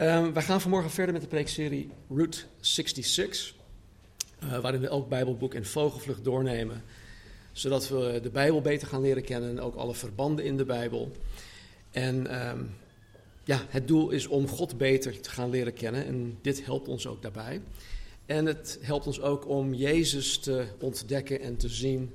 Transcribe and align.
Um, 0.00 0.32
wij 0.32 0.42
gaan 0.42 0.60
vanmorgen 0.60 0.90
verder 0.90 1.12
met 1.12 1.22
de 1.22 1.28
preekserie 1.28 1.90
Route 2.08 2.38
66, 2.60 3.54
uh, 4.44 4.58
waarin 4.58 4.80
we 4.80 4.88
elk 4.88 5.08
Bijbelboek 5.08 5.54
in 5.54 5.64
vogelvlucht 5.64 6.24
doornemen, 6.24 6.82
zodat 7.52 7.88
we 7.88 8.18
de 8.22 8.30
Bijbel 8.30 8.60
beter 8.60 8.88
gaan 8.88 9.00
leren 9.00 9.24
kennen 9.24 9.50
en 9.50 9.60
ook 9.60 9.74
alle 9.74 9.94
verbanden 9.94 10.44
in 10.44 10.56
de 10.56 10.64
Bijbel. 10.64 11.12
En 11.90 12.46
um, 12.48 12.70
ja, 13.44 13.66
het 13.68 13.88
doel 13.88 14.10
is 14.10 14.26
om 14.26 14.48
God 14.48 14.78
beter 14.78 15.20
te 15.20 15.30
gaan 15.30 15.50
leren 15.50 15.74
kennen 15.74 16.06
en 16.06 16.38
dit 16.42 16.64
helpt 16.64 16.88
ons 16.88 17.06
ook 17.06 17.22
daarbij. 17.22 17.60
En 18.26 18.46
het 18.46 18.78
helpt 18.80 19.06
ons 19.06 19.20
ook 19.20 19.48
om 19.48 19.74
Jezus 19.74 20.38
te 20.38 20.66
ontdekken 20.80 21.40
en 21.40 21.56
te 21.56 21.68
zien 21.68 22.14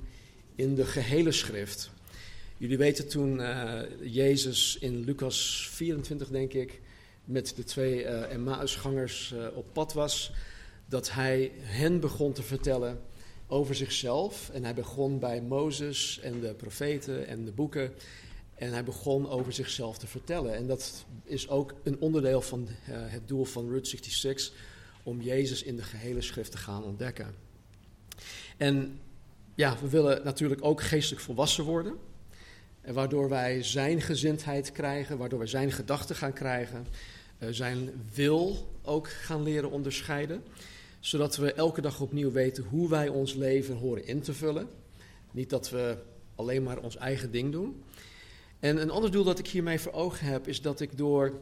in 0.56 0.76
de 0.76 0.86
gehele 0.86 1.32
schrift. 1.32 1.92
Jullie 2.58 2.78
weten 2.78 3.08
toen 3.08 3.40
uh, 3.40 3.80
Jezus 4.02 4.78
in 4.80 5.04
Lucas 5.04 5.70
24, 5.72 6.28
denk 6.28 6.54
ik, 6.54 6.82
met 7.32 7.56
de 7.56 7.64
twee 7.64 8.04
uh, 8.04 8.32
Emmausgangers 8.32 9.34
uh, 9.36 9.58
op 9.58 9.66
pad 9.74 9.94
was, 9.94 10.32
dat 10.86 11.12
hij 11.12 11.52
hen 11.60 12.00
begon 12.00 12.34
te 12.34 12.44
vertellen 12.44 13.02
over 13.48 13.76
zichzelf. 13.76 14.50
En 14.50 14.64
hij 14.64 14.74
begon 14.74 15.20
bij 15.20 15.42
Mozes 15.42 16.20
en 16.20 16.40
de 16.40 16.54
profeten 16.54 17.28
en 17.28 17.46
de 17.46 17.52
boeken. 17.52 17.94
En 18.56 18.72
hij 18.72 18.84
begon 18.84 19.30
over 19.30 19.54
zichzelf 19.54 19.98
te 19.98 20.08
vertellen. 20.08 20.56
En 20.56 20.68
dat 20.68 21.06
is 21.24 21.50
ook 21.50 21.74
een 21.84 22.00
onderdeel 22.00 22.42
van 22.42 22.68
het 22.88 23.28
doel 23.28 23.46
van 23.46 23.70
Route 23.70 23.90
66, 23.90 24.54
om 25.04 25.22
Jezus 25.22 25.64
in 25.64 25.76
de 25.76 25.84
gehele 25.84 26.22
schrift 26.22 26.52
te 26.52 26.58
gaan 26.58 26.84
ontdekken. 26.84 27.36
En 28.58 29.00
ja, 29.56 29.78
we 29.82 29.90
willen 29.90 30.24
natuurlijk 30.24 30.64
ook 30.66 30.82
geestelijk 30.82 31.22
volwassen 31.22 31.64
worden. 31.64 31.94
En 32.82 32.94
waardoor 32.94 33.30
wij 33.30 33.64
zijn 33.64 34.02
gezindheid 34.02 34.72
krijgen, 34.72 35.18
waardoor 35.18 35.40
wij 35.40 35.48
zijn 35.48 35.72
gedachten 35.72 36.16
gaan 36.16 36.34
krijgen, 36.34 36.88
zijn 37.50 37.90
wil 38.14 38.70
ook 38.84 39.10
gaan 39.10 39.44
leren 39.44 39.72
onderscheiden. 39.72 40.44
Zodat 41.00 41.36
we 41.36 41.54
elke 41.54 41.82
dag 41.82 42.02
opnieuw 42.02 42.32
weten 42.32 42.64
hoe 42.64 42.90
wij 42.90 43.08
ons 43.08 43.34
leven 43.34 43.76
horen 43.76 44.06
in 44.06 44.22
te 44.22 44.34
vullen. 44.34 44.68
Niet 45.32 45.50
dat 45.50 45.70
we 45.70 45.98
alleen 46.36 46.64
maar 46.64 46.80
ons 46.80 46.98
eigen 46.98 47.32
ding 47.32 47.52
doen. 47.52 47.84
En 48.60 48.82
een 48.82 48.90
ander 48.90 49.12
doel 49.12 49.24
dat 49.24 49.40
ik 49.40 49.48
hiermee 49.48 49.80
voor 49.80 49.92
ogen 49.92 50.28
heb, 50.28 50.48
is 50.48 50.62
dat 50.62 50.80
ik 50.80 50.98
door 50.98 51.40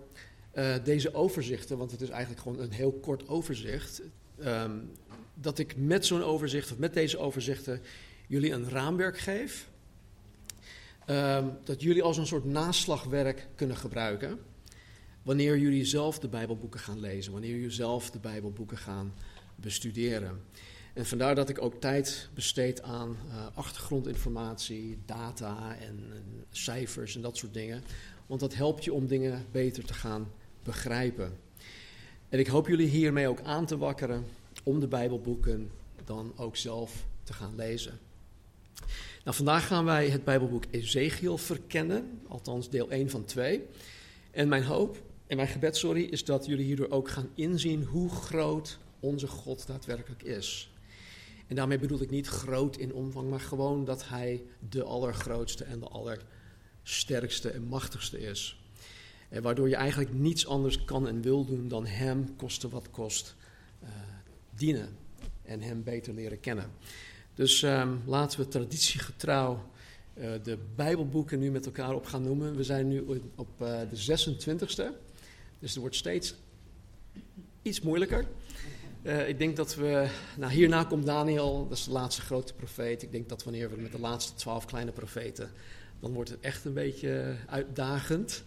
uh, 0.54 0.76
deze 0.84 1.14
overzichten, 1.14 1.78
want 1.78 1.92
het 1.92 2.02
is 2.02 2.10
eigenlijk 2.10 2.42
gewoon 2.42 2.60
een 2.60 2.72
heel 2.72 2.92
kort 2.92 3.28
overzicht, 3.28 4.02
um, 4.46 4.92
dat 5.34 5.60
ik 5.60 5.78
met 5.78 6.06
zo'n 6.06 6.24
overzicht 6.24 6.72
of 6.72 6.78
met 6.78 6.94
deze 6.94 7.18
overzichten 7.18 7.82
jullie 8.28 8.52
een 8.52 8.70
raamwerk 8.70 9.20
geef. 9.20 9.68
Um, 11.10 11.58
dat 11.64 11.82
jullie 11.82 12.04
als 12.04 12.18
een 12.18 12.28
soort 12.28 12.46
naslagwerk 12.46 13.48
kunnen 13.56 13.78
gebruiken. 13.78 14.40
Wanneer 15.30 15.58
jullie 15.58 15.86
zelf 15.86 16.20
de 16.20 16.28
Bijbelboeken 16.28 16.80
gaan 16.80 17.00
lezen, 17.00 17.32
wanneer 17.32 17.56
jullie 17.56 17.70
zelf 17.70 18.12
de 18.12 18.20
Bijbelboeken 18.20 18.78
gaan 18.78 19.14
bestuderen. 19.56 20.42
En 20.94 21.06
vandaar 21.06 21.36
dat 21.36 21.50
ik 21.50 21.62
ook 21.62 21.82
tijd 21.82 22.30
besteed 22.34 22.82
aan 22.82 23.18
uh, 23.28 23.46
achtergrondinformatie, 23.54 24.98
data 25.06 25.76
en, 25.80 26.00
en 26.12 26.46
cijfers 26.52 27.16
en 27.16 27.22
dat 27.22 27.38
soort 27.38 27.54
dingen. 27.54 27.84
Want 28.28 28.40
dat 28.40 28.54
helpt 28.54 28.84
je 28.84 28.94
om 28.94 29.08
dingen 29.08 29.46
beter 29.52 29.86
te 29.86 29.94
gaan 29.94 30.32
begrijpen. 30.64 31.38
En 32.30 32.40
ik 32.40 32.48
hoop 32.48 32.68
jullie 32.68 32.88
hiermee 32.88 33.28
ook 33.28 33.42
aan 33.42 33.66
te 33.66 33.78
wakkeren 33.78 34.26
om 34.64 34.80
de 34.80 34.88
Bijbelboeken 34.88 35.72
dan 36.06 36.34
ook 36.36 36.56
zelf 36.56 37.06
te 37.24 37.34
gaan 37.34 37.56
lezen. 37.56 38.00
Nou, 39.24 39.36
vandaag 39.36 39.68
gaan 39.68 39.86
wij 39.86 40.10
het 40.10 40.24
Bijbelboek 40.24 40.64
Ezekiel 40.70 41.38
verkennen, 41.38 42.22
althans 42.28 42.70
deel 42.70 42.90
1 42.90 43.10
van 43.10 43.26
2. 43.26 43.66
En 44.32 44.48
mijn 44.48 44.64
hoop 44.64 45.08
en 45.30 45.36
mijn 45.36 45.48
gebed, 45.48 45.78
sorry, 45.78 46.04
is 46.04 46.26
dat 46.26 46.46
jullie 46.46 46.66
hierdoor 46.66 46.90
ook 46.90 47.10
gaan 47.10 47.30
inzien 47.36 47.84
hoe 47.84 48.10
groot 48.10 48.78
onze 49.00 49.28
God 49.28 49.68
daadwerkelijk 49.68 50.24
is. 50.24 50.72
En 51.48 51.56
daarmee 51.56 51.80
bedoel 51.80 52.02
ik 52.02 52.10
niet 52.10 52.28
groot 52.28 52.78
in 52.78 52.94
omvang, 52.94 53.30
maar 53.30 53.40
gewoon 53.40 53.86
dat 53.86 54.08
Hij 54.08 54.44
de 54.70 54.84
allergrootste 54.84 55.64
en 55.64 55.80
de 55.80 55.88
allersterkste 55.88 57.50
en 57.50 57.64
machtigste 57.64 58.20
is. 58.20 58.60
En 59.30 59.42
waardoor 59.42 59.70
je 59.70 59.76
eigenlijk 59.76 60.14
niets 60.14 60.48
anders 60.48 60.86
kan 60.86 61.08
en 61.08 61.22
wil 61.22 61.46
doen 61.46 61.68
dan 61.68 61.86
Hem, 61.86 62.36
koste 62.36 62.70
wat 62.70 62.90
kost, 62.92 63.36
uh, 63.84 63.90
dienen 64.56 64.98
en 65.44 65.62
Hem 65.62 65.84
beter 65.84 66.14
leren 66.14 66.40
kennen. 66.40 66.72
Dus 67.34 67.62
um, 67.62 68.02
laten 68.06 68.40
we 68.40 68.48
traditiegetrouw 68.48 69.70
uh, 70.14 70.32
de 70.44 70.58
Bijbelboeken 70.76 71.40
nu 71.40 71.52
met 71.52 71.66
elkaar 71.66 71.96
op 71.96 72.06
gaan 72.06 72.24
noemen. 72.24 72.56
We 72.56 72.64
zijn 72.64 72.88
nu 72.88 73.04
op 73.36 73.62
uh, 73.62 73.80
de 73.90 74.28
26e, 74.94 75.09
dus 75.60 75.74
er 75.74 75.80
wordt 75.80 75.96
steeds 75.96 76.36
iets 77.62 77.82
moeilijker. 77.82 78.26
Uh, 79.04 79.28
ik 79.28 79.38
denk 79.38 79.56
dat 79.56 79.76
we, 79.76 80.10
nou 80.38 80.52
hierna 80.52 80.84
komt 80.84 81.06
Daniel, 81.06 81.68
dat 81.68 81.78
is 81.78 81.84
de 81.84 81.92
laatste 81.92 82.22
grote 82.22 82.54
profeet. 82.54 83.02
Ik 83.02 83.12
denk 83.12 83.30
dat 83.30 83.44
wanneer 83.44 83.70
we 83.70 83.82
met 83.82 83.92
de 83.92 84.00
laatste 84.00 84.34
twaalf 84.34 84.66
kleine 84.66 84.92
profeten, 84.92 85.52
dan 86.00 86.14
wordt 86.14 86.30
het 86.30 86.40
echt 86.40 86.66
een 86.66 86.74
beetje 86.74 87.36
uitdagend. 87.48 88.44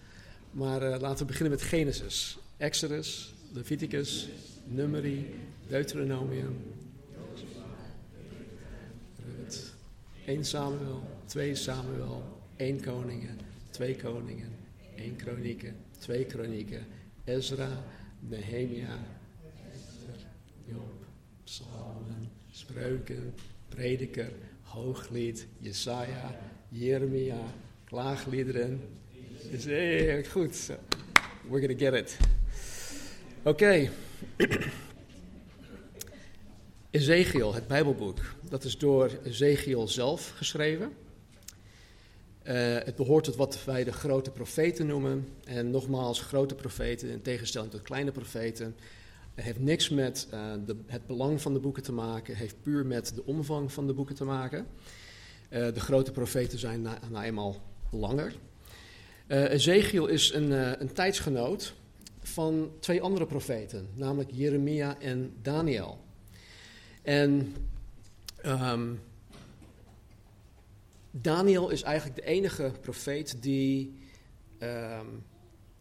Maar 0.51 0.83
uh, 0.83 1.01
laten 1.01 1.19
we 1.19 1.25
beginnen 1.25 1.53
met 1.53 1.63
Genesis, 1.63 2.39
Exodus, 2.57 3.35
Leviticus, 3.53 4.29
Numeri, 4.65 5.35
Deuteronomium, 5.69 6.57
Rut, 9.39 9.73
1 10.25 10.45
Samuel, 10.45 11.03
2 11.27 11.55
Samuel, 11.55 12.23
1 12.57 12.81
Koningen, 12.81 13.39
2 13.71 13.97
Koningen, 13.97 14.53
1 14.97 15.17
Kronieken, 15.17 15.77
2 15.99 16.25
Kronieken, 16.25 16.87
Ezra, 17.37 17.69
Nehemia, 18.21 18.99
Job, 20.67 21.05
Psalmen, 21.45 22.31
Spreuken, 22.51 23.35
Prediker, 23.69 24.33
Hooglied, 24.63 25.47
Jesaja, 25.59 26.35
Jeremia, 26.69 27.41
Klaagliederen. 27.85 28.81
Is 29.51 29.65
heel 29.65 30.25
goed. 30.25 30.71
We're 31.49 31.61
gonna 31.61 31.79
get 31.79 31.95
it. 31.95 32.17
Oké. 33.43 33.49
Okay. 33.49 33.91
Ezekiel, 36.91 37.55
het 37.55 37.67
Bijbelboek, 37.67 38.19
dat 38.49 38.65
is 38.65 38.79
door 38.79 39.11
Ezekiel 39.25 39.89
zelf 39.89 40.33
geschreven. 40.37 40.93
Uh, 42.49 42.55
het 42.85 42.97
behoort 42.97 43.25
tot 43.25 43.37
wat 43.37 43.65
wij 43.65 43.85
de 43.85 43.93
grote 43.93 44.31
profeten 44.31 44.87
noemen. 44.87 45.29
En 45.45 45.71
nogmaals, 45.71 46.21
grote 46.21 46.55
profeten 46.55 47.09
in 47.09 47.23
tegenstelling 47.23 47.71
tot 47.71 47.83
kleine 47.83 48.13
profeten. 48.13 48.75
Het 49.35 49.45
heeft 49.45 49.59
niks 49.59 49.89
met 49.89 50.29
uh, 50.35 50.53
de, 50.67 50.77
het 50.87 51.07
belang 51.07 51.41
van 51.41 51.53
de 51.53 51.59
boeken 51.59 51.83
te 51.83 51.93
maken. 51.93 52.37
Heeft 52.37 52.63
puur 52.63 52.87
met 52.87 53.13
de 53.15 53.25
omvang 53.25 53.73
van 53.73 53.87
de 53.87 53.93
boeken 53.93 54.15
te 54.15 54.25
maken. 54.25 54.67
Uh, 55.51 55.73
de 55.75 55.81
grote 55.81 56.13
profeten 56.13 56.59
zijn 56.59 56.83
nou 56.83 56.97
na 57.11 57.25
eenmaal 57.25 57.63
langer. 57.91 58.35
Ezekiel 59.27 60.07
is 60.07 60.33
een, 60.33 60.51
een 60.81 60.93
tijdsgenoot 60.93 61.75
van 62.23 62.71
twee 62.81 63.03
andere 63.03 63.27
profeten, 63.27 63.89
namelijk 63.95 64.31
Jeremia 64.33 65.01
en 65.01 65.35
Daniel. 65.43 65.99
En 67.03 67.55
um, 68.47 69.01
Daniel 71.15 71.69
is 71.69 71.83
eigenlijk 71.83 72.17
de 72.17 72.27
enige 72.27 72.73
profeet 72.81 73.43
die, 73.43 73.99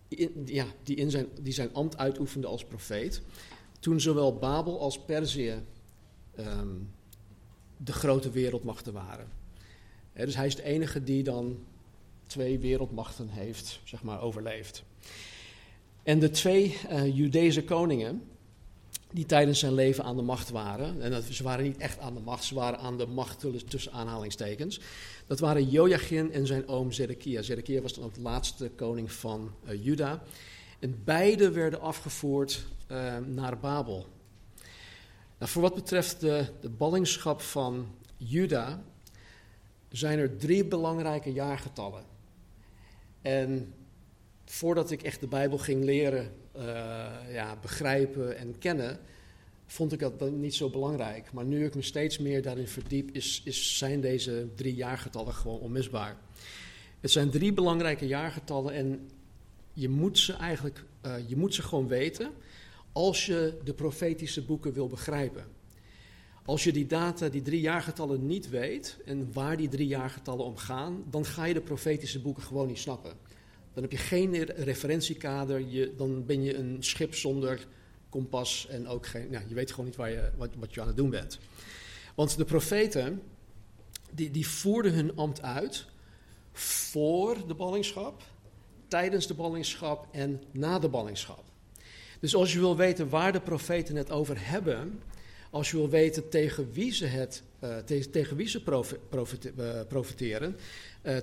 in, 0.07 0.31
ja, 0.45 0.65
die, 0.83 0.95
in 0.95 1.09
zijn, 1.09 1.27
die 1.41 1.53
zijn 1.53 1.73
ambt 1.73 1.97
uitoefende 1.97 2.47
als 2.47 2.65
profeet. 2.65 3.21
Toen 3.79 3.99
zowel 3.99 4.37
Babel 4.37 4.79
als 4.79 4.99
Perzië 4.99 5.63
um, 6.39 6.89
de 7.77 7.93
grote 7.93 8.29
wereldmachten 8.29 8.93
waren. 8.93 9.27
Dus 10.13 10.35
hij 10.35 10.45
is 10.45 10.55
de 10.55 10.63
enige 10.63 11.03
die 11.03 11.23
dan 11.23 11.59
twee 12.25 12.59
wereldmachten 12.59 13.29
heeft, 13.29 13.81
zeg 13.83 14.03
maar, 14.03 14.21
overleefd. 14.21 14.83
En 16.03 16.19
de 16.19 16.29
twee 16.29 16.77
uh, 16.91 17.17
Judese 17.17 17.63
koningen, 17.63 18.23
die 19.11 19.25
tijdens 19.25 19.59
zijn 19.59 19.73
leven 19.73 20.03
aan 20.03 20.15
de 20.15 20.21
macht 20.21 20.49
waren. 20.49 21.01
En 21.01 21.11
dat, 21.11 21.23
ze 21.23 21.43
waren 21.43 21.63
niet 21.63 21.77
echt 21.77 21.99
aan 21.99 22.13
de 22.13 22.19
macht, 22.19 22.43
ze 22.43 22.55
waren 22.55 22.79
aan 22.79 22.97
de 22.97 23.07
macht 23.07 23.45
tussen 23.67 23.91
aanhalingstekens. 23.91 24.79
Dat 25.27 25.39
waren 25.39 25.69
Joachim 25.69 26.29
en 26.29 26.47
zijn 26.47 26.67
oom 26.67 26.91
Zedekia. 26.91 27.41
Zedekia 27.41 27.81
was 27.81 27.93
dan 27.93 28.03
ook 28.03 28.13
de 28.13 28.21
laatste 28.21 28.69
koning 28.75 29.11
van 29.11 29.51
uh, 29.65 29.85
Juda. 29.85 30.23
En 30.79 31.01
beide 31.03 31.51
werden 31.51 31.81
afgevoerd 31.81 32.65
uh, 32.91 33.17
naar 33.17 33.59
Babel. 33.59 34.07
Nou, 35.37 35.51
voor 35.51 35.61
wat 35.61 35.75
betreft 35.75 36.19
de, 36.19 36.45
de 36.61 36.69
ballingschap 36.69 37.41
van 37.41 37.95
Juda 38.17 38.83
zijn 39.89 40.19
er 40.19 40.37
drie 40.37 40.65
belangrijke 40.65 41.33
jaargetallen. 41.33 42.03
En 43.21 43.73
voordat 44.45 44.91
ik 44.91 45.03
echt 45.03 45.19
de 45.19 45.27
Bijbel 45.27 45.57
ging 45.57 45.83
leren 45.83 46.31
ja, 47.29 47.57
begrijpen 47.61 48.37
en 48.37 48.57
kennen, 48.57 48.99
vond 49.65 49.91
ik 49.91 49.99
dat 49.99 50.31
niet 50.31 50.55
zo 50.55 50.69
belangrijk. 50.69 51.31
Maar 51.31 51.45
nu 51.45 51.65
ik 51.65 51.75
me 51.75 51.81
steeds 51.81 52.17
meer 52.17 52.41
daarin 52.41 52.67
verdiep, 52.67 53.09
is, 53.11 53.41
is, 53.45 53.77
zijn 53.77 54.01
deze 54.01 54.47
drie 54.55 54.75
jaargetallen 54.75 55.33
gewoon 55.33 55.59
onmisbaar. 55.59 56.17
Het 56.99 57.11
zijn 57.11 57.29
drie 57.29 57.53
belangrijke 57.53 58.07
jaargetallen 58.07 58.73
en 58.73 59.09
je 59.73 59.89
moet 59.89 60.19
ze 60.19 60.33
eigenlijk, 60.33 60.83
uh, 61.05 61.13
je 61.27 61.35
moet 61.35 61.53
ze 61.53 61.61
gewoon 61.61 61.87
weten 61.87 62.31
als 62.91 63.25
je 63.25 63.57
de 63.63 63.73
profetische 63.73 64.45
boeken 64.45 64.73
wil 64.73 64.87
begrijpen. 64.87 65.45
Als 66.45 66.63
je 66.63 66.71
die 66.71 66.87
data, 66.87 67.29
die 67.29 67.41
drie 67.41 67.61
jaargetallen 67.61 68.25
niet 68.25 68.49
weet 68.49 68.97
en 69.05 69.33
waar 69.33 69.57
die 69.57 69.69
drie 69.69 69.87
jaargetallen 69.87 70.45
om 70.45 70.57
gaan, 70.57 71.03
dan 71.09 71.25
ga 71.25 71.45
je 71.45 71.53
de 71.53 71.61
profetische 71.61 72.21
boeken 72.21 72.43
gewoon 72.43 72.67
niet 72.67 72.77
snappen. 72.77 73.13
Dan 73.73 73.83
heb 73.83 73.91
je 73.91 73.97
geen 73.97 74.43
referentiekader, 74.43 75.59
je, 75.59 75.93
dan 75.97 76.25
ben 76.25 76.43
je 76.43 76.55
een 76.55 76.77
schip 76.79 77.15
zonder 77.15 77.67
kompas 78.09 78.67
en 78.69 78.87
ook 78.87 79.05
geen, 79.05 79.31
nou, 79.31 79.43
je 79.47 79.55
weet 79.55 79.69
gewoon 79.69 79.85
niet 79.85 79.95
waar 79.95 80.09
je, 80.09 80.31
wat, 80.37 80.49
wat 80.55 80.73
je 80.73 80.81
aan 80.81 80.87
het 80.87 80.95
doen 80.95 81.09
bent. 81.09 81.39
Want 82.15 82.37
de 82.37 82.45
profeten, 82.45 83.21
die, 84.11 84.31
die 84.31 84.47
voerden 84.47 84.93
hun 84.93 85.15
ambt 85.15 85.41
uit 85.41 85.85
voor 86.51 87.47
de 87.47 87.53
ballingschap, 87.53 88.23
tijdens 88.87 89.27
de 89.27 89.33
ballingschap 89.33 90.07
en 90.11 90.41
na 90.51 90.79
de 90.79 90.89
ballingschap. 90.89 91.43
Dus 92.19 92.35
als 92.35 92.53
je 92.53 92.59
wil 92.59 92.75
weten 92.75 93.09
waar 93.09 93.31
de 93.31 93.41
profeten 93.41 93.95
het 93.95 94.11
over 94.11 94.35
hebben, 94.39 95.01
als 95.49 95.71
je 95.71 95.77
wil 95.77 95.89
weten 95.89 96.29
tegen 96.29 96.71
wie 96.71 96.93
ze, 96.93 97.05
het, 97.05 97.43
uh, 97.63 97.77
tegen, 98.11 98.37
wie 98.37 98.47
ze 98.47 98.61
eh, 99.57 99.81
profiteren, 99.87 100.57
uh, 101.03 101.17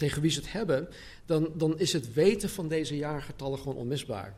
tegen 0.00 0.22
wie 0.22 0.30
ze 0.30 0.40
het 0.40 0.52
hebben, 0.52 0.88
dan, 1.26 1.52
dan 1.54 1.78
is 1.78 1.92
het 1.92 2.12
weten 2.12 2.50
van 2.50 2.68
deze 2.68 2.96
jaargetallen 2.96 3.58
gewoon 3.58 3.76
onmisbaar. 3.76 4.34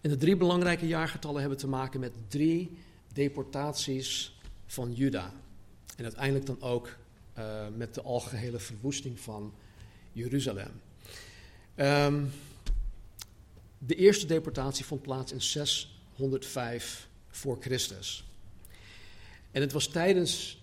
En 0.00 0.10
de 0.10 0.16
drie 0.16 0.36
belangrijke 0.36 0.86
jaargetallen 0.86 1.40
hebben 1.40 1.58
te 1.58 1.68
maken 1.68 2.00
met 2.00 2.12
drie 2.28 2.78
deportaties 3.12 4.38
van 4.66 4.92
Juda. 4.92 5.32
En 5.96 6.04
uiteindelijk 6.04 6.46
dan 6.46 6.62
ook 6.62 6.96
uh, 7.38 7.66
met 7.76 7.94
de 7.94 8.02
algehele 8.02 8.58
verwoesting 8.58 9.20
van 9.20 9.54
Jeruzalem. 10.12 10.80
Um, 11.76 12.30
de 13.78 13.94
eerste 13.94 14.26
deportatie 14.26 14.84
vond 14.84 15.02
plaats 15.02 15.32
in 15.32 15.42
605 15.42 17.08
voor 17.28 17.56
Christus. 17.60 18.24
En 19.50 19.60
het 19.60 19.72
was 19.72 19.88
tijdens 19.88 20.62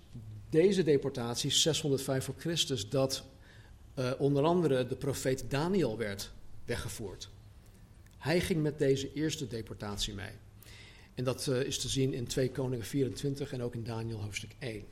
deze 0.49 0.83
deportatie, 0.83 1.51
605 1.51 2.23
voor 2.23 2.35
Christus, 2.37 2.89
dat 2.89 3.23
uh, 3.99 4.11
onder 4.17 4.43
andere 4.43 4.87
de 4.87 4.95
profeet 4.95 5.43
Daniel 5.49 5.97
werd 5.97 6.31
weggevoerd. 6.65 7.29
Hij 8.17 8.41
ging 8.41 8.61
met 8.61 8.79
deze 8.79 9.13
eerste 9.13 9.47
deportatie 9.47 10.13
mee. 10.13 10.31
En 11.13 11.23
dat 11.23 11.47
uh, 11.47 11.61
is 11.61 11.79
te 11.79 11.89
zien 11.89 12.13
in 12.13 12.27
2 12.27 12.51
Koningen 12.51 12.85
24 12.85 13.53
en 13.53 13.61
ook 13.61 13.73
in 13.73 13.83
Daniel 13.83 14.21
hoofdstuk 14.21 14.51
1. 14.59 14.83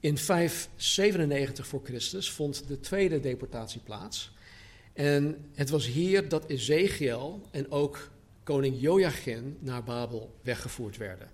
In 0.00 0.18
597 0.18 1.66
voor 1.66 1.80
Christus 1.84 2.30
vond 2.30 2.68
de 2.68 2.80
tweede 2.80 3.20
deportatie 3.20 3.80
plaats. 3.80 4.32
En 4.92 5.50
het 5.54 5.70
was 5.70 5.86
hier 5.86 6.28
dat 6.28 6.46
Ezekiel 6.46 7.48
en 7.50 7.70
ook 7.70 8.10
koning 8.42 8.80
Joachim 8.80 9.56
naar 9.60 9.84
Babel 9.84 10.34
weggevoerd 10.42 10.96
werden. 10.96 11.30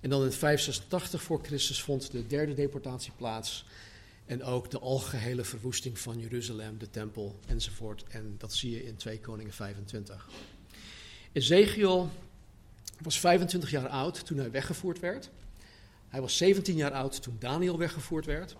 En 0.00 0.10
dan 0.10 0.24
in 0.24 0.32
586 0.32 1.22
voor 1.22 1.40
Christus 1.42 1.82
vond 1.82 2.10
de 2.10 2.26
derde 2.26 2.54
deportatie 2.54 3.12
plaats. 3.16 3.66
En 4.26 4.42
ook 4.42 4.70
de 4.70 4.78
algehele 4.78 5.44
verwoesting 5.44 5.98
van 5.98 6.18
Jeruzalem, 6.18 6.78
de 6.78 6.90
tempel 6.90 7.38
enzovoort. 7.46 8.04
En 8.08 8.34
dat 8.38 8.54
zie 8.54 8.70
je 8.70 8.84
in 8.84 8.96
2 8.96 9.20
Koningen 9.20 9.52
25. 9.52 10.28
Ezekiel 11.32 12.10
was 13.02 13.20
25 13.20 13.70
jaar 13.70 13.88
oud 13.88 14.26
toen 14.26 14.38
hij 14.38 14.50
weggevoerd 14.50 15.00
werd. 15.00 15.30
Hij 16.08 16.20
was 16.20 16.36
17 16.36 16.76
jaar 16.76 16.92
oud 16.92 17.22
toen 17.22 17.36
Daniel 17.38 17.78
weggevoerd 17.78 18.26
werd. 18.26 18.56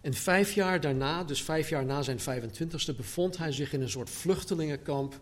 En 0.00 0.14
vijf 0.14 0.52
jaar 0.52 0.80
daarna, 0.80 1.24
dus 1.24 1.42
vijf 1.42 1.68
jaar 1.68 1.84
na 1.84 2.02
zijn 2.02 2.18
25ste, 2.20 2.96
bevond 2.96 3.36
hij 3.38 3.52
zich 3.52 3.72
in 3.72 3.80
een 3.80 3.90
soort 3.90 4.10
vluchtelingenkamp 4.10 5.20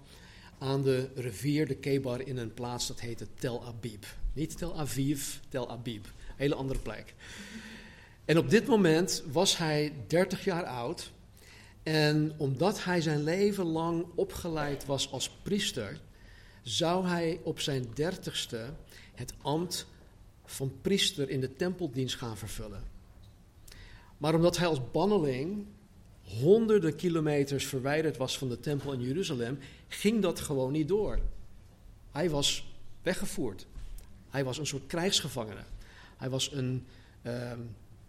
aan 0.59 0.83
de 0.83 1.09
rivier 1.15 1.67
de 1.67 1.77
Kebar 1.77 2.21
in 2.21 2.37
een 2.37 2.55
plaats 2.55 2.87
dat 2.87 3.01
heette 3.01 3.27
Tel 3.35 3.67
Abib. 3.67 4.05
Niet 4.33 4.59
Tel 4.59 4.79
Aviv, 4.79 5.37
Tel 5.49 5.71
Abib. 5.71 6.07
Hele 6.37 6.55
andere 6.55 6.79
plek. 6.79 7.15
En 8.27 8.39
op 8.39 8.51
dit 8.51 8.67
moment 8.67 9.23
was 9.33 9.57
hij 9.57 9.93
30 10.07 10.45
jaar 10.45 10.65
oud. 10.65 11.13
En 11.83 12.33
omdat 12.37 12.85
hij 12.85 13.01
zijn 13.01 13.23
leven 13.23 13.65
lang 13.65 14.07
opgeleid 14.15 14.87
was 14.87 15.11
als 15.11 15.31
priester, 15.31 16.01
zou 16.63 17.07
hij 17.07 17.41
op 17.43 17.61
zijn 17.61 17.87
dertigste 17.95 18.71
het 19.15 19.35
ambt 19.43 19.87
van 20.45 20.73
priester 20.83 21.31
in 21.31 21.41
de 21.41 21.57
tempeldienst 21.57 22.17
gaan 22.17 22.37
vervullen. 22.37 22.83
Maar 24.17 24.35
omdat 24.35 24.57
hij 24.57 24.67
als 24.67 24.91
banneling 24.91 25.67
honderden 26.23 26.97
kilometers 26.97 27.67
verwijderd 27.67 28.17
was 28.17 28.39
van 28.39 28.49
de 28.49 28.61
tempel 28.61 28.93
in 28.93 29.01
Jeruzalem, 29.01 29.59
ging 29.89 30.23
dat 30.23 30.41
gewoon 30.41 30.73
niet 30.73 30.89
door. 30.89 31.19
Hij 32.11 32.31
was 32.31 32.77
weggevoerd. 33.03 33.67
Hij 34.29 34.45
was 34.45 34.59
een 34.59 34.67
soort 34.67 34.87
krijgsgevangene. 34.87 35.65
Hij 36.17 36.31
was 36.31 36.53
een, 36.53 36.87
uh, 37.23 37.53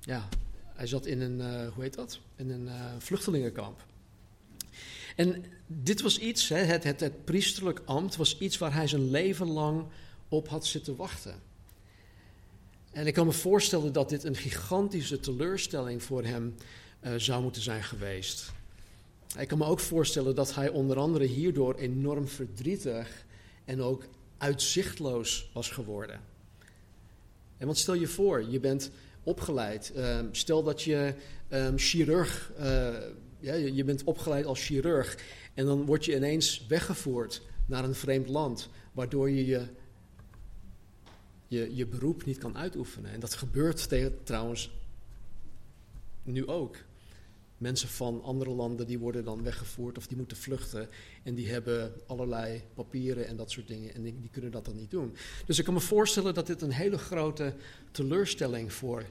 ja, 0.07 0.27
hij 0.73 0.87
zat 0.87 1.05
in 1.05 1.21
een, 1.21 1.39
uh, 1.39 1.73
hoe 1.73 1.83
heet 1.83 1.93
dat? 1.93 2.19
In 2.35 2.49
een 2.49 2.65
uh, 2.65 2.91
vluchtelingenkamp. 2.97 3.85
En 5.15 5.45
dit 5.67 6.01
was 6.01 6.19
iets, 6.19 6.49
hè, 6.49 6.57
het, 6.57 6.83
het, 6.83 6.99
het 6.99 7.25
priesterlijk 7.25 7.81
ambt 7.85 8.15
was 8.15 8.37
iets 8.37 8.57
waar 8.57 8.73
hij 8.73 8.87
zijn 8.87 9.09
leven 9.09 9.47
lang 9.47 9.85
op 10.27 10.47
had 10.47 10.65
zitten 10.65 10.95
wachten. 10.95 11.35
En 12.91 13.07
ik 13.07 13.13
kan 13.13 13.25
me 13.25 13.31
voorstellen 13.31 13.93
dat 13.93 14.09
dit 14.09 14.23
een 14.23 14.35
gigantische 14.35 15.19
teleurstelling 15.19 16.03
voor 16.03 16.23
hem 16.23 16.55
uh, 17.01 17.13
zou 17.17 17.41
moeten 17.43 17.61
zijn 17.61 17.83
geweest. 17.83 18.51
Ik 19.37 19.47
kan 19.47 19.57
me 19.57 19.65
ook 19.65 19.79
voorstellen 19.79 20.35
dat 20.35 20.55
hij 20.55 20.69
onder 20.69 20.97
andere 20.97 21.25
hierdoor 21.25 21.75
enorm 21.75 22.27
verdrietig 22.27 23.25
en 23.65 23.81
ook 23.81 24.03
uitzichtloos 24.37 25.49
was 25.53 25.69
geworden. 25.69 26.19
En 27.57 27.65
want 27.65 27.77
stel 27.77 27.93
je 27.93 28.07
voor, 28.07 28.49
je 28.49 28.59
bent 28.59 28.91
opgeleid. 29.27 29.91
Uh, 29.95 30.19
stel 30.31 30.63
dat 30.63 30.81
je 30.81 31.13
um, 31.49 31.77
chirurg, 31.77 32.51
uh, 32.59 32.63
ja, 33.39 33.53
je 33.53 33.83
bent 33.83 34.03
opgeleid 34.03 34.45
als 34.45 34.65
chirurg 34.65 35.17
en 35.53 35.65
dan 35.65 35.85
word 35.85 36.05
je 36.05 36.15
ineens 36.15 36.65
weggevoerd 36.67 37.41
naar 37.65 37.83
een 37.83 37.95
vreemd 37.95 38.27
land, 38.27 38.69
waardoor 38.91 39.29
je 39.29 39.45
je 39.45 39.67
je, 41.47 41.75
je 41.75 41.85
beroep 41.85 42.25
niet 42.25 42.37
kan 42.37 42.57
uitoefenen. 42.57 43.11
En 43.11 43.19
dat 43.19 43.33
gebeurt 43.33 43.89
tegen, 43.89 44.23
trouwens 44.23 44.71
nu 46.23 46.47
ook. 46.47 46.75
Mensen 47.57 47.89
van 47.89 48.23
andere 48.23 48.49
landen 48.49 48.87
die 48.87 48.99
worden 48.99 49.23
dan 49.23 49.43
weggevoerd 49.43 49.97
of 49.97 50.07
die 50.07 50.17
moeten 50.17 50.37
vluchten. 50.37 50.89
En 51.23 51.35
die 51.35 51.49
hebben 51.49 51.93
allerlei 52.07 52.63
papieren 52.73 53.27
en 53.27 53.35
dat 53.35 53.51
soort 53.51 53.67
dingen. 53.67 53.93
En 53.93 54.03
die, 54.03 54.29
kunnen 54.31 54.51
dat 54.51 54.65
dan 54.65 54.75
niet 54.75 54.91
doen. 54.91 55.15
Dus 55.45 55.59
ik 55.59 55.65
kan 55.65 55.73
me 55.73 55.79
voorstellen 55.79 56.33
dat 56.33 56.47
dit 56.47 56.61
een 56.61 56.71
hele 56.71 56.97
grote 56.97 57.53
teleurstelling 57.91 58.73
voor 58.73 59.05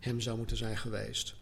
hem 0.00 0.20
zou 0.20 0.36
moeten 0.36 0.56
zijn 0.56 0.76
geweest. 0.76 1.34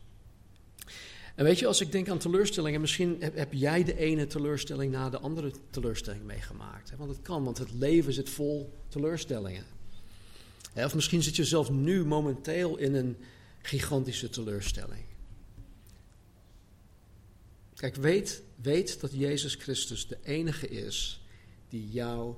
En 1.34 1.44
weet 1.44 1.58
je, 1.58 1.66
als 1.66 1.80
ik 1.80 1.92
denk 1.92 2.08
aan 2.08 2.18
teleurstellingen, 2.18 2.80
misschien 2.80 3.16
heb, 3.20 3.36
heb 3.36 3.52
jij 3.52 3.84
de 3.84 3.96
ene 3.96 4.26
teleurstelling 4.26 4.92
na 4.92 5.10
de 5.10 5.18
andere 5.18 5.52
teleurstelling 5.70 6.24
meegemaakt. 6.24 6.90
Hè? 6.90 6.96
Want 6.96 7.10
het 7.10 7.22
kan, 7.22 7.44
want 7.44 7.58
het 7.58 7.72
leven 7.72 8.12
zit 8.12 8.30
vol 8.30 8.72
teleurstellingen. 8.88 9.64
Of 10.74 10.94
misschien 10.94 11.22
zit 11.22 11.36
je 11.36 11.44
zelf 11.44 11.70
nu 11.70 12.04
momenteel 12.04 12.76
in 12.76 12.94
een 12.94 13.16
gigantische 13.62 14.30
teleurstelling. 14.30 15.04
Kijk, 17.80 17.94
weet, 17.94 18.42
weet 18.62 19.00
dat 19.00 19.12
Jezus 19.12 19.54
Christus 19.54 20.06
de 20.06 20.18
enige 20.22 20.68
is 20.68 21.24
die 21.68 21.90
jou 21.90 22.34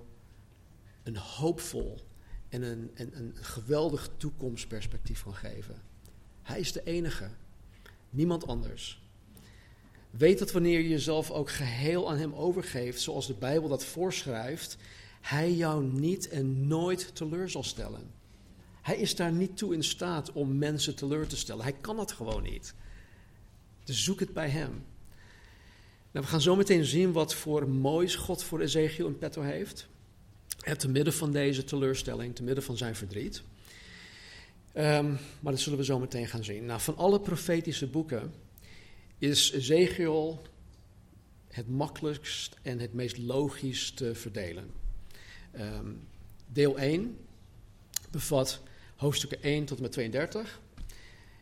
een 1.03 1.17
hoopvol 1.17 2.01
en 2.49 2.63
een, 2.63 2.91
een, 2.95 3.35
geweldig 3.35 4.11
toekomstperspectief 4.17 5.23
kan 5.23 5.35
geven. 5.35 5.83
Hij 6.43 6.61
is 6.61 6.73
de 6.73 6.83
enige, 6.85 7.31
niemand 8.11 8.47
anders. 8.47 9.03
Weet 10.11 10.39
dat 10.39 10.53
wanneer 10.53 10.81
je 10.81 10.89
jezelf 10.89 11.31
ook 11.31 11.51
geheel 11.51 12.11
aan 12.11 12.19
Hem 12.19 12.35
overgeeft, 12.35 13.01
zoals 13.01 13.27
de 13.27 13.35
Bijbel 13.35 13.69
dat 13.69 13.85
voorschrijft, 13.85 14.77
Hij 15.21 15.53
jou 15.53 15.85
niet 15.85 16.29
en 16.29 16.67
nooit 16.67 17.15
teleur 17.15 17.51
zal 17.51 17.63
stellen. 17.63 18.11
Hij 18.83 18.97
is 18.97 19.17
daar 19.17 19.33
niet 19.33 19.57
toe 19.57 19.75
in 19.75 19.85
staat 19.85 20.33
om 20.33 20.59
mensen 20.59 20.95
teleur 20.95 21.27
te 21.27 21.37
stellen. 21.37 21.63
Hij 21.63 21.77
kan 21.81 21.97
dat 21.97 22.13
gewoon 22.13 22.43
niet. 22.43 22.75
Dus 23.85 24.05
zoek 24.05 24.21
het 24.21 24.33
bij 24.33 24.49
hem. 24.49 24.85
Nou, 26.13 26.25
we 26.25 26.31
gaan 26.31 26.41
zo 26.41 26.57
meteen 26.57 26.85
zien 26.85 27.13
wat 27.13 27.35
voor 27.35 27.69
moois 27.69 28.15
God 28.15 28.43
voor 28.43 28.61
Ezekiel 28.61 29.07
in 29.07 29.19
petto 29.19 29.43
heeft. 29.43 29.87
Te 30.77 30.89
midden 30.89 31.13
van 31.13 31.33
deze 31.33 31.65
teleurstelling, 31.65 32.35
te 32.35 32.43
midden 32.43 32.65
van 32.65 32.77
zijn 32.77 32.97
verdriet. 32.97 33.43
Um, 34.77 35.19
maar 35.41 35.53
dat 35.53 35.61
zullen 35.61 35.79
we 35.79 35.85
zo 35.85 35.99
meteen 35.99 36.27
gaan 36.27 36.45
zien. 36.45 36.65
Nou, 36.65 36.81
van 36.81 36.97
alle 36.97 37.21
profetische 37.21 37.87
boeken 37.87 38.33
is 39.19 39.53
Ezekiel 39.53 40.43
het 41.49 41.69
makkelijkst 41.69 42.57
en 42.63 42.79
het 42.79 42.93
meest 42.93 43.19
logisch 43.19 43.91
te 43.91 44.15
verdelen. 44.15 44.71
Um, 45.59 46.07
deel 46.47 46.79
1 46.79 47.17
bevat 48.11 48.61
hoofdstukken 48.97 49.43
1 49.43 49.65
tot 49.65 49.77
en 49.77 49.83
met 49.83 49.93
32. 49.93 50.61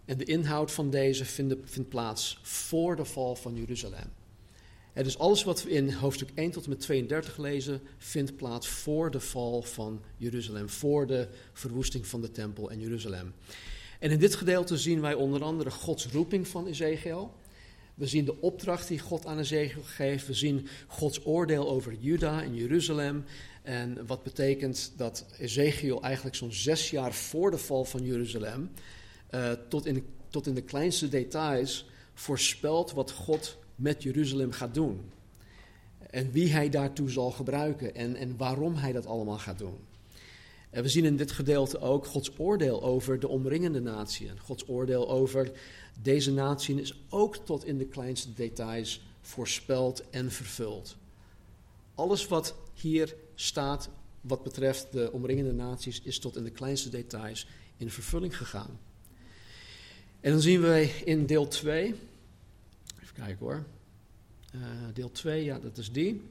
En 0.04 0.18
de 0.18 0.24
inhoud 0.24 0.72
van 0.72 0.90
deze 0.90 1.24
vindt, 1.24 1.54
vindt 1.64 1.88
plaats 1.88 2.38
voor 2.42 2.96
de 2.96 3.04
val 3.04 3.36
van 3.36 3.54
Jeruzalem. 3.54 4.19
Dus 4.94 5.18
alles 5.18 5.44
wat 5.44 5.62
we 5.62 5.70
in 5.70 5.92
hoofdstuk 5.92 6.30
1 6.34 6.50
tot 6.50 6.64
en 6.64 6.70
met 6.70 6.80
32 6.80 7.36
lezen, 7.36 7.80
vindt 7.98 8.36
plaats 8.36 8.68
voor 8.68 9.10
de 9.10 9.20
val 9.20 9.62
van 9.62 10.02
Jeruzalem, 10.16 10.68
voor 10.68 11.06
de 11.06 11.28
verwoesting 11.52 12.06
van 12.06 12.20
de 12.20 12.30
tempel 12.30 12.70
en 12.70 12.80
Jeruzalem. 12.80 13.34
En 13.98 14.10
in 14.10 14.18
dit 14.18 14.34
gedeelte 14.34 14.78
zien 14.78 15.00
wij 15.00 15.14
onder 15.14 15.42
andere 15.42 15.70
Gods 15.70 16.06
roeping 16.06 16.48
van 16.48 16.66
Ezekiel. 16.66 17.32
We 17.94 18.06
zien 18.06 18.24
de 18.24 18.40
opdracht 18.40 18.88
die 18.88 18.98
God 18.98 19.26
aan 19.26 19.38
Ezekiel 19.38 19.82
geeft. 19.82 20.26
We 20.26 20.34
zien 20.34 20.66
Gods 20.86 21.26
oordeel 21.26 21.68
over 21.68 21.94
Juda 22.00 22.42
en 22.42 22.54
Jeruzalem. 22.54 23.24
En 23.62 24.06
wat 24.06 24.22
betekent 24.22 24.92
dat 24.96 25.26
Ezekiel 25.38 26.02
eigenlijk 26.02 26.36
zo'n 26.36 26.52
zes 26.52 26.90
jaar 26.90 27.12
voor 27.12 27.50
de 27.50 27.58
val 27.58 27.84
van 27.84 28.04
Jeruzalem, 28.04 28.70
uh, 29.30 29.52
tot, 29.68 29.86
in, 29.86 30.06
tot 30.28 30.46
in 30.46 30.54
de 30.54 30.62
kleinste 30.62 31.08
details, 31.08 31.88
voorspelt 32.14 32.92
wat 32.92 33.10
God 33.10 33.58
met 33.80 34.02
Jeruzalem 34.02 34.52
gaat 34.52 34.74
doen. 34.74 35.00
En 36.10 36.30
wie 36.30 36.52
hij 36.52 36.68
daartoe 36.68 37.10
zal 37.10 37.30
gebruiken 37.30 37.94
en, 37.94 38.16
en 38.16 38.36
waarom 38.36 38.74
hij 38.74 38.92
dat 38.92 39.06
allemaal 39.06 39.38
gaat 39.38 39.58
doen. 39.58 39.78
En 40.70 40.82
we 40.82 40.88
zien 40.88 41.04
in 41.04 41.16
dit 41.16 41.30
gedeelte 41.30 41.80
ook 41.80 42.06
Gods 42.06 42.38
oordeel 42.38 42.82
over 42.82 43.20
de 43.20 43.28
omringende 43.28 43.80
naties. 43.80 44.30
Gods 44.38 44.68
oordeel 44.68 45.10
over 45.10 45.50
deze 46.02 46.32
natie 46.32 46.80
is 46.80 47.00
ook 47.08 47.36
tot 47.36 47.64
in 47.64 47.78
de 47.78 47.86
kleinste 47.86 48.32
details 48.32 49.02
voorspeld 49.20 50.10
en 50.10 50.30
vervuld. 50.30 50.96
Alles 51.94 52.26
wat 52.26 52.54
hier 52.74 53.14
staat 53.34 53.88
wat 54.20 54.42
betreft 54.42 54.92
de 54.92 55.12
omringende 55.12 55.52
naties 55.52 56.00
is 56.02 56.18
tot 56.18 56.36
in 56.36 56.44
de 56.44 56.50
kleinste 56.50 56.88
details 56.88 57.46
in 57.76 57.90
vervulling 57.90 58.36
gegaan. 58.36 58.78
En 60.20 60.30
dan 60.30 60.40
zien 60.40 60.60
wij 60.60 60.84
in 61.04 61.26
deel 61.26 61.48
2, 61.48 61.94
kijken 63.24 63.46
hoor, 63.46 63.64
uh, 64.54 64.60
deel 64.94 65.10
2, 65.10 65.44
ja 65.44 65.58
dat 65.58 65.78
is 65.78 65.92
die. 65.92 66.22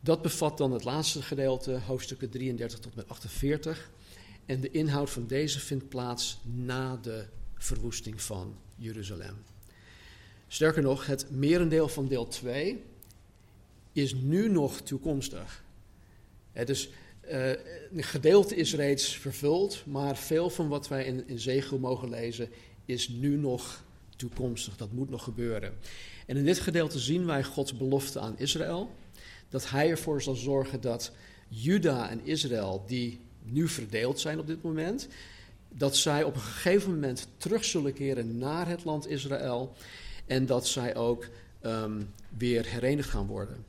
Dat 0.00 0.22
bevat 0.22 0.58
dan 0.58 0.72
het 0.72 0.84
laatste 0.84 1.22
gedeelte, 1.22 1.80
hoofdstukken 1.86 2.30
33 2.30 2.78
tot 2.78 2.94
met 2.94 3.08
48. 3.08 3.90
En 4.46 4.60
de 4.60 4.70
inhoud 4.70 5.10
van 5.10 5.26
deze 5.26 5.60
vindt 5.60 5.88
plaats 5.88 6.40
na 6.44 6.96
de 6.96 7.26
verwoesting 7.54 8.22
van 8.22 8.56
Jeruzalem. 8.76 9.36
Sterker 10.48 10.82
nog, 10.82 11.06
het 11.06 11.30
merendeel 11.30 11.88
van 11.88 12.08
deel 12.08 12.28
2 12.28 12.82
is 13.92 14.14
nu 14.14 14.48
nog 14.48 14.80
toekomstig. 14.80 15.64
dus 16.64 16.90
uh, 17.30 17.48
een 17.92 18.02
gedeelte 18.02 18.56
is 18.56 18.74
reeds 18.74 19.16
vervuld, 19.16 19.86
maar 19.86 20.16
veel 20.16 20.50
van 20.50 20.68
wat 20.68 20.88
wij 20.88 21.04
in, 21.04 21.28
in 21.28 21.38
Zegel 21.38 21.78
mogen 21.78 22.08
lezen 22.08 22.48
is 22.84 23.08
nu 23.08 23.36
nog 23.36 23.84
toekomstig. 24.20 24.76
Dat 24.76 24.92
moet 24.92 25.10
nog 25.10 25.24
gebeuren. 25.24 25.72
En 26.26 26.36
in 26.36 26.44
dit 26.44 26.60
gedeelte 26.60 26.98
zien 26.98 27.26
wij 27.26 27.44
Gods 27.44 27.76
belofte 27.76 28.20
aan 28.20 28.38
Israël. 28.38 28.90
Dat 29.48 29.70
hij 29.70 29.90
ervoor 29.90 30.22
zal 30.22 30.34
zorgen 30.34 30.80
dat 30.80 31.12
Juda 31.48 32.10
en 32.10 32.20
Israël, 32.24 32.84
die 32.86 33.20
nu 33.42 33.68
verdeeld 33.68 34.20
zijn 34.20 34.38
op 34.38 34.46
dit 34.46 34.62
moment, 34.62 35.08
dat 35.68 35.96
zij 35.96 36.22
op 36.22 36.34
een 36.34 36.40
gegeven 36.40 36.94
moment 36.94 37.28
terug 37.36 37.64
zullen 37.64 37.92
keren 37.92 38.38
naar 38.38 38.68
het 38.68 38.84
land 38.84 39.08
Israël. 39.08 39.72
En 40.26 40.46
dat 40.46 40.66
zij 40.66 40.96
ook 40.96 41.28
um, 41.62 42.10
weer 42.38 42.66
herenigd 42.66 43.08
gaan 43.08 43.26
worden. 43.26 43.64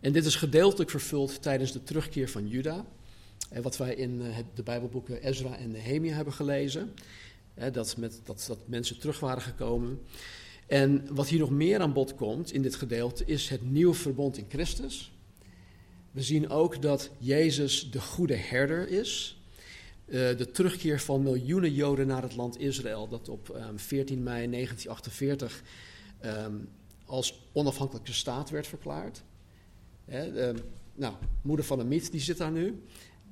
En 0.00 0.12
dit 0.12 0.26
is 0.26 0.36
gedeeltelijk 0.36 0.90
vervuld 0.90 1.42
tijdens 1.42 1.72
de 1.72 1.82
terugkeer 1.82 2.28
van 2.28 2.48
Juda. 2.48 2.84
En 3.50 3.62
wat 3.62 3.76
wij 3.76 3.94
in 3.94 4.22
eh, 4.22 4.36
de 4.54 4.62
Bijbelboeken 4.62 5.22
Ezra 5.22 5.56
en 5.56 5.70
Nehemia 5.70 6.14
hebben 6.14 6.34
gelezen. 6.34 6.94
Dat, 7.72 7.96
met, 7.96 8.20
dat, 8.24 8.44
dat 8.48 8.58
mensen 8.68 8.98
terug 8.98 9.20
waren 9.20 9.42
gekomen. 9.42 10.00
En 10.66 11.14
wat 11.14 11.28
hier 11.28 11.38
nog 11.38 11.50
meer 11.50 11.80
aan 11.80 11.92
bod 11.92 12.14
komt 12.14 12.52
in 12.52 12.62
dit 12.62 12.74
gedeelte 12.74 13.24
is 13.24 13.48
het 13.48 13.70
nieuwe 13.70 13.94
verbond 13.94 14.38
in 14.38 14.46
Christus. 14.48 15.12
We 16.10 16.22
zien 16.22 16.50
ook 16.50 16.82
dat 16.82 17.10
Jezus 17.18 17.90
de 17.90 18.00
goede 18.00 18.34
herder 18.34 18.88
is. 18.88 19.40
Uh, 20.06 20.14
de 20.14 20.50
terugkeer 20.50 21.00
van 21.00 21.22
miljoenen 21.22 21.72
Joden 21.72 22.06
naar 22.06 22.22
het 22.22 22.36
land 22.36 22.58
Israël, 22.60 23.08
dat 23.08 23.28
op 23.28 23.48
um, 23.48 23.56
ehm, 23.56 23.76
14 23.76 24.22
mei 24.22 24.50
1948 24.50 25.62
um, 26.24 26.30
ehm, 26.30 26.54
als 27.04 27.42
onafhankelijke 27.52 28.12
staat 28.12 28.50
werd 28.50 28.66
verklaard. 28.66 29.22
Hè, 30.04 30.32
de, 30.32 30.54
nou, 30.94 31.14
moeder 31.42 31.64
van 31.64 31.80
Amit, 31.80 32.10
die 32.10 32.20
zit 32.20 32.36
daar 32.36 32.50
nu. 32.50 32.82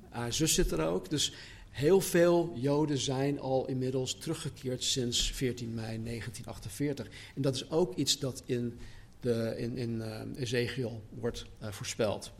Haar 0.09 0.33
zus 0.33 0.53
zit 0.53 0.71
er 0.71 0.87
ook. 0.87 1.09
Dus 1.09 1.33
heel 1.75 2.01
veel 2.01 2.51
Joden 2.55 2.97
zijn 2.97 3.39
al 3.39 3.67
inmiddels 3.67 4.15
teruggekeerd 4.15 4.83
sinds 4.83 5.31
14 5.31 5.73
mei 5.73 6.03
1948. 6.03 7.07
En 7.35 7.41
dat 7.41 7.55
is 7.55 7.69
ook 7.69 7.95
iets 7.95 8.19
dat 8.19 8.43
in, 8.45 8.79
de, 9.19 9.53
in, 9.57 9.77
in 9.77 9.95
uh, 9.95 10.21
Ezekiel 10.35 11.01
wordt 11.09 11.45
uh, 11.61 11.71
voorspeld. 11.71 12.31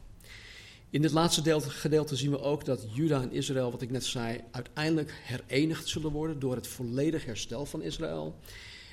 In 0.89 1.01
dit 1.01 1.11
laatste 1.11 1.61
gedeelte 1.61 2.15
zien 2.15 2.31
we 2.31 2.41
ook 2.41 2.65
dat 2.65 2.85
Juda 2.93 3.21
en 3.21 3.31
Israël, 3.31 3.71
wat 3.71 3.81
ik 3.81 3.91
net 3.91 4.05
zei, 4.05 4.39
uiteindelijk 4.51 5.13
herenigd 5.23 5.87
zullen 5.87 6.11
worden 6.11 6.39
door 6.39 6.55
het 6.55 6.67
volledig 6.67 7.25
herstel 7.25 7.65
van 7.65 7.81
Israël. 7.81 8.35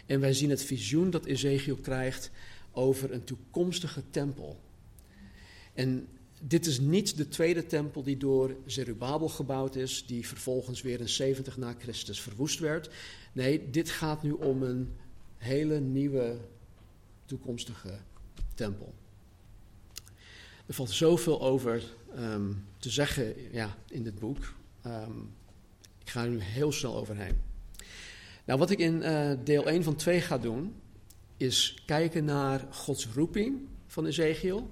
En 0.06 0.20
wij 0.20 0.32
zien 0.32 0.50
het 0.50 0.64
visioen 0.64 1.10
dat 1.10 1.24
Ezekiel 1.24 1.76
krijgt 1.76 2.30
over 2.72 3.12
een 3.12 3.24
toekomstige 3.24 4.02
tempel. 4.10 4.60
En 5.74 6.08
dit 6.44 6.66
is 6.66 6.80
niet 6.80 7.16
de 7.16 7.28
tweede 7.28 7.66
tempel 7.66 8.02
die 8.02 8.16
door 8.16 8.56
Zerubabel 8.66 9.28
gebouwd 9.28 9.76
is, 9.76 10.06
die 10.06 10.26
vervolgens 10.26 10.82
weer 10.82 11.00
in 11.00 11.08
70 11.08 11.56
na 11.56 11.74
Christus 11.78 12.20
verwoest 12.20 12.58
werd. 12.58 12.90
Nee, 13.32 13.70
dit 13.70 13.90
gaat 13.90 14.22
nu 14.22 14.30
om 14.30 14.62
een 14.62 14.92
hele 15.36 15.80
nieuwe 15.80 16.36
toekomstige 17.24 17.98
tempel. 18.54 18.94
Er 20.66 20.74
valt 20.74 20.90
zoveel 20.90 21.42
over 21.42 21.82
um, 22.18 22.64
te 22.78 22.90
zeggen 22.90 23.34
ja, 23.52 23.76
in 23.88 24.02
dit 24.02 24.18
boek. 24.18 24.54
Um, 24.86 25.34
ik 25.98 26.10
ga 26.10 26.24
er 26.24 26.30
nu 26.30 26.40
heel 26.40 26.72
snel 26.72 26.96
overheen. 26.96 27.40
Nou, 28.44 28.58
wat 28.58 28.70
ik 28.70 28.78
in 28.78 28.94
uh, 28.94 29.32
deel 29.44 29.68
1 29.68 29.82
van 29.82 29.96
2 29.96 30.20
ga 30.20 30.38
doen, 30.38 30.74
is 31.36 31.82
kijken 31.86 32.24
naar 32.24 32.66
Gods 32.70 33.08
roeping 33.14 33.68
van 33.86 34.06
Ezekiel. 34.06 34.70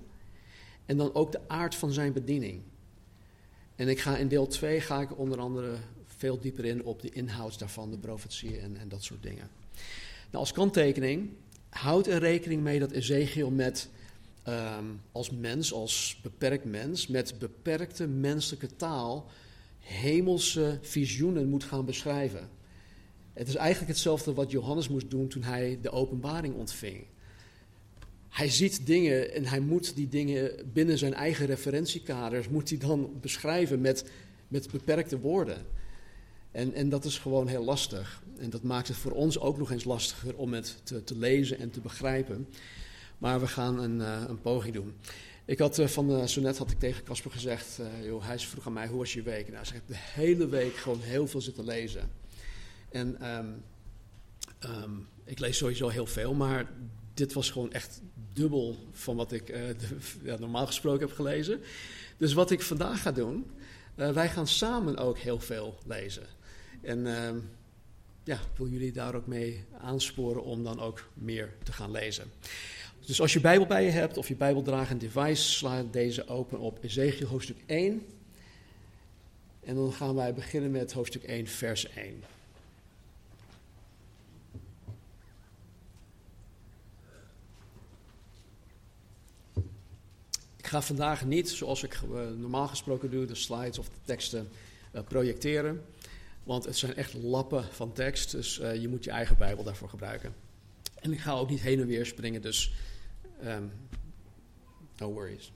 En 0.90 0.96
dan 0.96 1.14
ook 1.14 1.32
de 1.32 1.40
aard 1.46 1.74
van 1.74 1.92
zijn 1.92 2.12
bediening. 2.12 2.62
En 3.76 3.88
ik 3.88 4.00
ga 4.00 4.16
in 4.16 4.28
deel 4.28 4.46
2 4.46 4.80
ga 4.80 5.00
ik 5.00 5.18
onder 5.18 5.38
andere 5.38 5.76
veel 6.06 6.38
dieper 6.38 6.64
in 6.64 6.84
op 6.84 7.02
de 7.02 7.10
inhoud 7.10 7.58
daarvan, 7.58 7.90
de 7.90 7.98
profetieën 7.98 8.60
en, 8.60 8.76
en 8.76 8.88
dat 8.88 9.02
soort 9.02 9.22
dingen. 9.22 9.50
Nou, 10.24 10.36
als 10.36 10.52
kanttekening, 10.52 11.30
houd 11.68 12.06
er 12.06 12.18
rekening 12.18 12.62
mee 12.62 12.78
dat 12.78 12.90
Ezekiel 12.90 13.50
met 13.50 13.88
um, 14.48 15.00
als 15.12 15.30
mens, 15.30 15.72
als 15.72 16.18
beperkt 16.22 16.64
mens, 16.64 17.06
met 17.06 17.38
beperkte 17.38 18.06
menselijke 18.06 18.76
taal 18.76 19.26
hemelse 19.78 20.78
visioenen 20.82 21.48
moet 21.48 21.64
gaan 21.64 21.84
beschrijven. 21.84 22.48
Het 23.32 23.48
is 23.48 23.54
eigenlijk 23.54 23.90
hetzelfde 23.90 24.34
wat 24.34 24.50
Johannes 24.50 24.88
moest 24.88 25.10
doen 25.10 25.28
toen 25.28 25.42
hij 25.42 25.78
de 25.82 25.90
openbaring 25.90 26.54
ontving. 26.54 27.06
Hij 28.30 28.48
ziet 28.48 28.86
dingen 28.86 29.34
en 29.34 29.44
hij 29.44 29.60
moet 29.60 29.96
die 29.96 30.08
dingen 30.08 30.70
binnen 30.72 30.98
zijn 30.98 31.14
eigen 31.14 31.46
referentiekaders 31.46 32.48
moet 32.48 32.68
hij 32.68 32.78
dan 32.78 33.10
beschrijven 33.20 33.80
met, 33.80 34.04
met 34.48 34.70
beperkte 34.70 35.18
woorden. 35.18 35.66
En, 36.50 36.74
en 36.74 36.88
dat 36.88 37.04
is 37.04 37.18
gewoon 37.18 37.46
heel 37.46 37.64
lastig. 37.64 38.22
En 38.38 38.50
dat 38.50 38.62
maakt 38.62 38.88
het 38.88 38.96
voor 38.96 39.12
ons 39.12 39.38
ook 39.38 39.58
nog 39.58 39.70
eens 39.70 39.84
lastiger 39.84 40.36
om 40.36 40.52
het 40.52 40.76
te, 40.82 41.04
te 41.04 41.16
lezen 41.16 41.58
en 41.58 41.70
te 41.70 41.80
begrijpen. 41.80 42.48
Maar 43.18 43.40
we 43.40 43.46
gaan 43.46 43.78
een, 43.78 43.98
uh, 43.98 44.22
een 44.28 44.40
poging 44.40 44.74
doen. 44.74 44.94
Ik 45.44 45.58
had 45.58 45.78
uh, 45.78 45.86
van 45.86 46.10
uh, 46.10 46.24
zo 46.24 46.40
net 46.40 46.58
had 46.58 46.70
ik 46.70 46.78
tegen 46.78 47.04
Casper 47.04 47.30
gezegd, 47.30 47.80
joh, 48.02 48.26
hij 48.26 48.38
vroeg 48.38 48.66
aan 48.66 48.72
mij, 48.72 48.86
hoe 48.86 48.98
was 48.98 49.12
je 49.12 49.22
week? 49.22 49.50
Nou, 49.50 49.66
ik 49.66 49.72
heb 49.72 49.86
de 49.86 49.96
hele 49.96 50.48
week 50.48 50.76
gewoon 50.76 51.00
heel 51.00 51.26
veel 51.26 51.40
zitten 51.40 51.64
lezen. 51.64 52.10
En 52.88 53.36
um, 53.36 53.62
um, 54.70 55.06
ik 55.24 55.38
lees 55.38 55.56
sowieso 55.56 55.88
heel 55.88 56.06
veel, 56.06 56.34
maar 56.34 56.70
dit 57.14 57.32
was 57.32 57.50
gewoon 57.50 57.72
echt 57.72 58.00
dubbel 58.32 58.76
van 58.92 59.16
wat 59.16 59.32
ik 59.32 59.48
ja, 60.22 60.38
normaal 60.38 60.66
gesproken 60.66 61.06
heb 61.06 61.16
gelezen. 61.16 61.60
Dus 62.16 62.32
wat 62.32 62.50
ik 62.50 62.62
vandaag 62.62 63.02
ga 63.02 63.12
doen, 63.12 63.50
wij 63.94 64.28
gaan 64.28 64.46
samen 64.46 64.96
ook 64.96 65.18
heel 65.18 65.40
veel 65.40 65.78
lezen. 65.86 66.26
En 66.82 66.98
uh, 66.98 67.30
ja, 68.24 68.34
ik 68.34 68.56
wil 68.56 68.68
jullie 68.68 68.92
daar 68.92 69.14
ook 69.14 69.26
mee 69.26 69.64
aansporen 69.80 70.44
om 70.44 70.64
dan 70.64 70.80
ook 70.80 71.08
meer 71.14 71.54
te 71.62 71.72
gaan 71.72 71.90
lezen. 71.90 72.30
Dus 73.06 73.20
als 73.20 73.32
je 73.32 73.40
Bijbel 73.40 73.66
bij 73.66 73.84
je 73.84 73.90
hebt 73.90 74.16
of 74.16 74.28
je 74.28 74.36
Bijbeldragend 74.36 75.00
device, 75.00 75.42
sla 75.42 75.82
deze 75.90 76.28
open 76.28 76.58
op 76.58 76.78
Ezekiel 76.84 77.28
hoofdstuk 77.28 77.56
1. 77.66 78.06
En 79.60 79.74
dan 79.74 79.92
gaan 79.92 80.14
wij 80.14 80.34
beginnen 80.34 80.70
met 80.70 80.92
hoofdstuk 80.92 81.22
1, 81.22 81.46
vers 81.46 81.88
1. 81.88 82.22
Ga 90.70 90.82
vandaag 90.82 91.24
niet, 91.24 91.50
zoals 91.50 91.82
ik 91.82 91.94
eh, 91.94 92.08
normaal 92.36 92.68
gesproken 92.68 93.10
doe, 93.10 93.24
de 93.24 93.34
slides 93.34 93.78
of 93.78 93.88
de 93.88 94.00
teksten 94.04 94.48
uh, 94.94 95.00
projecteren. 95.02 95.84
Want 96.44 96.64
het 96.64 96.76
zijn 96.76 96.96
echt 96.96 97.14
lappen 97.14 97.64
van 97.70 97.92
tekst, 97.92 98.30
dus 98.30 98.58
uh, 98.58 98.76
je 98.80 98.88
moet 98.88 99.04
je 99.04 99.10
eigen 99.10 99.36
Bijbel 99.36 99.64
daarvoor 99.64 99.88
gebruiken. 99.88 100.34
En 101.00 101.12
ik 101.12 101.20
ga 101.20 101.32
ook 101.32 101.50
niet 101.50 101.60
heen 101.60 101.80
en 101.80 101.86
weer 101.86 102.06
springen, 102.06 102.42
dus 102.42 102.72
Um, 103.44 103.72
no 104.96 105.12
worries. 105.12 105.52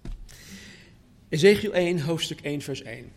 Ezekiel 1.29 1.73
1, 1.73 2.01
hoofdstuk 2.01 2.41
1, 2.41 2.61
vers 2.61 2.83
1. 2.83 3.13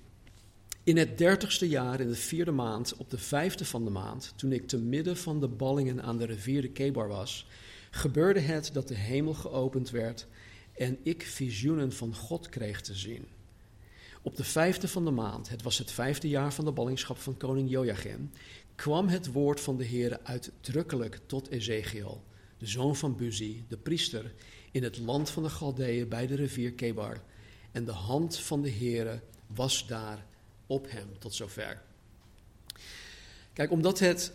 In 0.83 0.97
het 0.97 1.17
dertigste 1.17 1.69
jaar, 1.69 1.99
in 1.99 2.07
de 2.07 2.15
vierde 2.15 2.51
maand, 2.51 2.95
op 2.95 3.09
de 3.09 3.17
vijfde 3.17 3.65
van 3.65 3.83
de 3.83 3.89
maand, 3.89 4.33
toen 4.35 4.51
ik 4.51 4.67
te 4.67 4.77
midden 4.77 5.17
van 5.17 5.39
de 5.39 5.47
ballingen 5.47 6.01
aan 6.03 6.17
de 6.17 6.25
rivier 6.25 6.61
de 6.61 6.69
Kebar 6.69 7.07
was, 7.07 7.47
gebeurde 7.91 8.39
het 8.39 8.69
dat 8.73 8.87
de 8.87 8.95
hemel 8.95 9.33
geopend 9.33 9.89
werd 9.89 10.27
en 10.77 10.97
ik 11.03 11.23
visioenen 11.23 11.93
van 11.93 12.15
God 12.15 12.49
kreeg 12.49 12.81
te 12.81 12.95
zien. 12.95 13.27
Op 14.21 14.35
de 14.35 14.43
vijfde 14.43 14.87
van 14.87 15.05
de 15.05 15.11
maand, 15.11 15.49
het 15.49 15.61
was 15.61 15.77
het 15.77 15.91
vijfde 15.91 16.29
jaar 16.29 16.53
van 16.53 16.65
de 16.65 16.71
ballingschap 16.71 17.17
van 17.17 17.37
koning 17.37 17.69
Joachim, 17.69 18.31
kwam 18.75 19.07
het 19.07 19.31
woord 19.31 19.61
van 19.61 19.77
de 19.77 19.83
Heer 19.83 20.19
uitdrukkelijk 20.23 21.19
tot 21.25 21.49
Ezekiel, 21.49 22.23
de 22.57 22.65
zoon 22.65 22.95
van 22.95 23.15
Buzi, 23.15 23.65
de 23.67 23.77
priester, 23.77 24.33
in 24.71 24.83
het 24.83 24.97
land 24.97 25.29
van 25.29 25.43
de 25.43 25.49
Galdeeën 25.49 26.09
bij 26.09 26.27
de 26.27 26.35
rivier 26.35 26.73
Kebar. 26.73 27.21
En 27.71 27.85
de 27.85 27.91
hand 27.91 28.37
van 28.37 28.61
de 28.61 28.71
Heere 28.71 29.21
was 29.47 29.87
daar 29.87 30.25
op 30.67 30.91
hem, 30.91 31.19
tot 31.19 31.33
zover. 31.33 31.81
Kijk, 33.53 33.71
omdat 33.71 33.99
het 33.99 34.33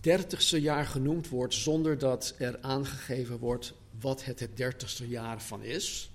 dertigste 0.00 0.60
jaar 0.60 0.86
genoemd 0.86 1.28
wordt 1.28 1.54
zonder 1.54 1.98
dat 1.98 2.34
er 2.38 2.58
aangegeven 2.60 3.38
wordt 3.38 3.74
wat 4.00 4.24
het 4.24 4.40
het 4.40 4.56
dertigste 4.56 5.08
jaar 5.08 5.42
van 5.42 5.62
is, 5.62 6.10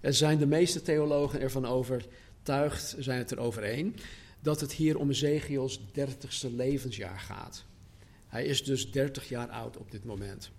er 0.00 0.14
zijn 0.14 0.38
de 0.38 0.46
meeste 0.46 0.82
theologen 0.82 1.40
ervan 1.40 1.66
overtuigd, 1.66 2.94
zijn 2.98 3.18
het 3.18 3.30
er 3.30 3.38
overeen, 3.38 3.96
dat 4.40 4.60
het 4.60 4.72
hier 4.72 4.98
om 4.98 5.10
Ezekiels 5.10 5.80
dertigste 5.92 6.52
levensjaar 6.52 7.20
gaat. 7.20 7.64
Hij 8.26 8.44
is 8.44 8.64
dus 8.64 8.90
30 8.90 9.28
jaar 9.28 9.48
oud 9.48 9.76
op 9.76 9.90
dit 9.90 10.04
moment. 10.04 10.50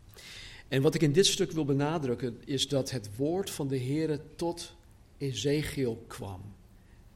En 0.68 0.82
wat 0.82 0.96
ik 0.96 1.02
in 1.02 1.12
dit 1.12 1.26
stuk 1.26 1.52
wil 1.52 1.66
benadrukken 1.66 2.42
is 2.46 2.68
dat 2.68 2.92
het 2.92 3.16
woord 3.16 3.50
van 3.50 3.68
de 3.68 3.80
Heere 3.80 4.20
tot 4.36 4.76
Ezekiel 5.18 6.04
kwam. 6.08 6.42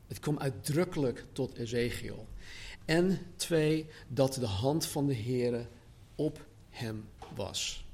Het 0.07 0.19
kwam 0.19 0.37
uitdrukkelijk 0.37 1.25
tot 1.31 1.53
Ezekiel. 1.53 2.27
En 2.85 3.19
twee, 3.35 3.85
dat 4.07 4.33
de 4.33 4.45
hand 4.45 4.85
van 4.85 5.07
de 5.07 5.15
Heere 5.15 5.67
op 6.15 6.45
hem 6.69 7.05
was. 7.35 7.86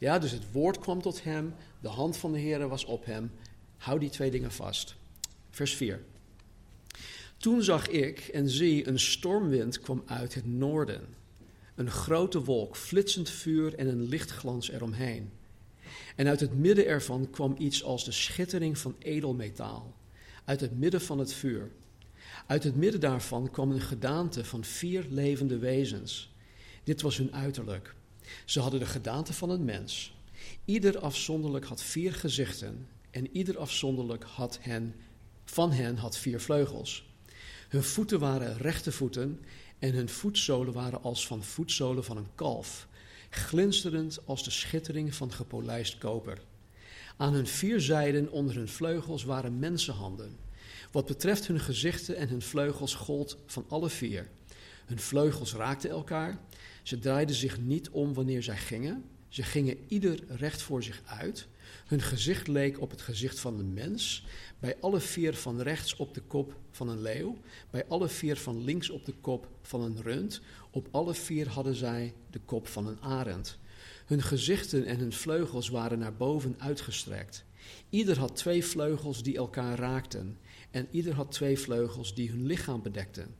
Ja, 0.00 0.18
dus 0.18 0.30
het 0.30 0.52
woord 0.52 0.78
kwam 0.78 1.02
tot 1.02 1.22
hem, 1.22 1.54
de 1.80 1.88
hand 1.88 2.16
van 2.16 2.32
de 2.32 2.40
Heere 2.40 2.68
was 2.68 2.84
op 2.84 3.04
hem. 3.04 3.32
Hou 3.76 3.98
die 3.98 4.10
twee 4.10 4.30
dingen 4.30 4.52
vast. 4.52 4.96
Vers 5.50 5.74
4. 5.74 6.02
Toen 7.36 7.62
zag 7.62 7.88
ik 7.88 8.18
en 8.18 8.48
zie, 8.48 8.88
een 8.88 8.98
stormwind 8.98 9.80
kwam 9.80 10.02
uit 10.06 10.34
het 10.34 10.46
noorden. 10.46 11.00
Een 11.74 11.90
grote 11.90 12.44
wolk, 12.44 12.76
flitsend 12.76 13.30
vuur 13.30 13.74
en 13.74 13.86
een 13.86 14.08
lichtglans 14.08 14.70
eromheen. 14.70 15.30
En 16.16 16.28
uit 16.28 16.40
het 16.40 16.58
midden 16.58 16.86
ervan 16.86 17.30
kwam 17.30 17.54
iets 17.58 17.84
als 17.84 18.04
de 18.04 18.12
schittering 18.12 18.78
van 18.78 18.94
edelmetaal. 18.98 19.94
Uit 20.44 20.60
het 20.60 20.78
midden 20.78 21.00
van 21.00 21.18
het 21.18 21.32
vuur. 21.32 21.70
Uit 22.46 22.64
het 22.64 22.76
midden 22.76 23.00
daarvan 23.00 23.50
kwam 23.50 23.70
een 23.70 23.80
gedaante 23.80 24.44
van 24.44 24.64
vier 24.64 25.06
levende 25.10 25.58
wezens. 25.58 26.34
Dit 26.84 27.02
was 27.02 27.16
hun 27.16 27.34
uiterlijk. 27.34 27.94
Ze 28.44 28.60
hadden 28.60 28.80
de 28.80 28.86
gedaante 28.86 29.32
van 29.32 29.50
een 29.50 29.64
mens. 29.64 30.14
Ieder 30.64 30.98
afzonderlijk 30.98 31.64
had 31.64 31.82
vier 31.82 32.14
gezichten 32.14 32.88
en 33.10 33.36
ieder 33.36 33.58
afzonderlijk 33.58 34.24
had 34.24 34.58
hen, 34.60 34.94
van 35.44 35.72
hen 35.72 35.96
had 35.96 36.16
vier 36.18 36.40
vleugels. 36.40 37.08
Hun 37.68 37.82
voeten 37.82 38.18
waren 38.18 38.56
rechte 38.56 38.92
voeten 38.92 39.40
en 39.78 39.94
hun 39.94 40.08
voetzolen 40.08 40.72
waren 40.72 41.02
als 41.02 41.26
van 41.26 41.44
voetzolen 41.44 42.04
van 42.04 42.16
een 42.16 42.34
kalf, 42.34 42.88
glinsterend 43.30 44.18
als 44.24 44.44
de 44.44 44.50
schittering 44.50 45.14
van 45.14 45.32
gepolijst 45.32 45.98
koper. 45.98 46.38
Aan 47.16 47.32
hun 47.32 47.46
vier 47.46 47.80
zijden 47.80 48.30
onder 48.30 48.54
hun 48.54 48.68
vleugels 48.68 49.24
waren 49.24 49.58
mensenhanden. 49.58 50.36
Wat 50.92 51.06
betreft 51.06 51.46
hun 51.46 51.60
gezichten 51.60 52.16
en 52.16 52.28
hun 52.28 52.42
vleugels 52.42 52.94
gold 52.94 53.36
van 53.46 53.64
alle 53.68 53.90
vier. 53.90 54.28
Hun 54.86 54.98
vleugels 54.98 55.54
raakten 55.54 55.90
elkaar. 55.90 56.38
Ze 56.90 56.98
draaiden 56.98 57.36
zich 57.36 57.60
niet 57.60 57.90
om 57.90 58.14
wanneer 58.14 58.42
zij 58.42 58.56
gingen. 58.56 59.04
Ze 59.28 59.42
gingen 59.42 59.78
ieder 59.88 60.20
recht 60.28 60.62
voor 60.62 60.82
zich 60.82 61.02
uit. 61.04 61.48
Hun 61.86 62.00
gezicht 62.00 62.48
leek 62.48 62.80
op 62.80 62.90
het 62.90 63.00
gezicht 63.00 63.40
van 63.40 63.58
een 63.58 63.72
mens. 63.72 64.24
Bij 64.58 64.76
alle 64.80 65.00
vier 65.00 65.34
van 65.34 65.60
rechts 65.60 65.96
op 65.96 66.14
de 66.14 66.20
kop 66.20 66.56
van 66.70 66.88
een 66.88 67.02
leeuw. 67.02 67.36
Bij 67.70 67.84
alle 67.88 68.08
vier 68.08 68.36
van 68.36 68.64
links 68.64 68.90
op 68.90 69.04
de 69.04 69.14
kop 69.20 69.48
van 69.62 69.80
een 69.80 70.02
rund. 70.02 70.40
Op 70.70 70.88
alle 70.90 71.14
vier 71.14 71.48
hadden 71.48 71.74
zij 71.74 72.14
de 72.30 72.38
kop 72.38 72.66
van 72.66 72.86
een 72.86 73.00
arend. 73.00 73.58
Hun 74.06 74.22
gezichten 74.22 74.84
en 74.84 74.98
hun 74.98 75.12
vleugels 75.12 75.68
waren 75.68 75.98
naar 75.98 76.16
boven 76.16 76.54
uitgestrekt. 76.58 77.44
Ieder 77.90 78.18
had 78.18 78.36
twee 78.36 78.64
vleugels 78.64 79.22
die 79.22 79.36
elkaar 79.36 79.78
raakten. 79.78 80.38
En 80.70 80.88
ieder 80.90 81.14
had 81.14 81.32
twee 81.32 81.58
vleugels 81.58 82.14
die 82.14 82.30
hun 82.30 82.46
lichaam 82.46 82.82
bedekten. 82.82 83.34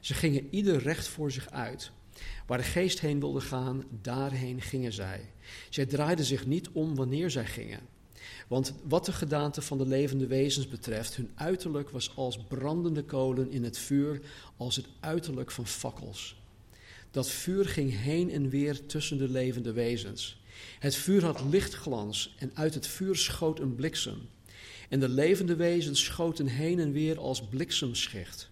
Ze 0.00 0.14
gingen 0.14 0.48
ieder 0.50 0.78
recht 0.78 1.08
voor 1.08 1.32
zich 1.32 1.50
uit. 1.50 1.92
Waar 2.46 2.58
de 2.58 2.64
geest 2.64 3.00
heen 3.00 3.20
wilde 3.20 3.40
gaan, 3.40 3.84
daarheen 4.02 4.60
gingen 4.60 4.92
zij. 4.92 5.32
Zij 5.70 5.86
draaiden 5.86 6.24
zich 6.24 6.46
niet 6.46 6.68
om 6.72 6.94
wanneer 6.94 7.30
zij 7.30 7.46
gingen. 7.46 7.80
Want 8.48 8.74
wat 8.84 9.04
de 9.04 9.12
gedaante 9.12 9.62
van 9.62 9.78
de 9.78 9.86
levende 9.86 10.26
wezens 10.26 10.68
betreft, 10.68 11.16
hun 11.16 11.30
uiterlijk 11.34 11.90
was 11.90 12.16
als 12.16 12.38
brandende 12.48 13.04
kolen 13.04 13.50
in 13.50 13.64
het 13.64 13.78
vuur, 13.78 14.20
als 14.56 14.76
het 14.76 14.86
uiterlijk 15.00 15.50
van 15.50 15.66
fakkels. 15.66 16.40
Dat 17.10 17.30
vuur 17.30 17.66
ging 17.66 18.00
heen 18.00 18.30
en 18.30 18.48
weer 18.48 18.86
tussen 18.86 19.18
de 19.18 19.28
levende 19.28 19.72
wezens. 19.72 20.40
Het 20.78 20.94
vuur 20.94 21.24
had 21.24 21.44
lichtglans 21.50 22.34
en 22.38 22.50
uit 22.54 22.74
het 22.74 22.86
vuur 22.86 23.16
schoot 23.16 23.60
een 23.60 23.74
bliksem. 23.74 24.28
En 24.88 25.00
de 25.00 25.08
levende 25.08 25.56
wezens 25.56 26.04
schoten 26.04 26.46
heen 26.46 26.78
en 26.78 26.92
weer 26.92 27.18
als 27.18 27.48
bliksemschicht. 27.48 28.50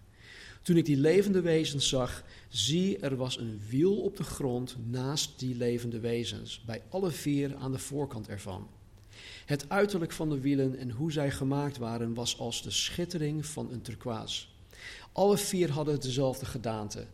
Toen 0.61 0.77
ik 0.77 0.85
die 0.85 0.97
levende 0.97 1.41
wezens 1.41 1.89
zag, 1.89 2.23
zie 2.49 2.97
er 2.97 3.15
was 3.15 3.37
een 3.37 3.61
wiel 3.69 4.01
op 4.01 4.17
de 4.17 4.23
grond 4.23 4.75
naast 4.89 5.39
die 5.39 5.55
levende 5.55 5.99
wezens, 5.99 6.61
bij 6.65 6.81
alle 6.89 7.11
vier 7.11 7.55
aan 7.55 7.71
de 7.71 7.79
voorkant 7.79 8.27
ervan. 8.27 8.67
Het 9.45 9.69
uiterlijk 9.69 10.11
van 10.11 10.29
de 10.29 10.39
wielen 10.39 10.77
en 10.77 10.91
hoe 10.91 11.11
zij 11.11 11.31
gemaakt 11.31 11.77
waren 11.77 12.13
was 12.13 12.39
als 12.39 12.63
de 12.63 12.71
schittering 12.71 13.45
van 13.45 13.71
een 13.71 13.81
turkoois. 13.81 14.55
Alle 15.11 15.37
vier 15.37 15.71
hadden 15.71 16.01
dezelfde 16.01 16.45
gedaante. 16.45 17.05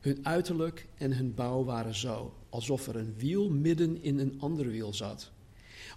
Hun 0.00 0.26
uiterlijk 0.26 0.86
en 0.96 1.16
hun 1.16 1.34
bouw 1.34 1.64
waren 1.64 1.94
zo, 1.94 2.34
alsof 2.48 2.86
er 2.86 2.96
een 2.96 3.14
wiel 3.16 3.50
midden 3.50 4.02
in 4.02 4.18
een 4.18 4.40
ander 4.40 4.70
wiel 4.70 4.94
zat. 4.94 5.30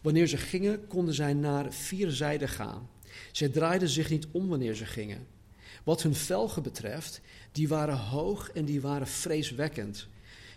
Wanneer 0.02 0.28
ze 0.28 0.38
gingen, 0.38 0.88
konden 0.88 1.14
zij 1.14 1.34
naar 1.34 1.74
vier 1.74 2.12
zijden 2.12 2.50
gaan. 2.50 2.90
Zij 3.32 3.50
draaiden 3.50 3.90
zich 3.90 4.10
niet 4.10 4.28
om 4.32 4.48
wanneer 4.48 4.76
ze 4.76 4.86
gingen. 4.86 5.33
Wat 5.84 6.04
hun 6.04 6.16
velgen 6.16 6.64
betreft, 6.64 7.22
die 7.52 7.68
waren 7.68 7.98
hoog 7.98 8.50
en 8.50 8.66
die 8.66 8.82
waren 8.82 9.08
vreeswekkend. 9.08 10.08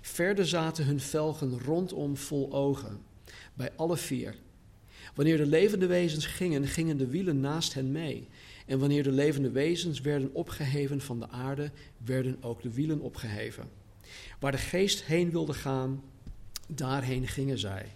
Verder 0.00 0.46
zaten 0.46 0.84
hun 0.84 1.00
velgen 1.00 1.60
rondom 1.60 2.16
vol 2.16 2.52
ogen, 2.52 3.00
bij 3.54 3.70
alle 3.76 3.96
vier. 3.96 4.34
Wanneer 5.14 5.36
de 5.36 5.46
levende 5.46 5.86
wezens 5.86 6.26
gingen, 6.26 6.66
gingen 6.66 6.96
de 6.96 7.06
wielen 7.06 7.40
naast 7.40 7.74
hen 7.74 7.92
mee. 7.92 8.28
En 8.66 8.78
wanneer 8.78 9.02
de 9.02 9.12
levende 9.12 9.50
wezens 9.50 10.00
werden 10.00 10.30
opgeheven 10.34 11.00
van 11.00 11.20
de 11.20 11.28
aarde, 11.28 11.70
werden 12.04 12.36
ook 12.40 12.62
de 12.62 12.72
wielen 12.72 13.00
opgeheven. 13.00 13.68
Waar 14.40 14.52
de 14.52 14.58
geest 14.58 15.04
heen 15.04 15.30
wilde 15.30 15.54
gaan, 15.54 16.02
daarheen 16.68 17.26
gingen 17.28 17.58
zij. 17.58 17.86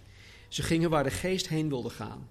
Ze 0.47 0.63
gingen 0.63 0.89
waar 0.89 1.03
de 1.03 1.11
geest 1.11 1.47
heen 1.47 1.69
wilde 1.69 1.89
gaan. 1.89 2.27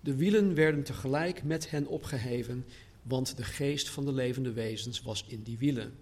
De 0.00 0.14
wielen 0.14 0.54
werden 0.54 0.82
tegelijk 0.82 1.42
met 1.44 1.70
hen 1.70 1.86
opgeheven, 1.86 2.64
want 3.08 3.36
de 3.36 3.44
geest 3.44 3.88
van 3.88 4.04
de 4.04 4.12
levende 4.12 4.52
wezens 4.52 5.02
was 5.02 5.24
in 5.28 5.42
die 5.42 5.58
wielen. 5.58 5.92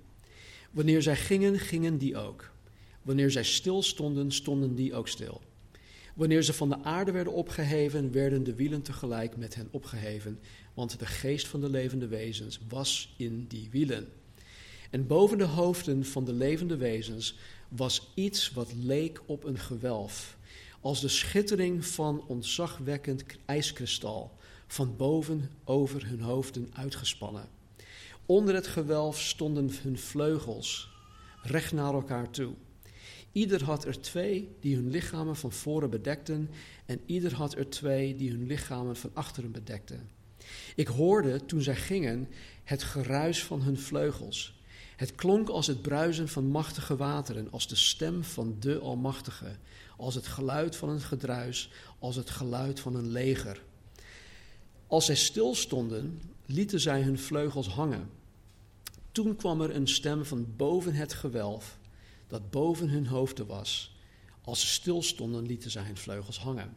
Wanneer 0.70 1.02
zij 1.02 1.16
gingen, 1.16 1.58
gingen 1.58 1.98
die 1.98 2.16
ook. 2.16 2.50
Wanneer 3.02 3.30
zij 3.30 3.44
stil 3.44 3.82
stonden, 3.82 4.32
stonden 4.32 4.74
die 4.74 4.94
ook 4.94 5.08
stil. 5.08 5.40
Wanneer 6.14 6.42
ze 6.42 6.52
van 6.52 6.68
de 6.68 6.82
aarde 6.82 7.12
werden 7.12 7.32
opgeheven, 7.32 8.12
werden 8.12 8.44
de 8.44 8.54
wielen 8.54 8.82
tegelijk 8.82 9.36
met 9.36 9.54
hen 9.54 9.68
opgeheven, 9.70 10.38
want 10.74 10.98
de 10.98 11.06
geest 11.06 11.46
van 11.46 11.60
de 11.60 11.70
levende 11.70 12.06
wezens 12.06 12.60
was 12.68 13.14
in 13.16 13.46
die 13.48 13.68
wielen. 13.70 14.08
En 14.90 15.06
boven 15.06 15.38
de 15.38 15.44
hoofden 15.44 16.04
van 16.04 16.24
de 16.24 16.32
levende 16.32 16.76
wezens 16.76 17.36
was 17.68 18.10
iets 18.14 18.50
wat 18.50 18.72
leek 18.74 19.20
op 19.26 19.44
een 19.44 19.58
gewelf, 19.58 20.36
als 20.80 21.00
de 21.00 21.08
schittering 21.08 21.86
van 21.86 22.24
ontzagwekkend 22.26 23.24
ijskristal, 23.44 24.35
van 24.66 24.96
boven 24.96 25.50
over 25.64 26.06
hun 26.08 26.20
hoofden 26.20 26.70
uitgespannen. 26.74 27.48
Onder 28.26 28.54
het 28.54 28.66
gewelf 28.66 29.20
stonden 29.20 29.70
hun 29.82 29.98
vleugels, 29.98 30.90
recht 31.42 31.72
naar 31.72 31.94
elkaar 31.94 32.30
toe. 32.30 32.54
Ieder 33.32 33.64
had 33.64 33.84
er 33.84 34.00
twee 34.00 34.56
die 34.60 34.74
hun 34.74 34.90
lichamen 34.90 35.36
van 35.36 35.52
voren 35.52 35.90
bedekten, 35.90 36.50
en 36.86 37.00
ieder 37.06 37.34
had 37.34 37.54
er 37.54 37.68
twee 37.68 38.16
die 38.16 38.30
hun 38.30 38.46
lichamen 38.46 38.96
van 38.96 39.10
achteren 39.14 39.52
bedekten. 39.52 40.10
Ik 40.74 40.86
hoorde 40.86 41.44
toen 41.44 41.62
zij 41.62 41.76
gingen 41.76 42.28
het 42.64 42.82
geruis 42.82 43.44
van 43.44 43.62
hun 43.62 43.78
vleugels. 43.78 44.60
Het 44.96 45.14
klonk 45.14 45.48
als 45.48 45.66
het 45.66 45.82
bruisen 45.82 46.28
van 46.28 46.46
machtige 46.46 46.96
wateren, 46.96 47.50
als 47.50 47.68
de 47.68 47.76
stem 47.76 48.24
van 48.24 48.56
de 48.60 48.78
Almachtige, 48.78 49.56
als 49.96 50.14
het 50.14 50.26
geluid 50.26 50.76
van 50.76 50.88
een 50.88 51.00
gedruis, 51.00 51.70
als 51.98 52.16
het 52.16 52.30
geluid 52.30 52.80
van 52.80 52.94
een 52.94 53.10
leger. 53.10 53.62
Als 54.86 55.04
zij 55.04 55.16
stilstonden, 55.16 56.20
lieten 56.46 56.80
zij 56.80 57.02
hun 57.02 57.18
vleugels 57.18 57.68
hangen. 57.68 58.10
Toen 59.12 59.36
kwam 59.36 59.60
er 59.60 59.74
een 59.74 59.88
stem 59.88 60.24
van 60.24 60.46
boven 60.56 60.94
het 60.94 61.12
gewelf, 61.12 61.78
dat 62.26 62.50
boven 62.50 62.88
hun 62.88 63.06
hoofden 63.06 63.46
was. 63.46 63.96
Als 64.44 64.60
ze 64.60 64.66
stilstonden, 64.66 65.46
lieten 65.46 65.70
zij 65.70 65.82
hun 65.82 65.96
vleugels 65.96 66.38
hangen. 66.38 66.76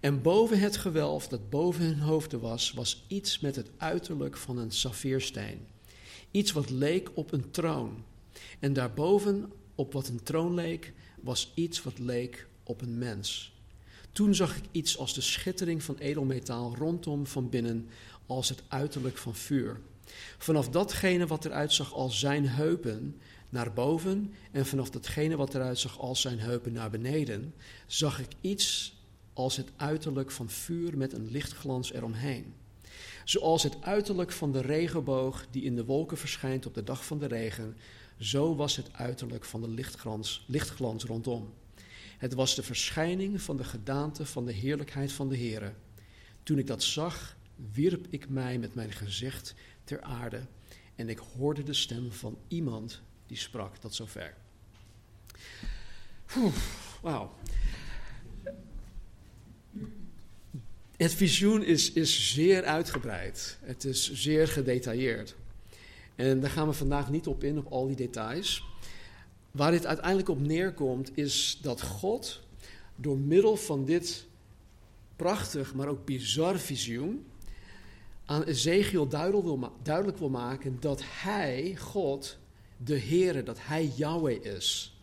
En 0.00 0.22
boven 0.22 0.58
het 0.58 0.76
gewelf 0.76 1.28
dat 1.28 1.50
boven 1.50 1.84
hun 1.84 2.00
hoofden 2.00 2.40
was, 2.40 2.72
was 2.72 3.04
iets 3.06 3.40
met 3.40 3.56
het 3.56 3.70
uiterlijk 3.76 4.36
van 4.36 4.58
een 4.58 4.70
saffiersteen. 4.70 5.66
Iets 6.30 6.52
wat 6.52 6.70
leek 6.70 7.10
op 7.14 7.32
een 7.32 7.50
troon. 7.50 8.04
En 8.60 8.72
daarboven, 8.72 9.52
op 9.74 9.92
wat 9.92 10.08
een 10.08 10.22
troon 10.22 10.54
leek, 10.54 10.92
was 11.20 11.52
iets 11.54 11.82
wat 11.82 11.98
leek 11.98 12.48
op 12.62 12.80
een 12.80 12.98
mens. 12.98 13.53
Toen 14.14 14.34
zag 14.34 14.56
ik 14.56 14.64
iets 14.70 14.98
als 14.98 15.14
de 15.14 15.20
schittering 15.20 15.82
van 15.82 15.96
edelmetaal 15.98 16.74
rondom 16.76 17.26
van 17.26 17.48
binnen, 17.48 17.88
als 18.26 18.48
het 18.48 18.62
uiterlijk 18.68 19.16
van 19.16 19.34
vuur. 19.34 19.80
Vanaf 20.38 20.68
datgene 20.68 21.26
wat 21.26 21.44
eruit 21.44 21.72
zag 21.72 21.94
als 21.94 22.18
zijn 22.18 22.48
heupen 22.48 23.20
naar 23.48 23.72
boven 23.72 24.34
en 24.52 24.66
vanaf 24.66 24.90
datgene 24.90 25.36
wat 25.36 25.54
eruit 25.54 25.78
zag 25.78 25.98
als 25.98 26.20
zijn 26.20 26.38
heupen 26.38 26.72
naar 26.72 26.90
beneden, 26.90 27.54
zag 27.86 28.20
ik 28.20 28.28
iets 28.40 28.96
als 29.32 29.56
het 29.56 29.68
uiterlijk 29.76 30.30
van 30.30 30.50
vuur 30.50 30.96
met 30.96 31.12
een 31.12 31.30
lichtglans 31.30 31.92
eromheen. 31.92 32.54
Zoals 33.24 33.62
het 33.62 33.76
uiterlijk 33.80 34.32
van 34.32 34.52
de 34.52 34.60
regenboog 34.60 35.46
die 35.50 35.62
in 35.62 35.76
de 35.76 35.84
wolken 35.84 36.18
verschijnt 36.18 36.66
op 36.66 36.74
de 36.74 36.84
dag 36.84 37.04
van 37.04 37.18
de 37.18 37.26
regen, 37.26 37.76
zo 38.18 38.56
was 38.56 38.76
het 38.76 38.92
uiterlijk 38.92 39.44
van 39.44 39.60
de 39.60 39.68
lichtglans, 39.68 40.44
lichtglans 40.46 41.04
rondom. 41.04 41.52
Het 42.24 42.34
was 42.34 42.54
de 42.54 42.62
verschijning 42.62 43.42
van 43.42 43.56
de 43.56 43.64
gedaante 43.64 44.26
van 44.26 44.46
de 44.46 44.52
heerlijkheid 44.52 45.12
van 45.12 45.28
de 45.28 45.36
Heere. 45.36 45.72
Toen 46.42 46.58
ik 46.58 46.66
dat 46.66 46.82
zag, 46.82 47.36
wierp 47.72 48.06
ik 48.10 48.28
mij 48.28 48.58
met 48.58 48.74
mijn 48.74 48.92
gezicht 48.92 49.54
ter 49.84 50.02
aarde 50.02 50.40
en 50.94 51.08
ik 51.08 51.18
hoorde 51.18 51.62
de 51.62 51.74
stem 51.74 52.12
van 52.12 52.38
iemand 52.48 53.02
die 53.26 53.36
sprak 53.36 53.76
tot 53.76 53.94
zover. 53.94 54.34
Wauw. 57.02 57.34
Het 60.96 61.14
visioen 61.14 61.64
is, 61.64 61.92
is 61.92 62.32
zeer 62.32 62.64
uitgebreid. 62.64 63.58
Het 63.60 63.84
is 63.84 64.12
zeer 64.12 64.48
gedetailleerd. 64.48 65.34
En 66.14 66.40
daar 66.40 66.50
gaan 66.50 66.66
we 66.68 66.72
vandaag 66.72 67.10
niet 67.10 67.26
op 67.26 67.44
in, 67.44 67.58
op 67.58 67.72
al 67.72 67.86
die 67.86 67.96
details. 67.96 68.64
Waar 69.54 69.70
dit 69.70 69.86
uiteindelijk 69.86 70.28
op 70.28 70.40
neerkomt, 70.40 71.16
is 71.16 71.58
dat 71.62 71.82
God 71.82 72.40
door 72.96 73.18
middel 73.18 73.56
van 73.56 73.84
dit 73.84 74.26
prachtig, 75.16 75.74
maar 75.74 75.88
ook 75.88 76.04
bizar 76.04 76.58
visioen 76.58 77.26
aan 78.24 78.42
Ezekiel 78.42 79.08
duidelijk 79.82 80.18
wil 80.18 80.28
maken 80.28 80.76
dat 80.80 81.02
hij, 81.04 81.76
God, 81.76 82.38
de 82.76 82.98
Heere, 82.98 83.42
dat 83.42 83.58
hij 83.60 83.92
Yahweh 83.96 84.44
is. 84.44 84.98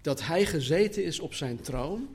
Dat 0.00 0.26
hij 0.26 0.46
gezeten 0.46 1.04
is 1.04 1.20
op 1.20 1.34
zijn 1.34 1.60
troon 1.60 2.08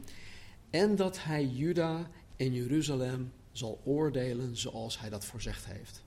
en 0.69 0.95
dat 0.95 1.23
hij 1.23 1.45
Juda 1.45 2.09
en 2.35 2.53
Jeruzalem 2.53 3.31
zal 3.51 3.81
oordelen 3.83 4.57
zoals 4.57 4.99
hij 4.99 5.09
dat 5.09 5.25
voorzegd 5.25 5.65
heeft. 5.65 6.03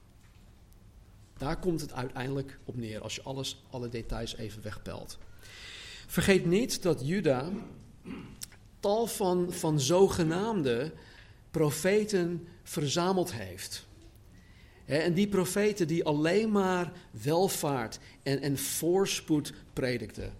Daar 1.37 1.58
komt 1.58 1.80
het 1.80 1.92
uiteindelijk 1.92 2.58
op 2.64 2.76
neer 2.76 3.00
als 3.00 3.14
je 3.14 3.22
alles, 3.22 3.64
alle 3.70 3.88
details 3.88 4.37
even 4.37 4.62
wegpelt. 4.62 5.18
Vergeet 6.07 6.46
niet 6.46 6.83
dat 6.83 7.07
Juda 7.07 7.48
tal 8.80 9.07
van, 9.07 9.52
van 9.52 9.80
zogenaamde 9.80 10.92
profeten 11.50 12.46
verzameld 12.62 13.33
heeft. 13.33 13.87
En 14.85 15.14
die 15.14 15.28
profeten 15.28 15.87
die 15.87 16.04
alleen 16.04 16.50
maar 16.50 16.92
welvaart 17.11 17.98
en, 18.22 18.40
en 18.40 18.59
voorspoed 18.59 19.52
predikten. 19.72 20.33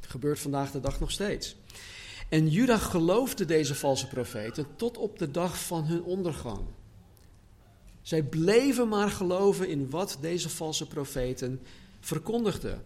gebeurt 0.00 0.38
vandaag 0.38 0.70
de 0.70 0.80
dag 0.80 1.00
nog 1.00 1.10
steeds. 1.10 1.56
En 2.28 2.48
Juda 2.48 2.78
geloofde 2.78 3.44
deze 3.44 3.74
valse 3.74 4.08
profeten 4.08 4.66
tot 4.76 4.98
op 4.98 5.18
de 5.18 5.30
dag 5.30 5.64
van 5.64 5.84
hun 5.84 6.02
ondergang. 6.02 6.60
Zij 8.02 8.22
bleven 8.22 8.88
maar 8.88 9.10
geloven 9.10 9.68
in 9.68 9.90
wat 9.90 10.18
deze 10.20 10.48
valse 10.48 10.86
profeten 10.86 11.60
verkondigden. 12.00 12.84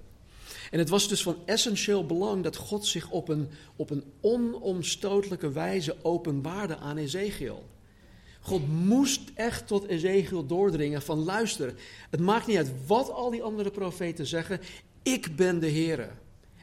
En 0.75 0.81
het 0.81 0.89
was 0.89 1.09
dus 1.09 1.23
van 1.23 1.37
essentieel 1.45 2.07
belang 2.07 2.43
dat 2.43 2.57
God 2.57 2.87
zich 2.87 3.11
op 3.11 3.29
een, 3.29 3.49
op 3.77 3.91
een 3.91 4.05
onomstotelijke 4.21 5.53
wijze 5.53 5.97
openbaarde 6.03 6.77
aan 6.77 6.97
Ezekiel. 6.97 7.65
God 8.41 8.69
moest 8.69 9.21
echt 9.35 9.67
tot 9.67 9.87
Ezekiel 9.87 10.47
doordringen 10.47 11.03
van 11.03 11.19
luister, 11.19 11.75
het 12.11 12.21
maakt 12.21 12.47
niet 12.47 12.57
uit 12.57 12.87
wat 12.87 13.11
al 13.11 13.31
die 13.31 13.43
andere 13.43 13.71
profeten 13.71 14.27
zeggen, 14.27 14.61
ik 15.03 15.37
ben 15.37 15.59
de 15.59 15.71
Heere 15.71 16.11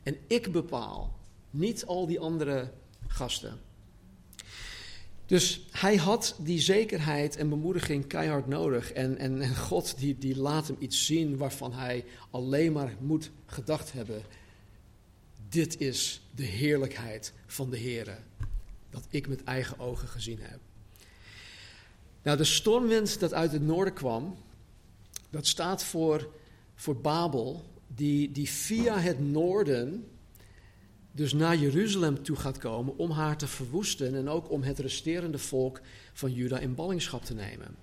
en 0.04 0.17
ik 0.28 0.52
bepaal, 0.52 1.17
niet 1.50 1.86
al 1.86 2.08
die 2.08 2.19
andere 2.19 2.71
gasten. 3.08 3.60
Dus 5.32 5.62
hij 5.72 5.96
had 5.96 6.36
die 6.39 6.60
zekerheid 6.60 7.36
en 7.36 7.50
bemoediging 7.50 8.08
keihard 8.08 8.48
nodig. 8.48 8.91
En, 8.91 9.17
en, 9.17 9.41
en 9.41 9.56
God 9.56 9.98
die, 9.98 10.17
die 10.17 10.38
laat 10.38 10.67
hem 10.67 10.76
iets 10.80 11.06
zien 11.06 11.38
waarvan 11.38 11.74
hij 11.74 12.06
alleen 12.30 12.72
maar 12.72 12.96
moet 13.00 13.32
gedacht 13.46 13.91
hebben. 13.91 14.22
Dit 15.50 15.80
is 15.80 16.22
de 16.36 16.44
heerlijkheid 16.44 17.34
van 17.46 17.70
de 17.70 17.78
Heer. 17.78 18.17
Dat 18.89 19.08
ik 19.10 19.28
met 19.28 19.44
eigen 19.44 19.80
ogen 19.80 20.08
gezien 20.08 20.39
heb. 20.41 20.60
Nou, 22.22 22.38
de 22.38 22.44
stormwind 22.44 23.20
dat 23.20 23.34
uit 23.34 23.52
het 23.52 23.62
noorden 23.62 23.94
kwam, 23.94 24.38
dat 25.30 25.48
staat 25.48 25.84
voor, 25.84 26.30
voor 26.76 26.96
Babel, 26.96 27.63
die, 27.88 28.32
die 28.32 28.50
via 28.50 29.00
het 29.00 29.20
noorden 29.20 30.11
dus 31.12 31.34
naar 31.34 31.58
Jeruzalem 31.58 32.24
toe 32.24 32.36
gaat 32.36 32.58
komen 32.58 32.97
om 32.97 33.12
haar 33.12 33.38
te 33.38 33.47
verwoesten 33.47 34.15
en 34.15 34.30
ook 34.30 34.52
om 34.52 34.63
het 34.63 34.80
resterende 34.80 35.38
volk 35.38 35.82
van 36.13 36.34
Juda 36.34 36.60
in 36.60 36.76
ballingschap 36.76 37.26
te 37.26 37.34
nemen. 37.34 37.76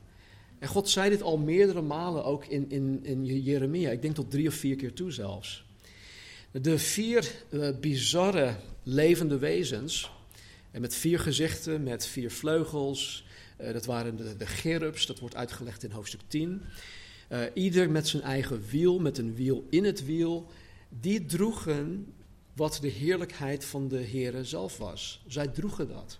En 0.58 0.68
God 0.68 0.88
zei 0.88 1.10
dit 1.10 1.22
al 1.22 1.38
meerdere 1.38 1.82
malen 1.82 2.24
ook 2.24 2.46
in, 2.46 2.70
in, 2.70 3.04
in 3.04 3.24
Jeremia, 3.24 3.90
ik 3.90 4.02
denk 4.02 4.14
tot 4.14 4.30
drie 4.30 4.48
of 4.48 4.54
vier 4.54 4.76
keer 4.76 4.92
toe 4.92 5.12
zelfs. 5.12 5.66
De 6.50 6.78
vier 6.78 7.30
uh, 7.50 7.68
bizarre 7.80 8.56
levende 8.82 9.38
wezens, 9.38 10.10
en 10.70 10.80
met 10.80 10.94
vier 10.94 11.18
gezichten, 11.18 11.82
met 11.82 12.06
vier 12.06 12.30
vleugels, 12.30 13.26
uh, 13.60 13.72
dat 13.72 13.86
waren 13.86 14.16
de, 14.16 14.36
de 14.36 14.46
gerubs, 14.46 15.06
dat 15.06 15.18
wordt 15.18 15.34
uitgelegd 15.34 15.84
in 15.84 15.90
hoofdstuk 15.90 16.20
10. 16.28 16.62
Uh, 17.28 17.44
eh, 17.44 17.50
ieder 17.54 17.90
met 17.90 18.08
zijn 18.08 18.22
eigen 18.22 18.64
wiel, 18.70 18.98
met 18.98 19.18
een 19.18 19.34
wiel 19.34 19.66
in 19.70 19.84
het 19.84 20.04
wiel, 20.04 20.50
die 20.88 21.24
droegen 21.24 22.06
wat 22.58 22.78
de 22.80 22.88
heerlijkheid 22.88 23.64
van 23.64 23.88
de 23.88 24.04
Heere 24.04 24.44
zelf 24.44 24.78
was. 24.78 25.22
Zij 25.26 25.48
droegen 25.48 25.88
dat. 25.88 26.18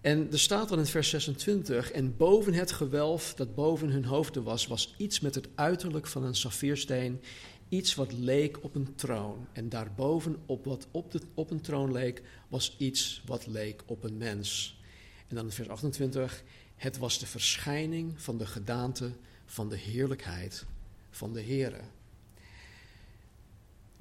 En 0.00 0.32
er 0.32 0.38
staat 0.38 0.68
dan 0.68 0.78
in 0.78 0.86
vers 0.86 1.08
26, 1.08 1.90
en 1.90 2.16
boven 2.16 2.54
het 2.54 2.72
gewelf 2.72 3.34
dat 3.34 3.54
boven 3.54 3.88
hun 3.88 4.04
hoofden 4.04 4.42
was, 4.42 4.66
was 4.66 4.94
iets 4.98 5.20
met 5.20 5.34
het 5.34 5.48
uiterlijk 5.54 6.06
van 6.06 6.24
een 6.24 6.34
saffiersteen, 6.34 7.20
iets 7.68 7.94
wat 7.94 8.12
leek 8.12 8.64
op 8.64 8.74
een 8.74 8.94
troon. 8.94 9.46
En 9.52 9.68
daarboven, 9.68 10.36
op 10.46 10.64
wat 10.64 10.86
op, 10.90 11.10
de, 11.10 11.20
op 11.34 11.50
een 11.50 11.60
troon 11.60 11.92
leek, 11.92 12.22
was 12.48 12.74
iets 12.78 13.22
wat 13.26 13.46
leek 13.46 13.82
op 13.86 14.04
een 14.04 14.16
mens. 14.16 14.80
En 15.28 15.36
dan 15.36 15.44
in 15.44 15.52
vers 15.52 15.68
28, 15.68 16.42
het 16.76 16.98
was 16.98 17.18
de 17.18 17.26
verschijning 17.26 18.22
van 18.22 18.38
de 18.38 18.46
gedaante 18.46 19.12
van 19.46 19.68
de 19.68 19.76
heerlijkheid 19.76 20.66
van 21.10 21.32
de 21.32 21.42
Heere. 21.42 21.80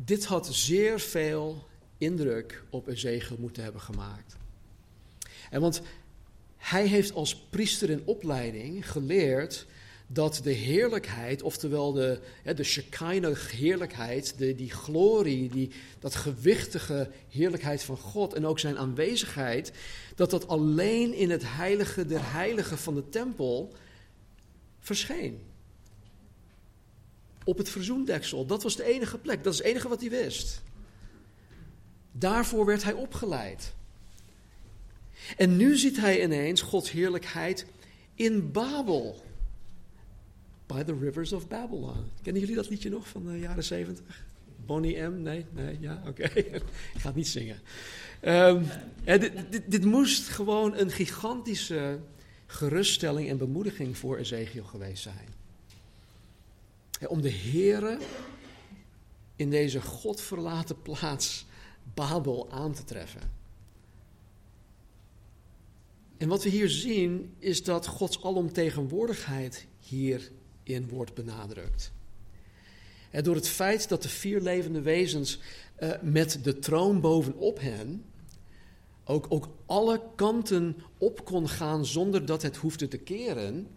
Dit 0.05 0.25
had 0.25 0.47
zeer 0.51 0.99
veel 0.99 1.67
indruk 1.97 2.63
op 2.69 2.88
Ezekiel 2.88 3.35
moeten 3.39 3.63
hebben 3.63 3.81
gemaakt. 3.81 4.35
En 5.49 5.62
want 5.62 5.81
hij 6.57 6.88
heeft 6.88 7.13
als 7.13 7.35
priester 7.35 7.89
in 7.89 8.01
opleiding 8.05 8.91
geleerd 8.91 9.65
dat 10.07 10.39
de 10.43 10.51
heerlijkheid, 10.51 11.41
oftewel 11.41 11.91
de, 11.91 12.19
de 12.55 12.63
Shekinah 12.63 13.38
heerlijkheid, 13.38 14.38
de, 14.38 14.55
die 14.55 14.71
glorie, 14.71 15.49
die, 15.49 15.71
dat 15.99 16.15
gewichtige 16.15 17.09
heerlijkheid 17.29 17.83
van 17.83 17.97
God 17.97 18.33
en 18.33 18.45
ook 18.45 18.59
zijn 18.59 18.77
aanwezigheid, 18.77 19.71
dat 20.15 20.29
dat 20.29 20.47
alleen 20.47 21.13
in 21.13 21.29
het 21.29 21.43
heilige 21.45 22.05
der 22.05 22.31
heiligen 22.31 22.77
van 22.77 22.95
de 22.95 23.09
tempel 23.09 23.73
verscheen 24.79 25.48
op 27.49 27.57
het 27.57 27.69
verzoendeksel. 27.69 28.45
Dat 28.45 28.63
was 28.63 28.75
de 28.75 28.83
enige 28.83 29.17
plek, 29.17 29.43
dat 29.43 29.53
is 29.53 29.59
het 29.59 29.67
enige 29.67 29.88
wat 29.88 30.01
hij 30.01 30.09
wist. 30.09 30.62
Daarvoor 32.12 32.65
werd 32.65 32.83
hij 32.83 32.93
opgeleid. 32.93 33.73
En 35.38 35.57
nu 35.57 35.77
ziet 35.77 35.97
hij 35.97 36.23
ineens 36.23 36.62
Gods 36.62 36.91
heerlijkheid 36.91 37.65
in 38.15 38.51
Babel. 38.51 39.23
By 40.65 40.83
the 40.83 40.97
Rivers 40.99 41.31
of 41.31 41.47
Babylon. 41.47 42.05
Kennen 42.21 42.41
jullie 42.41 42.55
dat 42.55 42.69
liedje 42.69 42.89
nog 42.89 43.07
van 43.07 43.25
de 43.25 43.39
jaren 43.39 43.63
70? 43.63 44.25
Bonnie 44.65 45.01
M? 45.01 45.21
Nee? 45.21 45.45
Nee? 45.51 45.77
Ja? 45.79 46.03
Oké. 46.07 46.23
Ik 46.93 46.99
ga 46.99 47.07
het 47.07 47.15
niet 47.15 47.27
zingen. 47.27 47.59
Um, 48.21 48.65
dit, 49.03 49.31
dit, 49.49 49.63
dit, 49.67 49.85
moest 49.85 50.27
gewoon 50.27 50.77
een 50.77 50.91
gigantische 50.91 51.99
geruststelling 52.45 53.29
en 53.29 53.38
bemoediging 53.38 53.97
voor 53.97 54.17
Ezekiel 54.17 54.63
geweest 54.63 55.03
zijn. 55.03 55.38
Om 57.07 57.21
de 57.21 57.31
Here 57.31 57.97
in 59.35 59.49
deze 59.49 59.81
godverlaten 59.81 60.81
plaats 60.81 61.45
Babel 61.93 62.51
aan 62.51 62.73
te 62.73 62.83
treffen. 62.83 63.21
En 66.17 66.27
wat 66.27 66.43
we 66.43 66.49
hier 66.49 66.69
zien 66.69 67.33
is 67.38 67.63
dat 67.63 67.88
Gods 67.88 68.23
alomtegenwoordigheid 68.23 69.67
hierin 69.79 70.89
wordt 70.89 71.13
benadrukt. 71.13 71.91
En 73.12 73.23
door 73.23 73.35
het 73.35 73.47
feit 73.47 73.89
dat 73.89 74.01
de 74.01 74.09
vier 74.09 74.41
levende 74.41 74.81
wezens 74.81 75.39
uh, 75.79 75.91
met 76.01 76.39
de 76.43 76.59
troon 76.59 77.01
bovenop 77.01 77.59
hen 77.59 78.03
ook, 79.09 79.25
ook 79.29 79.49
alle 79.65 80.01
kanten 80.15 80.77
op 80.97 81.25
kon 81.25 81.49
gaan 81.49 81.85
zonder 81.85 82.25
dat 82.25 82.41
het 82.41 82.55
hoefde 82.55 82.88
te 82.88 82.97
keren. 82.97 83.67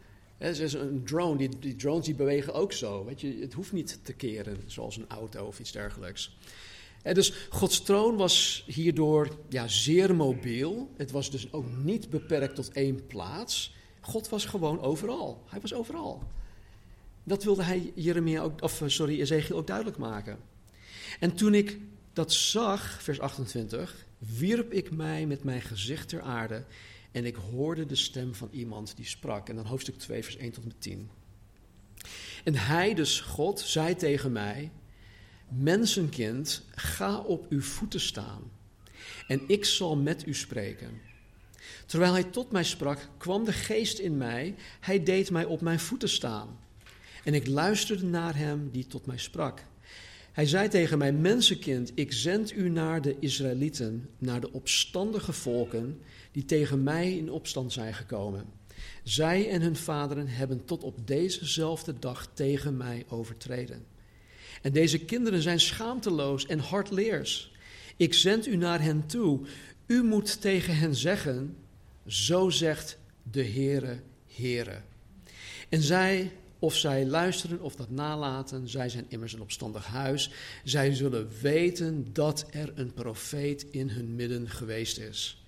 Is 0.42 0.72
een 0.72 1.04
drone, 1.04 1.48
die, 1.58 1.76
drones 1.76 2.04
die 2.04 2.14
bewegen 2.14 2.54
ook 2.54 2.72
zo. 2.72 3.04
Weet 3.04 3.20
je, 3.20 3.38
het 3.40 3.52
hoeft 3.52 3.72
niet 3.72 3.98
te 4.02 4.12
keren 4.12 4.62
zoals 4.66 4.96
een 4.96 5.08
auto 5.08 5.46
of 5.46 5.60
iets 5.60 5.72
dergelijks. 5.72 6.36
Dus 7.02 7.46
Gods 7.50 7.82
troon 7.82 8.16
was 8.16 8.64
hierdoor 8.66 9.28
ja, 9.48 9.68
zeer 9.68 10.14
mobiel. 10.14 10.90
Het 10.96 11.10
was 11.10 11.30
dus 11.30 11.52
ook 11.52 11.66
niet 11.82 12.10
beperkt 12.10 12.54
tot 12.54 12.72
één 12.72 13.06
plaats. 13.06 13.74
God 14.00 14.28
was 14.28 14.44
gewoon 14.44 14.80
overal. 14.80 15.42
Hij 15.46 15.60
was 15.60 15.74
overal. 15.74 16.22
Dat 17.24 17.44
wilde 17.44 17.62
hij 17.62 17.92
Jeremia 17.94 18.42
ook, 18.42 18.62
of 18.62 18.82
sorry, 18.86 19.20
Ezekiel 19.20 19.56
ook 19.56 19.66
duidelijk 19.66 19.98
maken. 19.98 20.38
En 21.20 21.34
toen 21.34 21.54
ik 21.54 21.78
dat 22.12 22.32
zag, 22.32 23.02
vers 23.02 23.20
28, 23.20 24.06
wierp 24.18 24.72
ik 24.72 24.90
mij 24.90 25.26
met 25.26 25.44
mijn 25.44 25.60
gezicht 25.60 26.08
ter 26.08 26.20
aarde 26.20 26.64
en 27.12 27.24
ik 27.24 27.34
hoorde 27.34 27.86
de 27.86 27.94
stem 27.94 28.34
van 28.34 28.48
iemand 28.50 28.96
die 28.96 29.06
sprak. 29.06 29.48
En 29.48 29.56
dan 29.56 29.66
hoofdstuk 29.66 29.98
2, 29.98 30.22
vers 30.22 30.36
1 30.36 30.52
tot 30.52 30.62
en 30.62 30.68
met 30.68 30.80
10. 30.80 31.10
En 32.44 32.54
hij, 32.54 32.94
dus 32.94 33.20
God, 33.20 33.60
zei 33.60 33.96
tegen 33.96 34.32
mij: 34.32 34.70
Mensenkind, 35.48 36.62
ga 36.74 37.18
op 37.18 37.46
uw 37.48 37.62
voeten 37.62 38.00
staan 38.00 38.50
en 39.26 39.42
ik 39.46 39.64
zal 39.64 39.96
met 39.96 40.26
u 40.26 40.34
spreken. 40.34 41.00
Terwijl 41.86 42.12
hij 42.12 42.24
tot 42.24 42.50
mij 42.50 42.64
sprak, 42.64 43.08
kwam 43.16 43.44
de 43.44 43.52
geest 43.52 43.98
in 43.98 44.16
mij, 44.16 44.54
hij 44.80 45.02
deed 45.02 45.30
mij 45.30 45.44
op 45.44 45.60
mijn 45.60 45.80
voeten 45.80 46.08
staan. 46.08 46.58
En 47.24 47.34
ik 47.34 47.46
luisterde 47.46 48.04
naar 48.04 48.36
hem 48.36 48.70
die 48.70 48.86
tot 48.86 49.06
mij 49.06 49.18
sprak. 49.18 49.64
Hij 50.32 50.46
zei 50.46 50.68
tegen 50.68 50.98
mij: 50.98 51.12
Mensenkind, 51.12 51.92
ik 51.94 52.12
zend 52.12 52.52
u 52.52 52.68
naar 52.68 53.02
de 53.02 53.16
Israëlieten, 53.18 54.08
naar 54.18 54.40
de 54.40 54.52
opstandige 54.52 55.32
volken 55.32 56.00
die 56.32 56.44
tegen 56.44 56.82
mij 56.82 57.16
in 57.16 57.30
opstand 57.30 57.72
zijn 57.72 57.94
gekomen. 57.94 58.44
Zij 59.02 59.50
en 59.50 59.62
hun 59.62 59.76
vaderen 59.76 60.28
hebben 60.28 60.64
tot 60.64 60.82
op 60.82 61.06
dezezelfde 61.06 61.98
dag 61.98 62.28
tegen 62.34 62.76
mij 62.76 63.04
overtreden. 63.08 63.84
En 64.62 64.72
deze 64.72 64.98
kinderen 64.98 65.42
zijn 65.42 65.60
schaamteloos 65.60 66.46
en 66.46 66.58
hardleers. 66.58 67.52
Ik 67.96 68.14
zend 68.14 68.46
u 68.46 68.56
naar 68.56 68.82
hen 68.82 69.06
toe. 69.06 69.40
U 69.86 70.02
moet 70.02 70.40
tegen 70.40 70.76
hen 70.76 70.94
zeggen: 70.94 71.56
Zo 72.06 72.50
zegt 72.50 72.98
de 73.22 73.44
Heere, 73.44 74.00
Heere. 74.34 74.80
En 75.68 75.82
zij 75.82 76.32
of 76.58 76.76
zij 76.76 77.06
luisteren 77.06 77.60
of 77.60 77.76
dat 77.76 77.90
nalaten, 77.90 78.68
zij 78.68 78.88
zijn 78.88 79.04
immers 79.08 79.32
een 79.32 79.40
opstandig 79.40 79.86
huis. 79.86 80.30
Zij 80.64 80.94
zullen 80.94 81.28
weten 81.40 82.12
dat 82.12 82.46
er 82.50 82.72
een 82.74 82.92
profeet 82.92 83.66
in 83.70 83.88
hun 83.88 84.14
midden 84.14 84.50
geweest 84.50 84.98
is. 84.98 85.41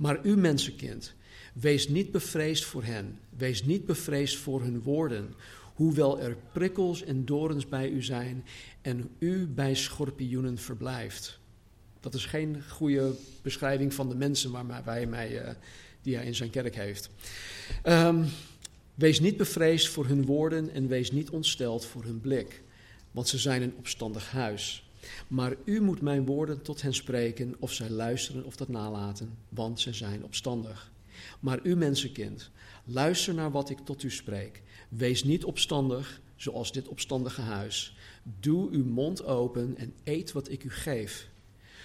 Maar 0.00 0.18
u 0.22 0.36
mensenkind, 0.36 1.14
wees 1.52 1.88
niet 1.88 2.10
bevreesd 2.10 2.64
voor 2.64 2.84
hen, 2.84 3.18
wees 3.36 3.64
niet 3.64 3.86
bevreesd 3.86 4.36
voor 4.36 4.62
hun 4.62 4.82
woorden, 4.82 5.34
hoewel 5.74 6.20
er 6.20 6.36
prikkels 6.52 7.02
en 7.02 7.24
dorens 7.24 7.68
bij 7.68 7.88
u 7.88 8.02
zijn 8.02 8.44
en 8.80 9.10
u 9.18 9.46
bij 9.46 9.74
schorpioenen 9.74 10.58
verblijft. 10.58 11.38
Dat 12.00 12.14
is 12.14 12.26
geen 12.26 12.62
goede 12.68 13.14
beschrijving 13.42 13.94
van 13.94 14.08
de 14.08 14.14
mensen 14.14 14.50
waar 14.50 14.84
hij 14.84 15.06
uh, 15.44 15.50
die 16.02 16.16
hij 16.16 16.26
in 16.26 16.34
zijn 16.34 16.50
kerk 16.50 16.74
heeft. 16.74 17.10
Um, 17.84 18.24
Wees 18.94 19.20
niet 19.20 19.36
bevreesd 19.36 19.88
voor 19.88 20.06
hun 20.06 20.24
woorden 20.24 20.70
en 20.70 20.88
wees 20.88 21.10
niet 21.10 21.30
ontsteld 21.30 21.86
voor 21.86 22.04
hun 22.04 22.20
blik, 22.20 22.62
want 23.10 23.28
ze 23.28 23.38
zijn 23.38 23.62
een 23.62 23.74
opstandig 23.76 24.30
huis. 24.30 24.89
Maar 25.28 25.56
u 25.64 25.80
moet 25.80 26.00
mijn 26.00 26.26
woorden 26.26 26.62
tot 26.62 26.82
hen 26.82 26.94
spreken, 26.94 27.54
of 27.58 27.72
zij 27.72 27.90
luisteren 27.90 28.44
of 28.44 28.56
dat 28.56 28.68
nalaten, 28.68 29.38
want 29.48 29.80
ze 29.80 29.92
zijn 29.92 30.24
opstandig. 30.24 30.92
Maar 31.40 31.60
u, 31.62 31.76
mensenkind, 31.76 32.50
luister 32.84 33.34
naar 33.34 33.50
wat 33.50 33.70
ik 33.70 33.78
tot 33.84 34.02
u 34.02 34.10
spreek. 34.10 34.62
Wees 34.88 35.24
niet 35.24 35.44
opstandig, 35.44 36.20
zoals 36.36 36.72
dit 36.72 36.88
opstandige 36.88 37.40
huis. 37.40 37.96
Doe 38.40 38.70
uw 38.70 38.84
mond 38.84 39.24
open 39.24 39.76
en 39.76 39.94
eet 40.04 40.32
wat 40.32 40.50
ik 40.50 40.64
u 40.64 40.70
geef. 40.70 41.28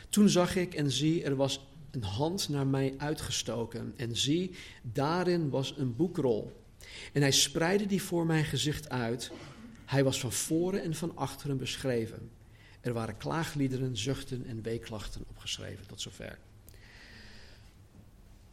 Toen 0.09 0.29
zag 0.29 0.55
ik 0.55 0.73
en 0.73 0.91
zie, 0.91 1.23
er 1.23 1.35
was 1.35 1.67
een 1.91 2.03
hand 2.03 2.49
naar 2.49 2.67
mij 2.67 2.93
uitgestoken. 2.97 3.93
En 3.95 4.15
zie, 4.15 4.51
daarin 4.81 5.49
was 5.49 5.73
een 5.77 5.95
boekrol 5.95 6.63
en 7.13 7.21
hij 7.21 7.31
spreidde 7.31 7.85
die 7.85 8.01
voor 8.01 8.25
mijn 8.25 8.45
gezicht 8.45 8.89
uit. 8.89 9.31
Hij 9.85 10.03
was 10.03 10.19
van 10.19 10.31
voren 10.31 10.81
en 10.81 10.95
van 10.95 11.15
achteren 11.15 11.57
beschreven. 11.57 12.29
Er 12.85 12.93
waren 12.93 13.17
klaagliederen, 13.17 13.97
zuchten 13.97 14.45
en 14.47 14.61
weeklachten 14.61 15.25
opgeschreven, 15.29 15.87
tot 15.87 16.01
zover. 16.01 16.37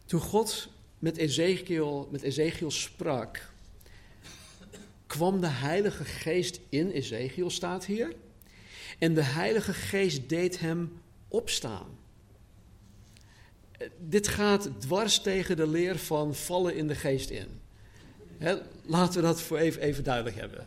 Toen 0.05 0.21
God 0.21 0.68
met 0.99 1.16
Ezekiel, 1.16 2.09
met 2.11 2.42
sprak, 2.68 3.51
kwam 5.07 5.40
de 5.40 5.47
Heilige 5.47 6.05
Geest 6.05 6.61
in 6.68 6.90
Ezekiel, 6.90 7.51
staat 7.51 7.85
hier. 7.85 8.14
En 8.99 9.14
de 9.14 9.23
Heilige 9.23 9.73
Geest 9.73 10.29
deed 10.29 10.61
hem 10.61 11.01
opstaan. 11.29 11.99
Dit 13.99 14.29
gaat 14.29 14.71
dwars 14.79 15.21
tegen 15.21 15.57
de 15.57 15.66
leer 15.66 15.99
van 15.99 16.35
vallen 16.35 16.77
in 16.77 16.88
de 16.88 16.95
geest 16.95 17.31
in 17.31 17.61
laten 18.85 19.21
we 19.21 19.27
dat 19.27 19.40
voor 19.40 19.59
even, 19.59 19.81
even 19.83 20.05
duidelijk 20.05 20.37
hebben. 20.37 20.66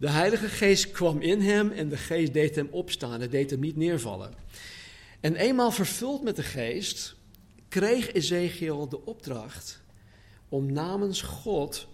De 0.00 0.10
Heilige 0.10 0.48
Geest 0.48 0.90
kwam 0.90 1.20
in 1.20 1.40
hem 1.40 1.70
en 1.70 1.88
de 1.88 1.96
Geest 1.96 2.32
deed 2.32 2.54
hem 2.54 2.68
opstaan. 2.70 3.20
Het 3.20 3.30
deed 3.30 3.50
hem 3.50 3.60
niet 3.60 3.76
neervallen. 3.76 4.34
En 5.20 5.36
eenmaal 5.36 5.70
vervuld 5.70 6.22
met 6.22 6.36
de 6.36 6.42
Geest, 6.42 7.14
kreeg 7.68 8.12
Ezekiel 8.12 8.88
de 8.88 9.04
opdracht 9.04 9.80
om 10.48 10.72
namens 10.72 11.22
God 11.22 11.86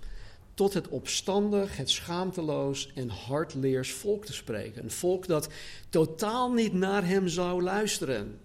tot 0.55 0.75
het 0.75 0.89
opstandig, 0.89 1.77
het 1.77 1.91
schaamteloos 1.91 2.93
en 2.95 3.09
hardleers 3.09 3.93
volk 3.93 4.25
te 4.25 4.33
spreken. 4.33 4.83
Een 4.83 4.91
volk 4.91 5.27
dat 5.27 5.49
totaal 5.89 6.53
niet 6.53 6.73
naar 6.73 7.07
hem 7.07 7.29
zou 7.29 7.63
luisteren. 7.63 8.41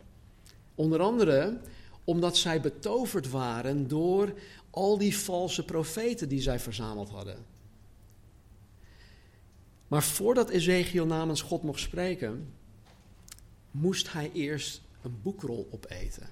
Onder 0.75 0.99
andere 0.99 1.57
omdat 2.03 2.37
zij 2.37 2.61
betoverd 2.61 3.29
waren 3.29 3.87
door 3.87 4.33
al 4.69 4.97
die 4.97 5.17
valse 5.17 5.65
profeten 5.65 6.29
die 6.29 6.41
zij 6.41 6.59
verzameld 6.59 7.09
hadden. 7.09 7.60
Maar 9.91 10.03
voordat 10.03 10.49
Ezekiel 10.49 11.05
namens 11.05 11.41
God 11.41 11.63
mocht 11.63 11.79
spreken, 11.79 12.53
moest 13.71 14.11
hij 14.11 14.31
eerst 14.33 14.81
een 15.01 15.21
boekrol 15.21 15.67
opeten. 15.71 16.27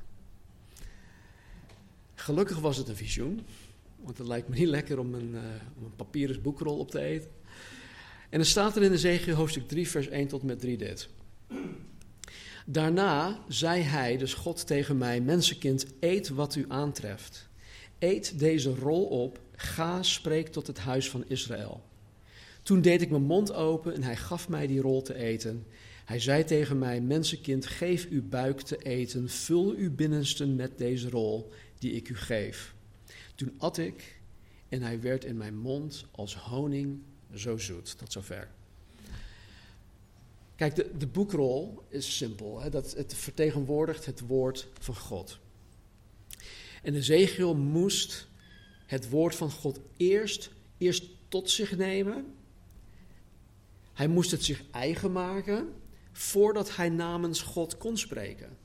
Gelukkig 2.15 2.59
was 2.59 2.77
het 2.77 2.87
een 2.87 2.95
visioen, 2.95 3.41
want 3.95 4.17
het 4.17 4.27
lijkt 4.27 4.47
me 4.47 4.55
niet 4.55 4.67
lekker 4.67 4.99
om 4.99 5.13
een, 5.13 5.31
uh, 5.33 5.41
een 5.83 5.95
papieren 5.95 6.41
boekrol 6.41 6.77
op 6.77 6.91
te 6.91 6.99
eten. 6.99 7.29
En 8.29 8.37
dan 8.37 8.45
staat 8.45 8.75
er 8.75 8.83
in 8.83 8.91
Ezekiel 8.91 9.35
hoofdstuk 9.35 9.67
3, 9.67 9.89
vers 9.89 10.07
1 10.07 10.27
tot 10.27 10.43
met 10.43 10.59
3 10.59 10.77
dit. 10.77 11.09
Daarna 12.65 13.43
zei 13.47 13.81
hij, 13.81 14.17
dus 14.17 14.33
God 14.33 14.67
tegen 14.67 14.97
mij, 14.97 15.21
mensenkind, 15.21 15.85
eet 15.99 16.29
wat 16.29 16.55
u 16.55 16.65
aantreft. 16.67 17.49
Eet 17.97 18.39
deze 18.39 18.75
rol 18.75 19.05
op, 19.05 19.39
ga, 19.55 20.03
spreek 20.03 20.47
tot 20.47 20.67
het 20.67 20.79
huis 20.79 21.09
van 21.09 21.23
Israël. 21.27 21.87
Toen 22.69 22.81
deed 22.81 23.01
ik 23.01 23.09
mijn 23.09 23.23
mond 23.23 23.53
open 23.53 23.93
en 23.93 24.03
hij 24.03 24.15
gaf 24.15 24.49
mij 24.49 24.67
die 24.67 24.81
rol 24.81 25.01
te 25.01 25.13
eten. 25.13 25.65
Hij 26.05 26.19
zei 26.19 26.43
tegen 26.43 26.79
mij: 26.79 27.01
Mensenkind, 27.01 27.65
geef 27.65 28.09
uw 28.09 28.27
buik 28.27 28.61
te 28.61 28.77
eten, 28.77 29.29
vul 29.29 29.73
uw 29.75 29.95
binnensten 29.95 30.55
met 30.55 30.77
deze 30.77 31.09
rol 31.09 31.51
die 31.79 31.91
ik 31.91 32.09
u 32.09 32.15
geef. 32.15 32.73
Toen 33.35 33.53
at 33.57 33.77
ik 33.77 34.21
en 34.67 34.81
hij 34.81 35.01
werd 35.01 35.25
in 35.25 35.37
mijn 35.37 35.57
mond 35.57 36.05
als 36.11 36.35
honing 36.35 36.99
zo 37.33 37.57
zoet. 37.57 37.97
Tot 37.97 38.11
zover. 38.11 38.47
Kijk, 40.55 40.75
de, 40.75 40.91
de 40.97 41.07
boekrol 41.07 41.83
is 41.87 42.17
simpel. 42.17 42.61
Hè? 42.61 42.69
Dat, 42.69 42.93
het 42.93 43.13
vertegenwoordigt 43.13 44.05
het 44.05 44.19
woord 44.19 44.67
van 44.79 44.95
God. 44.95 45.39
En 46.83 46.95
Ezekiel 46.95 47.55
moest 47.55 48.27
het 48.85 49.09
woord 49.09 49.35
van 49.35 49.51
God 49.51 49.79
eerst 49.97 50.49
eerst 50.77 51.03
tot 51.27 51.49
zich 51.49 51.77
nemen. 51.77 52.37
Hij 53.99 54.07
moest 54.07 54.31
het 54.31 54.43
zich 54.43 54.63
eigen 54.71 55.11
maken 55.11 55.73
voordat 56.11 56.75
hij 56.75 56.89
namens 56.89 57.41
God 57.41 57.77
kon 57.77 57.97
spreken. 57.97 58.57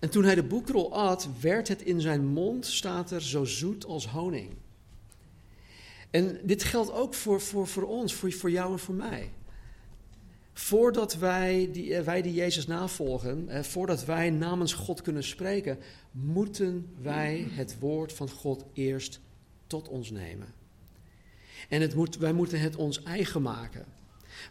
En 0.00 0.10
toen 0.10 0.24
hij 0.24 0.34
de 0.34 0.42
boekrol 0.42 0.94
at, 0.94 1.28
werd 1.40 1.68
het 1.68 1.82
in 1.82 2.00
zijn 2.00 2.26
mond, 2.26 2.66
staat 2.66 3.10
er, 3.10 3.22
zo 3.22 3.44
zoet 3.44 3.84
als 3.84 4.06
honing. 4.06 4.50
En 6.10 6.40
dit 6.42 6.62
geldt 6.62 6.92
ook 6.92 7.14
voor, 7.14 7.40
voor, 7.40 7.66
voor 7.66 7.82
ons, 7.82 8.14
voor, 8.14 8.32
voor 8.32 8.50
jou 8.50 8.72
en 8.72 8.78
voor 8.78 8.94
mij. 8.94 9.30
Voordat 10.52 11.14
wij 11.14 11.68
die, 11.72 11.94
eh, 11.94 12.04
wij 12.04 12.22
die 12.22 12.34
Jezus 12.34 12.66
navolgen, 12.66 13.48
eh, 13.48 13.62
voordat 13.62 14.04
wij 14.04 14.30
namens 14.30 14.72
God 14.72 15.02
kunnen 15.02 15.24
spreken, 15.24 15.78
moeten 16.10 16.86
wij 17.00 17.46
het 17.50 17.78
woord 17.78 18.12
van 18.12 18.30
God 18.30 18.64
eerst 18.72 19.20
tot 19.66 19.88
ons 19.88 20.10
nemen. 20.10 20.61
En 21.68 21.80
het 21.80 21.94
moet, 21.94 22.16
wij 22.16 22.32
moeten 22.32 22.60
het 22.60 22.76
ons 22.76 23.02
eigen 23.02 23.42
maken. 23.42 23.84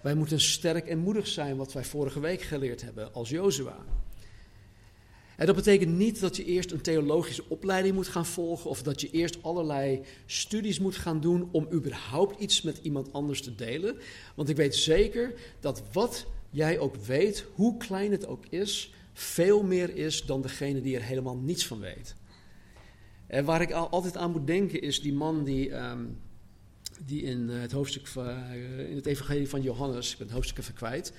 Wij 0.01 0.13
moeten 0.13 0.41
sterk 0.41 0.87
en 0.87 0.99
moedig 0.99 1.27
zijn, 1.27 1.57
wat 1.57 1.73
wij 1.73 1.83
vorige 1.83 2.19
week 2.19 2.41
geleerd 2.41 2.81
hebben 2.81 3.13
als 3.13 3.29
Jozua. 3.29 3.77
En 5.41 5.45
dat 5.47 5.55
betekent 5.55 5.97
niet 5.97 6.19
dat 6.19 6.35
je 6.35 6.45
eerst 6.45 6.71
een 6.71 6.81
theologische 6.81 7.43
opleiding 7.47 7.95
moet 7.95 8.07
gaan 8.07 8.25
volgen 8.25 8.69
of 8.69 8.83
dat 8.83 9.01
je 9.01 9.09
eerst 9.11 9.43
allerlei 9.43 10.01
studies 10.25 10.79
moet 10.79 10.95
gaan 10.95 11.21
doen 11.21 11.49
om 11.51 11.67
überhaupt 11.73 12.39
iets 12.39 12.61
met 12.61 12.79
iemand 12.81 13.13
anders 13.13 13.41
te 13.41 13.55
delen. 13.55 13.97
Want 14.35 14.49
ik 14.49 14.55
weet 14.55 14.75
zeker 14.75 15.33
dat 15.59 15.83
wat 15.91 16.25
jij 16.49 16.79
ook 16.79 16.95
weet, 16.95 17.45
hoe 17.53 17.77
klein 17.77 18.11
het 18.11 18.27
ook 18.27 18.45
is, 18.49 18.93
veel 19.13 19.63
meer 19.63 19.95
is 19.95 20.25
dan 20.25 20.41
degene 20.41 20.81
die 20.81 20.95
er 20.95 21.03
helemaal 21.03 21.37
niets 21.37 21.67
van 21.67 21.79
weet. 21.79 22.15
En 23.27 23.45
waar 23.45 23.61
ik 23.61 23.71
altijd 23.71 24.17
aan 24.17 24.31
moet 24.31 24.47
denken 24.47 24.81
is 24.81 25.01
die 25.01 25.13
man 25.13 25.43
die, 25.43 25.71
ehm, 25.71 26.05
die 27.05 27.21
in 27.21 27.49
het 27.49 27.71
hoofdstuk 27.71 28.07
van, 28.07 28.27
eh, 28.27 28.89
in 28.89 28.95
het 28.95 29.05
evangelie 29.05 29.49
van 29.49 29.61
Johannes, 29.61 30.11
ik 30.11 30.17
ben 30.17 30.27
het 30.27 30.35
hoofdstuk 30.35 30.57
even 30.57 30.73
kwijt, 30.73 31.13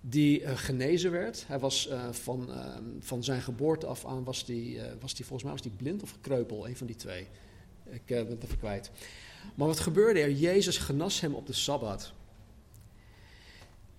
die 0.00 0.40
uh, 0.40 0.56
genezen 0.56 1.10
werd. 1.10 1.46
Hij 1.46 1.58
was 1.58 1.88
van, 2.10 2.50
uh, 2.50 2.76
van 3.00 3.24
zijn 3.24 3.42
geboorte 3.42 3.86
af 3.86 4.06
aan, 4.06 4.24
was 4.24 4.44
die, 4.44 4.80
was 5.00 5.14
die 5.14 5.24
volgens 5.24 5.42
mij 5.42 5.52
was 5.52 5.62
die 5.62 5.76
blind 5.76 6.02
of 6.02 6.20
kreupel, 6.20 6.68
een 6.68 6.76
van 6.76 6.86
die 6.86 6.96
twee. 6.96 7.26
Ik 7.90 8.04
ben 8.04 8.26
het 8.26 8.44
even 8.44 8.58
kwijt. 8.58 8.90
Maar 9.54 9.66
wat 9.66 9.80
gebeurde 9.80 10.20
er? 10.20 10.30
Jezus 10.30 10.78
genas 10.78 11.20
hem 11.20 11.34
op 11.34 11.46
de 11.46 11.52
Sabbat. 11.52 12.12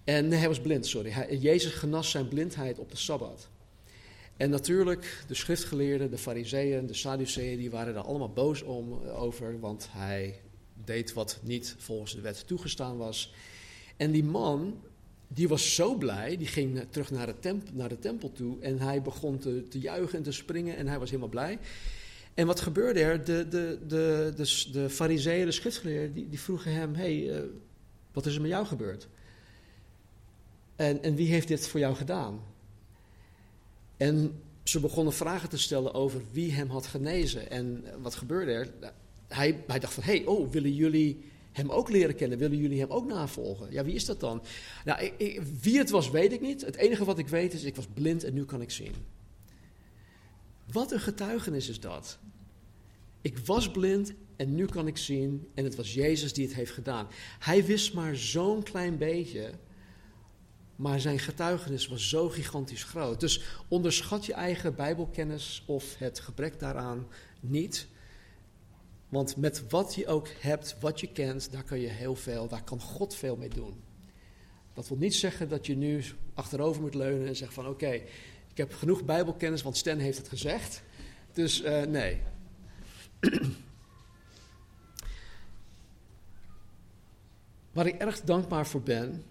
En 0.03 0.27
nee, 0.27 0.39
hij 0.39 0.47
was 0.47 0.61
blind, 0.61 0.85
sorry. 0.85 1.09
Hij, 1.09 1.37
Jezus 1.37 1.71
genas 1.71 2.11
zijn 2.11 2.27
blindheid 2.27 2.79
op 2.79 2.91
de 2.91 2.97
Sabbat. 2.97 3.49
En 4.37 4.49
natuurlijk, 4.49 5.23
de 5.27 5.33
schriftgeleerden, 5.33 6.09
de 6.09 6.17
fariseeën, 6.17 6.85
de 6.85 6.93
sadduceeën, 6.93 7.57
die 7.57 7.71
waren 7.71 7.93
daar 7.93 8.03
allemaal 8.03 8.33
boos 8.33 8.61
om, 8.61 8.93
over, 9.03 9.59
want 9.59 9.87
hij 9.91 10.39
deed 10.85 11.13
wat 11.13 11.39
niet 11.43 11.75
volgens 11.77 12.15
de 12.15 12.21
wet 12.21 12.47
toegestaan 12.47 12.97
was. 12.97 13.33
En 13.97 14.11
die 14.11 14.23
man, 14.23 14.81
die 15.27 15.47
was 15.47 15.75
zo 15.75 15.95
blij, 15.95 16.37
die 16.37 16.47
ging 16.47 16.85
terug 16.89 17.11
naar 17.11 17.25
de, 17.25 17.39
tempel, 17.39 17.73
naar 17.73 17.89
de 17.89 17.99
tempel 17.99 18.31
toe 18.31 18.59
en 18.59 18.79
hij 18.79 19.01
begon 19.01 19.37
te, 19.37 19.67
te 19.67 19.79
juichen 19.79 20.17
en 20.17 20.23
te 20.23 20.31
springen 20.31 20.77
en 20.77 20.87
hij 20.87 20.99
was 20.99 21.09
helemaal 21.09 21.29
blij. 21.29 21.59
En 22.33 22.47
wat 22.47 22.59
gebeurde 22.59 22.99
er? 22.99 23.25
De, 23.25 23.47
de, 23.47 23.79
de, 23.87 24.33
de, 24.35 24.71
de 24.71 24.89
fariseeën, 24.89 25.45
de 25.45 25.51
schriftgeleerden, 25.51 26.13
die, 26.13 26.29
die 26.29 26.39
vroegen 26.39 26.73
hem, 26.73 26.95
hey, 26.95 27.15
uh, 27.15 27.39
wat 28.11 28.25
is 28.25 28.35
er 28.35 28.41
met 28.41 28.49
jou 28.49 28.65
gebeurd? 28.65 29.07
En, 30.75 31.03
en 31.03 31.15
wie 31.15 31.27
heeft 31.27 31.47
dit 31.47 31.67
voor 31.67 31.79
jou 31.79 31.95
gedaan? 31.95 32.41
En 33.97 34.41
ze 34.63 34.79
begonnen 34.79 35.13
vragen 35.13 35.49
te 35.49 35.57
stellen 35.57 35.93
over 35.93 36.21
wie 36.31 36.51
hem 36.51 36.69
had 36.69 36.87
genezen. 36.87 37.49
En 37.49 37.83
wat 38.01 38.15
gebeurde 38.15 38.51
er? 38.51 38.69
Hij, 39.27 39.63
hij 39.67 39.79
dacht 39.79 39.93
van, 39.93 40.03
hé, 40.03 40.15
hey, 40.17 40.25
oh, 40.25 40.51
willen 40.51 40.73
jullie 40.73 41.23
hem 41.51 41.69
ook 41.69 41.89
leren 41.89 42.15
kennen? 42.15 42.37
Willen 42.37 42.57
jullie 42.57 42.79
hem 42.79 42.89
ook 42.89 43.07
navolgen? 43.07 43.71
Ja, 43.71 43.83
wie 43.83 43.95
is 43.95 44.05
dat 44.05 44.19
dan? 44.19 44.43
Nou, 44.85 45.11
ik, 45.17 45.41
wie 45.61 45.77
het 45.77 45.89
was, 45.89 46.09
weet 46.09 46.31
ik 46.31 46.41
niet. 46.41 46.61
Het 46.61 46.75
enige 46.75 47.05
wat 47.05 47.17
ik 47.17 47.27
weet 47.27 47.53
is, 47.53 47.63
ik 47.63 47.75
was 47.75 47.87
blind 47.93 48.23
en 48.23 48.33
nu 48.33 48.45
kan 48.45 48.61
ik 48.61 48.71
zien. 48.71 48.93
Wat 50.71 50.91
een 50.91 50.99
getuigenis 50.99 51.69
is 51.69 51.79
dat. 51.79 52.19
Ik 53.21 53.37
was 53.37 53.71
blind 53.71 54.13
en 54.35 54.55
nu 54.55 54.65
kan 54.65 54.87
ik 54.87 54.97
zien 54.97 55.47
en 55.53 55.63
het 55.63 55.75
was 55.75 55.93
Jezus 55.93 56.33
die 56.33 56.45
het 56.45 56.55
heeft 56.55 56.71
gedaan. 56.71 57.07
Hij 57.39 57.65
wist 57.65 57.93
maar 57.93 58.15
zo'n 58.15 58.63
klein 58.63 58.97
beetje, 58.97 59.51
maar 60.75 60.99
zijn 60.99 61.19
getuigenis 61.19 61.87
was 61.87 62.09
zo 62.09 62.29
gigantisch 62.29 62.83
groot. 62.83 63.19
Dus 63.19 63.41
onderschat 63.67 64.25
je 64.25 64.33
eigen 64.33 64.75
Bijbelkennis 64.75 65.63
of 65.65 65.97
het 65.97 66.19
gebrek 66.19 66.59
daaraan 66.59 67.07
niet. 67.39 67.87
Want 69.09 69.35
met 69.35 69.69
wat 69.69 69.95
je 69.95 70.07
ook 70.07 70.27
hebt, 70.39 70.75
wat 70.79 70.99
je 70.99 71.11
kent, 71.11 71.51
daar 71.51 71.63
kan 71.63 71.79
je 71.79 71.87
heel 71.87 72.15
veel, 72.15 72.47
daar 72.47 72.63
kan 72.63 72.81
God 72.81 73.15
veel 73.15 73.35
mee 73.35 73.49
doen. 73.49 73.83
Dat 74.73 74.87
wil 74.87 74.97
niet 74.97 75.15
zeggen 75.15 75.49
dat 75.49 75.65
je 75.65 75.75
nu 75.75 76.03
achterover 76.33 76.81
moet 76.81 76.95
leunen 76.95 77.27
en 77.27 77.35
zeggen 77.35 77.63
van 77.63 77.67
oké, 77.67 77.91
ik 78.51 78.57
heb 78.57 78.73
genoeg 78.73 79.05
Bijbelkennis, 79.05 79.61
want 79.61 79.77
Stan 79.77 79.97
heeft 79.97 80.17
het 80.17 80.27
gezegd. 80.27 80.83
Dus 81.33 81.61
uh, 81.61 81.83
nee. 81.83 82.21
Waar 87.71 87.87
ik 87.87 87.95
erg 87.95 88.21
dankbaar 88.21 88.67
voor 88.67 88.81
ben, 88.81 89.23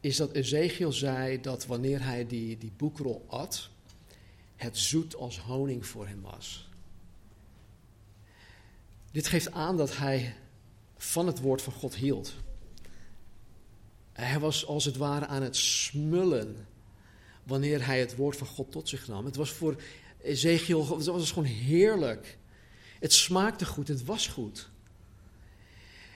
is 0.00 0.16
dat 0.16 0.32
Ezekiel 0.32 0.92
zei 0.92 1.40
dat 1.40 1.66
wanneer 1.66 2.04
hij 2.04 2.26
die, 2.26 2.58
die 2.58 2.72
boekrol 2.76 3.24
at, 3.26 3.70
het 4.56 4.78
zoet 4.78 5.16
als 5.16 5.38
honing 5.38 5.86
voor 5.86 6.06
hem 6.06 6.20
was. 6.20 6.68
Dit 9.14 9.26
geeft 9.26 9.52
aan 9.52 9.76
dat 9.76 9.96
hij 9.96 10.34
van 10.96 11.26
het 11.26 11.40
woord 11.40 11.62
van 11.62 11.72
God 11.72 11.94
hield. 11.94 12.34
Hij 14.12 14.38
was 14.38 14.66
als 14.66 14.84
het 14.84 14.96
ware 14.96 15.26
aan 15.26 15.42
het 15.42 15.56
smullen 15.56 16.66
wanneer 17.42 17.86
hij 17.86 18.00
het 18.00 18.16
woord 18.16 18.36
van 18.36 18.46
God 18.46 18.72
tot 18.72 18.88
zich 18.88 19.08
nam. 19.08 19.24
Het 19.24 19.36
was 19.36 19.50
voor 19.50 19.76
Ezekiel 20.22 20.96
het 20.96 21.06
was 21.06 21.32
gewoon 21.32 21.48
heerlijk. 21.48 22.38
Het 23.00 23.12
smaakte 23.12 23.66
goed, 23.66 23.88
het 23.88 24.04
was 24.04 24.26
goed. 24.26 24.68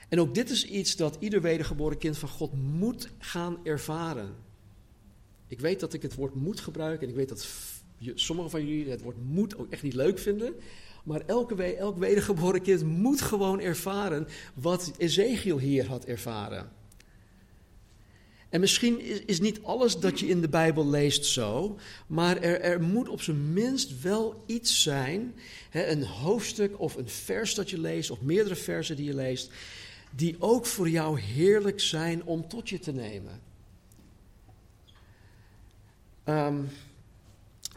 En 0.09 0.19
ook 0.19 0.35
dit 0.35 0.49
is 0.49 0.65
iets 0.65 0.95
dat 0.95 1.17
ieder 1.19 1.41
wedergeboren 1.41 1.97
kind 1.97 2.17
van 2.17 2.29
God 2.29 2.53
moet 2.53 3.09
gaan 3.17 3.65
ervaren. 3.65 4.35
Ik 5.47 5.59
weet 5.59 5.79
dat 5.79 5.93
ik 5.93 6.01
het 6.01 6.15
woord 6.15 6.35
moet 6.35 6.59
gebruiken 6.59 7.03
en 7.03 7.09
ik 7.09 7.15
weet 7.15 7.29
dat 7.29 7.47
sommigen 8.15 8.51
van 8.51 8.67
jullie 8.67 8.91
het 8.91 9.01
woord 9.01 9.23
moet 9.23 9.57
ook 9.57 9.71
echt 9.71 9.83
niet 9.83 9.93
leuk 9.93 10.19
vinden. 10.19 10.53
Maar 11.03 11.21
elke, 11.25 11.63
elk 11.63 11.97
wedergeboren 11.97 12.61
kind 12.61 12.83
moet 12.83 13.21
gewoon 13.21 13.59
ervaren 13.59 14.27
wat 14.53 14.91
Ezekiel 14.97 15.59
hier 15.59 15.87
had 15.87 16.05
ervaren. 16.05 16.71
En 18.49 18.59
misschien 18.59 19.25
is, 19.27 19.39
niet 19.39 19.63
alles 19.63 19.99
dat 19.99 20.19
je 20.19 20.27
in 20.27 20.41
de 20.41 20.49
Bijbel 20.49 20.89
leest 20.89 21.25
zo, 21.25 21.79
maar 22.07 22.37
er, 22.37 22.61
er 22.61 22.81
moet 22.81 23.09
op 23.09 23.21
zijn 23.21 23.53
minst 23.53 24.01
wel 24.01 24.43
iets 24.45 24.81
zijn, 24.81 25.33
hè, 25.69 25.87
een 25.87 26.03
hoofdstuk 26.03 26.79
of 26.79 26.95
een 26.95 27.09
vers 27.09 27.53
dat 27.53 27.69
je 27.69 27.79
leest, 27.79 28.11
of 28.11 28.21
meerdere 28.21 28.55
versen 28.55 28.95
die 28.95 29.05
je 29.05 29.15
leest, 29.15 29.51
die 30.11 30.35
ook 30.39 30.65
voor 30.65 30.89
jou 30.89 31.19
heerlijk 31.19 31.79
zijn 31.79 32.23
om 32.23 32.47
tot 32.47 32.69
je 32.69 32.79
te 32.79 32.91
nemen. 32.91 33.41
Um, 36.25 36.69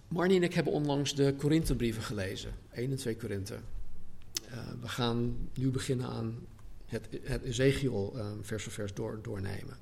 Marnie 0.08 0.36
en 0.36 0.42
ik 0.42 0.54
hebben 0.54 0.72
onlangs 0.72 1.14
de 1.14 1.34
Korinthebrieven 1.38 2.02
gelezen. 2.02 2.61
1 2.72 2.90
en 2.90 2.96
2 2.96 3.16
Korinthe. 3.16 3.54
Uh, 3.54 4.58
we 4.80 4.88
gaan 4.88 5.48
nu 5.54 5.70
beginnen 5.70 6.06
aan 6.06 6.46
het, 6.86 7.08
het 7.22 7.42
Ezekiel 7.42 8.12
uh, 8.16 8.30
vers 8.40 8.62
voor 8.62 8.72
vers 8.72 8.94
door, 8.94 9.18
doornemen. 9.22 9.76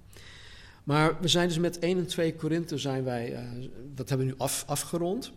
Maar 0.85 1.21
we 1.21 1.29
zijn 1.29 1.49
dus 1.49 1.59
met 1.59 1.79
1 1.79 1.99
en 1.99 2.07
2 2.07 2.35
Korinthe 2.35 2.79
zijn 2.79 3.05
wij, 3.05 3.33
uh, 3.33 3.69
dat 3.95 4.09
hebben 4.09 4.27
we 4.27 4.33
nu 4.33 4.39
af, 4.39 4.65
afgerond. 4.67 5.33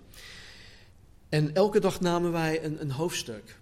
En 1.30 1.54
elke 1.54 1.80
dag 1.80 2.02
namen 2.02 2.32
wij 2.32 2.64
een, 2.64 2.82
een 2.82 2.92
hoofdstuk. 2.92 3.58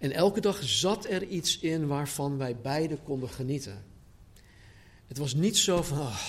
En 0.00 0.12
elke 0.12 0.40
dag 0.40 0.62
zat 0.62 1.04
er 1.04 1.22
iets 1.24 1.58
in 1.58 1.86
waarvan 1.86 2.38
wij 2.38 2.56
beiden 2.56 3.02
konden 3.02 3.28
genieten. 3.28 3.84
Het 5.06 5.18
was 5.18 5.34
niet 5.34 5.56
zo 5.56 5.82
van, 5.82 5.98
oh, 5.98 6.20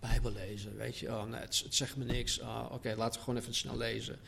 Bijbel 0.00 0.32
lezen, 0.32 0.76
weet 0.76 0.98
je. 0.98 1.08
Oh, 1.08 1.24
nee, 1.24 1.40
het, 1.40 1.64
zegt 1.68 1.96
me 1.96 2.04
niks. 2.04 2.40
Oh, 2.40 2.68
Oké, 2.72 2.94
laten 2.96 3.20
we 3.20 3.24
gewoon 3.24 3.40
even 3.40 3.54
snel 3.54 3.76
lezen. 3.76 4.18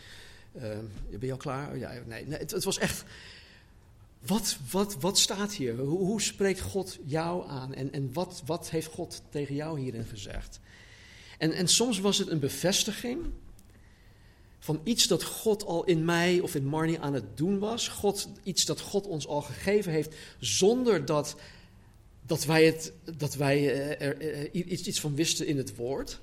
Uh, 0.56 0.62
ben 1.10 1.26
je 1.26 1.32
al 1.32 1.36
klaar? 1.36 1.70
Oh, 1.70 1.78
ja, 1.78 1.92
nee, 2.06 2.26
nee 2.26 2.38
het, 2.38 2.64
was 2.64 2.78
echt... 2.78 3.04
Wat, 4.26 4.58
wat, 4.70 4.96
wat 5.00 5.18
staat 5.18 5.52
hier? 5.52 5.76
Hoe, 5.76 5.98
hoe 5.98 6.22
spreekt 6.22 6.60
God 6.60 6.98
jou 7.04 7.48
aan? 7.48 7.74
En, 7.74 7.92
en 7.92 8.12
wat, 8.12 8.42
wat 8.46 8.70
heeft 8.70 8.86
God 8.86 9.22
tegen 9.30 9.54
jou 9.54 9.80
hierin 9.80 10.04
gezegd? 10.04 10.60
En, 11.38 11.52
en 11.52 11.68
soms 11.68 11.98
was 11.98 12.18
het 12.18 12.28
een 12.28 12.40
bevestiging 12.40 13.26
van 14.58 14.80
iets 14.84 15.06
dat 15.06 15.24
God 15.24 15.64
al 15.64 15.84
in 15.84 16.04
mij 16.04 16.40
of 16.40 16.54
in 16.54 16.64
Marnie 16.64 17.00
aan 17.00 17.14
het 17.14 17.36
doen 17.36 17.58
was. 17.58 17.88
God, 17.88 18.28
iets 18.42 18.64
dat 18.64 18.80
God 18.80 19.06
ons 19.06 19.26
al 19.26 19.42
gegeven 19.42 19.92
heeft, 19.92 20.14
zonder 20.38 21.04
dat 21.04 21.36
dat 22.28 22.44
wij, 22.44 22.66
het, 22.66 22.92
dat 23.16 23.34
wij 23.34 23.72
eh, 23.72 24.06
er, 24.08 24.20
er, 24.20 24.50
iets, 24.52 24.86
iets 24.86 25.00
van 25.00 25.14
wisten 25.14 25.46
in 25.46 25.56
het 25.56 25.76
woord. 25.76 26.20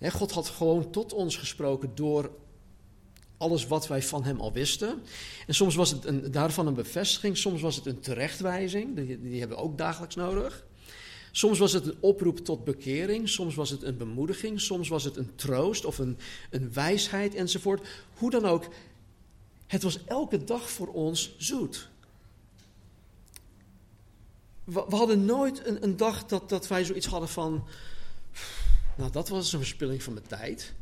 God 0.00 0.30
had 0.30 0.48
gewoon 0.48 0.90
tot 0.90 1.12
ons 1.12 1.36
gesproken 1.36 1.90
door 1.94 2.30
alles 3.36 3.66
wat 3.66 3.86
wij 3.86 4.02
van 4.02 4.24
hem 4.24 4.40
al 4.40 4.52
wisten. 4.52 5.02
En 5.46 5.54
soms 5.54 5.74
was 5.74 5.90
het 5.90 6.04
een, 6.04 6.30
daarvan 6.30 6.66
een 6.66 6.74
bevestiging, 6.74 7.36
soms 7.36 7.60
was 7.60 7.76
het 7.76 7.86
een 7.86 8.00
terechtwijzing, 8.00 8.96
die, 8.96 9.20
die 9.20 9.38
hebben 9.38 9.56
we 9.56 9.62
ook 9.62 9.78
dagelijks 9.78 10.14
nodig. 10.14 10.64
Soms 11.36 11.58
was 11.58 11.72
het 11.72 11.86
een 11.86 11.96
oproep 12.00 12.38
tot 12.38 12.64
bekering, 12.64 13.28
soms 13.28 13.54
was 13.54 13.70
het 13.70 13.82
een 13.82 13.96
bemoediging, 13.96 14.60
soms 14.60 14.88
was 14.88 15.04
het 15.04 15.16
een 15.16 15.34
troost 15.34 15.84
of 15.84 15.98
een, 15.98 16.18
een 16.50 16.72
wijsheid 16.72 17.34
enzovoort. 17.34 17.86
Hoe 18.14 18.30
dan 18.30 18.44
ook, 18.44 18.68
het 19.66 19.82
was 19.82 20.04
elke 20.04 20.44
dag 20.44 20.70
voor 20.70 20.88
ons 20.88 21.34
zoet. 21.38 21.88
We, 24.64 24.84
hadden 24.88 25.24
nooit 25.24 25.66
een, 25.66 25.82
een 25.82 25.96
dag 25.96 26.26
dat, 26.26 26.48
dat 26.48 26.68
wij 26.68 26.84
zoiets 26.84 27.06
hadden 27.06 27.28
van, 27.28 27.64
nou 28.96 29.10
dat 29.10 29.28
was 29.28 29.52
een 29.52 29.58
verspilling 29.58 30.02
van 30.02 30.12
mijn 30.12 30.26
tijd. 30.26 30.74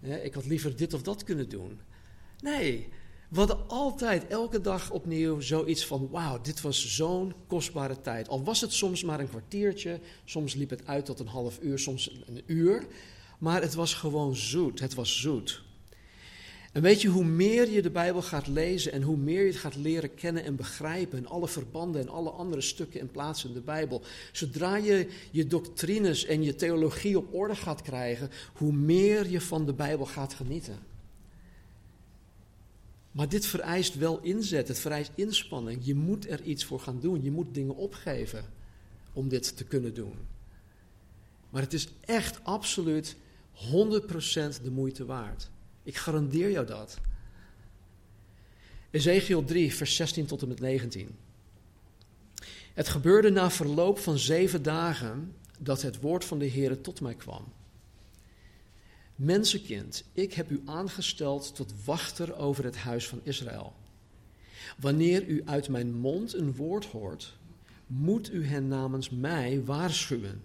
Ik 0.00 0.34
had 0.34 0.46
liever 0.46 0.76
dit 0.76 0.94
of 0.94 1.02
dat 1.02 1.24
kunnen 1.24 1.48
doen. 1.48 1.80
Nee, 2.40 2.88
we 3.28 3.38
hadden 3.38 3.68
altijd, 3.68 4.26
elke 4.26 4.60
dag 4.60 4.90
opnieuw, 4.90 5.40
zoiets 5.40 5.86
van: 5.86 6.08
wauw, 6.10 6.40
dit 6.40 6.60
was 6.60 6.94
zo'n 6.94 7.34
kostbare 7.46 8.00
tijd. 8.00 8.28
Al 8.28 8.44
was 8.44 8.60
het 8.60 8.72
soms 8.72 9.04
maar 9.04 9.20
een 9.20 9.28
kwartiertje, 9.28 10.00
soms 10.24 10.54
liep 10.54 10.70
het 10.70 10.86
uit 10.86 11.04
tot 11.04 11.20
een 11.20 11.26
half 11.26 11.58
uur, 11.62 11.78
soms 11.78 12.10
een 12.26 12.42
uur. 12.46 12.86
Maar 13.38 13.62
het 13.62 13.74
was 13.74 13.94
gewoon 13.94 14.36
zoet. 14.36 14.80
Het 14.80 14.94
was 14.94 15.20
zoet. 15.20 15.62
En 16.72 16.82
weet 16.82 17.02
je, 17.02 17.08
hoe 17.08 17.24
meer 17.24 17.70
je 17.70 17.82
de 17.82 17.90
Bijbel 17.90 18.22
gaat 18.22 18.46
lezen 18.46 18.92
en 18.92 19.02
hoe 19.02 19.16
meer 19.16 19.40
je 19.40 19.46
het 19.50 19.56
gaat 19.56 19.76
leren 19.76 20.14
kennen 20.14 20.44
en 20.44 20.56
begrijpen, 20.56 21.18
en 21.18 21.26
alle 21.26 21.48
verbanden 21.48 22.00
en 22.00 22.08
alle 22.08 22.30
andere 22.30 22.62
stukken 22.62 23.00
en 23.00 23.10
plaatsen 23.10 23.48
in 23.48 23.54
de 23.54 23.60
Bijbel, 23.60 24.02
zodra 24.32 24.76
je 24.76 25.08
je 25.30 25.46
doctrines 25.46 26.24
en 26.24 26.42
je 26.42 26.54
theologie 26.54 27.18
op 27.18 27.34
orde 27.34 27.56
gaat 27.56 27.82
krijgen, 27.82 28.30
hoe 28.54 28.72
meer 28.72 29.30
je 29.30 29.40
van 29.40 29.66
de 29.66 29.72
Bijbel 29.72 30.06
gaat 30.06 30.34
genieten. 30.34 30.78
Maar 33.12 33.28
dit 33.28 33.46
vereist 33.46 33.94
wel 33.94 34.20
inzet, 34.22 34.68
het 34.68 34.78
vereist 34.78 35.10
inspanning. 35.14 35.80
Je 35.84 35.94
moet 35.94 36.28
er 36.28 36.42
iets 36.42 36.64
voor 36.64 36.80
gaan 36.80 37.00
doen, 37.00 37.22
je 37.22 37.30
moet 37.30 37.54
dingen 37.54 37.76
opgeven 37.76 38.44
om 39.12 39.28
dit 39.28 39.56
te 39.56 39.64
kunnen 39.64 39.94
doen. 39.94 40.14
Maar 41.50 41.62
het 41.62 41.72
is 41.72 41.88
echt 42.00 42.44
absoluut 42.44 43.16
100% 43.54 44.62
de 44.62 44.70
moeite 44.70 45.04
waard. 45.04 45.50
Ik 45.88 45.96
garandeer 45.96 46.50
jou 46.50 46.66
dat. 46.66 46.98
Ezekiel 48.90 49.44
3, 49.44 49.74
vers 49.74 49.96
16 49.96 50.26
tot 50.26 50.42
en 50.42 50.48
met 50.48 50.60
19. 50.60 51.16
Het 52.74 52.88
gebeurde 52.88 53.30
na 53.30 53.50
verloop 53.50 53.98
van 53.98 54.18
zeven 54.18 54.62
dagen 54.62 55.34
dat 55.58 55.82
het 55.82 56.00
woord 56.00 56.24
van 56.24 56.38
de 56.38 56.44
Heer 56.44 56.80
tot 56.80 57.00
mij 57.00 57.14
kwam. 57.14 57.52
Mensenkind, 59.14 60.04
ik 60.12 60.32
heb 60.32 60.50
u 60.50 60.62
aangesteld 60.64 61.54
tot 61.54 61.84
wachter 61.84 62.36
over 62.36 62.64
het 62.64 62.76
huis 62.76 63.08
van 63.08 63.20
Israël. 63.22 63.74
Wanneer 64.78 65.26
u 65.26 65.42
uit 65.44 65.68
mijn 65.68 65.92
mond 65.92 66.34
een 66.34 66.54
woord 66.54 66.84
hoort, 66.84 67.36
moet 67.86 68.32
u 68.32 68.46
hen 68.46 68.68
namens 68.68 69.10
mij 69.10 69.64
waarschuwen. 69.64 70.42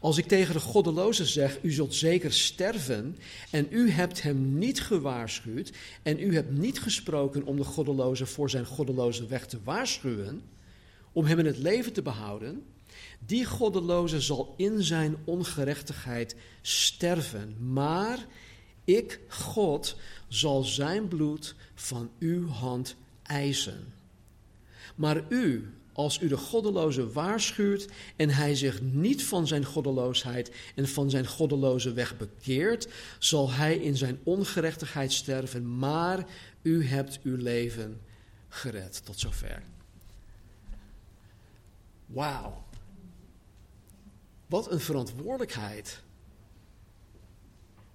Als 0.00 0.18
ik 0.18 0.26
tegen 0.26 0.54
de 0.54 0.60
goddeloze 0.60 1.26
zeg, 1.26 1.58
u 1.62 1.72
zult 1.72 1.94
zeker 1.94 2.32
sterven, 2.32 3.16
en 3.50 3.66
u 3.70 3.90
hebt 3.90 4.22
hem 4.22 4.58
niet 4.58 4.80
gewaarschuwd, 4.80 5.72
en 6.02 6.20
u 6.20 6.34
hebt 6.34 6.50
niet 6.50 6.80
gesproken 6.80 7.44
om 7.44 7.56
de 7.56 7.64
goddeloze 7.64 8.26
voor 8.26 8.50
zijn 8.50 8.66
goddeloze 8.66 9.26
weg 9.26 9.46
te 9.46 9.58
waarschuwen, 9.64 10.42
om 11.12 11.24
hem 11.24 11.38
in 11.38 11.46
het 11.46 11.58
leven 11.58 11.92
te 11.92 12.02
behouden, 12.02 12.62
die 13.26 13.44
goddeloze 13.44 14.20
zal 14.20 14.54
in 14.56 14.82
zijn 14.82 15.16
ongerechtigheid 15.24 16.36
sterven, 16.62 17.72
maar 17.72 18.26
ik, 18.84 19.20
God, 19.28 19.96
zal 20.28 20.62
zijn 20.62 21.08
bloed 21.08 21.54
van 21.74 22.10
uw 22.18 22.48
hand 22.48 22.96
eisen. 23.22 23.92
Maar 24.94 25.24
u, 25.28 25.72
als 25.98 26.20
u 26.20 26.28
de 26.28 26.36
goddeloze 26.36 27.12
waarschuwt 27.12 27.88
en 28.16 28.30
hij 28.30 28.54
zich 28.54 28.82
niet 28.82 29.24
van 29.24 29.46
zijn 29.46 29.64
goddeloosheid 29.64 30.50
en 30.74 30.88
van 30.88 31.10
zijn 31.10 31.26
goddeloze 31.26 31.92
weg 31.92 32.16
bekeert, 32.16 32.88
zal 33.18 33.50
hij 33.50 33.76
in 33.76 33.96
zijn 33.96 34.18
ongerechtigheid 34.22 35.12
sterven, 35.12 35.78
maar 35.78 36.26
u 36.62 36.84
hebt 36.84 37.20
uw 37.22 37.36
leven 37.36 38.00
gered. 38.48 39.04
Tot 39.04 39.18
zover. 39.18 39.62
Wauw. 42.06 42.64
Wat 44.46 44.70
een 44.70 44.80
verantwoordelijkheid. 44.80 46.02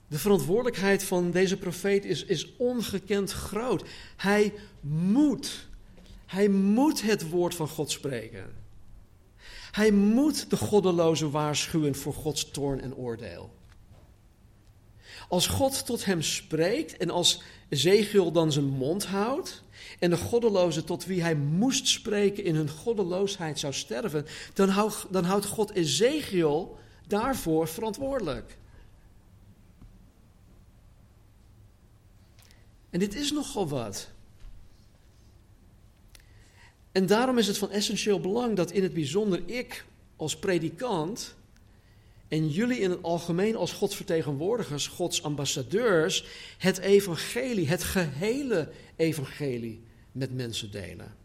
De 0.07 0.19
verantwoordelijkheid 0.19 1.03
van 1.03 1.31
deze 1.31 1.57
profeet 1.57 2.05
is, 2.05 2.23
is 2.25 2.55
ongekend 2.57 3.31
groot. 3.31 3.83
Hij 4.15 4.53
moet, 4.81 5.67
hij 6.33 6.47
moet 6.49 7.01
het 7.01 7.29
woord 7.29 7.55
van 7.55 7.67
God 7.67 7.91
spreken. 7.91 8.53
Hij 9.71 9.91
moet 9.91 10.49
de 10.49 10.57
goddeloze 10.57 11.29
waarschuwen 11.29 11.95
voor 11.95 12.13
Gods 12.13 12.51
toorn 12.51 12.81
en 12.81 12.95
oordeel. 12.95 13.53
Als 15.29 15.47
God 15.47 15.85
tot 15.85 16.05
hem 16.05 16.21
spreekt 16.21 16.97
en 16.97 17.09
als 17.09 17.41
Ezekiel 17.69 18.31
dan 18.31 18.51
zijn 18.51 18.65
mond 18.65 19.05
houdt 19.05 19.63
en 19.99 20.09
de 20.09 20.17
goddeloze 20.17 20.83
tot 20.83 21.05
wie 21.05 21.21
hij 21.21 21.35
moest 21.35 21.87
spreken 21.87 22.43
in 22.43 22.55
hun 22.55 22.69
goddeloosheid 22.69 23.59
zou 23.59 23.73
sterven, 23.73 24.25
dan 24.53 24.91
dan 25.09 25.23
houdt 25.23 25.45
God 25.45 25.71
Ezekiel 25.71 26.77
daarvoor 27.07 27.67
verantwoordelijk. 27.67 28.57
En 32.89 32.99
dit 32.99 33.15
is 33.15 33.31
nogal 33.31 33.67
wat. 33.67 34.12
En 36.93 37.05
daarom 37.05 37.37
is 37.37 37.47
het 37.47 37.57
van 37.57 37.71
essentieel 37.71 38.19
belang 38.19 38.55
dat 38.55 38.71
in 38.71 38.83
het 38.83 38.93
bijzonder 38.93 39.41
ik 39.45 39.85
als 40.15 40.37
predikant 40.37 41.35
en 42.27 42.49
jullie 42.49 42.79
in 42.79 42.89
het 42.89 43.03
algemeen 43.03 43.55
als 43.55 43.71
Gods 43.71 43.95
vertegenwoordigers, 43.95 44.87
Gods 44.87 45.23
ambassadeurs, 45.23 46.25
het 46.57 46.77
evangelie, 46.77 47.67
het 47.67 47.83
gehele 47.83 48.69
evangelie 48.95 49.81
met 50.11 50.35
mensen 50.35 50.71
delen. 50.71 51.15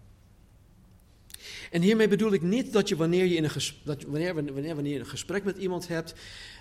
En 1.70 1.82
hiermee 1.82 2.08
bedoel 2.08 2.32
ik 2.32 2.42
niet 2.42 2.72
dat 2.72 2.88
je 2.88 2.96
wanneer 2.96 3.24
je, 3.24 3.34
in 3.34 3.44
een 3.44 3.50
dat 3.82 4.02
wanneer, 4.02 4.34
wanneer, 4.34 4.74
wanneer 4.74 4.92
je 4.92 4.98
een 4.98 5.06
gesprek 5.06 5.44
met 5.44 5.56
iemand 5.56 5.88
hebt, 5.88 6.14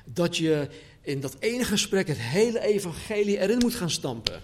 dat 0.05 0.37
je 0.37 0.67
in 1.01 1.19
dat 1.19 1.35
ene 1.39 1.63
gesprek 1.63 2.07
het 2.07 2.17
hele 2.17 2.59
evangelie 2.59 3.39
erin 3.39 3.57
moet 3.57 3.75
gaan 3.75 3.89
stampen. 3.89 4.41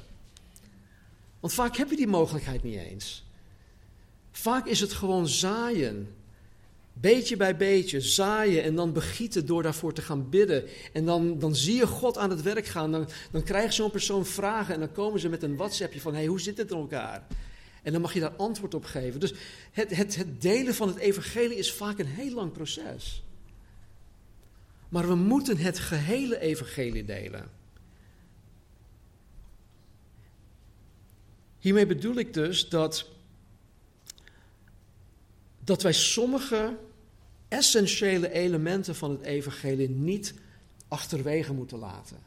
Want 1.40 1.54
vaak 1.54 1.78
heb 1.78 1.90
je 1.90 1.96
die 1.96 2.08
mogelijkheid 2.08 2.64
niet 2.64 2.78
eens. 2.78 3.24
Vaak 4.34 4.66
is 4.66 4.80
het 4.80 4.94
gewoon 4.94 5.28
zaaien. 5.28 6.16
Beetje 6.94 7.38
bij 7.38 7.58
beetje 7.58 8.02
zaaien 8.02 8.64
en 8.64 8.76
dan 8.76 8.94
begieten 8.94 9.46
door 9.46 9.64
daarvoor 9.64 9.94
te 9.94 10.02
gaan 10.02 10.30
bidden. 10.30 10.64
En 10.94 11.06
dan, 11.06 11.40
dan 11.40 11.56
zie 11.56 11.76
je 11.76 11.88
God 11.88 12.18
aan 12.18 12.30
het 12.30 12.42
werk 12.42 12.66
gaan. 12.66 12.92
Dan, 12.92 13.08
dan 13.32 13.44
krijgt 13.44 13.74
zo'n 13.74 13.92
persoon 13.92 14.26
vragen 14.26 14.74
en 14.74 14.80
dan 14.80 14.92
komen 14.92 15.20
ze 15.20 15.30
met 15.30 15.44
een 15.44 15.56
WhatsAppje 15.56 16.02
van: 16.02 16.14
hey, 16.14 16.26
hoe 16.26 16.42
zit 16.42 16.58
het 16.58 16.72
in 16.72 16.78
elkaar? 16.78 17.28
En 17.84 17.92
dan 17.92 18.02
mag 18.02 18.14
je 18.14 18.20
daar 18.20 18.36
antwoord 18.36 18.74
op 18.74 18.86
geven. 18.86 19.20
Dus 19.20 19.34
het, 19.72 19.96
het, 19.96 20.16
het 20.16 20.42
delen 20.42 20.76
van 20.76 20.88
het 20.88 20.98
evangelie 20.98 21.58
is 21.58 21.74
vaak 21.74 22.00
een 22.00 22.06
heel 22.06 22.34
lang 22.34 22.52
proces. 22.52 23.24
Maar 24.90 25.08
we 25.08 25.16
moeten 25.16 25.58
het 25.58 25.80
gehele 25.80 26.40
evangelie 26.40 27.06
delen. 27.06 27.52
Hiermee 31.60 31.86
bedoel 31.86 32.16
ik 32.16 32.34
dus 32.34 32.70
dat 32.70 33.13
dat 35.64 35.82
wij 35.82 35.94
sommige 35.94 36.78
essentiële 37.48 38.32
elementen 38.32 38.96
van 38.96 39.12
het 39.12 39.22
evangelie 39.22 39.90
niet 39.90 40.34
achterwege 40.88 41.54
moeten 41.54 41.78
laten. 41.78 42.18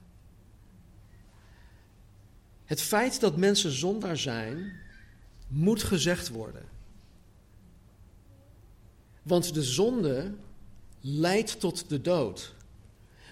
Het 2.65 2.81
feit 2.81 3.21
dat 3.21 3.37
mensen 3.37 3.71
zondaar 3.71 4.17
zijn, 4.17 4.73
moet 5.47 5.83
gezegd 5.83 6.29
worden. 6.29 6.65
Want 9.23 9.55
de 9.55 9.63
zonde 9.63 10.35
leidt 11.01 11.61
tot 11.61 11.89
de 11.89 12.01
dood. 12.01 12.55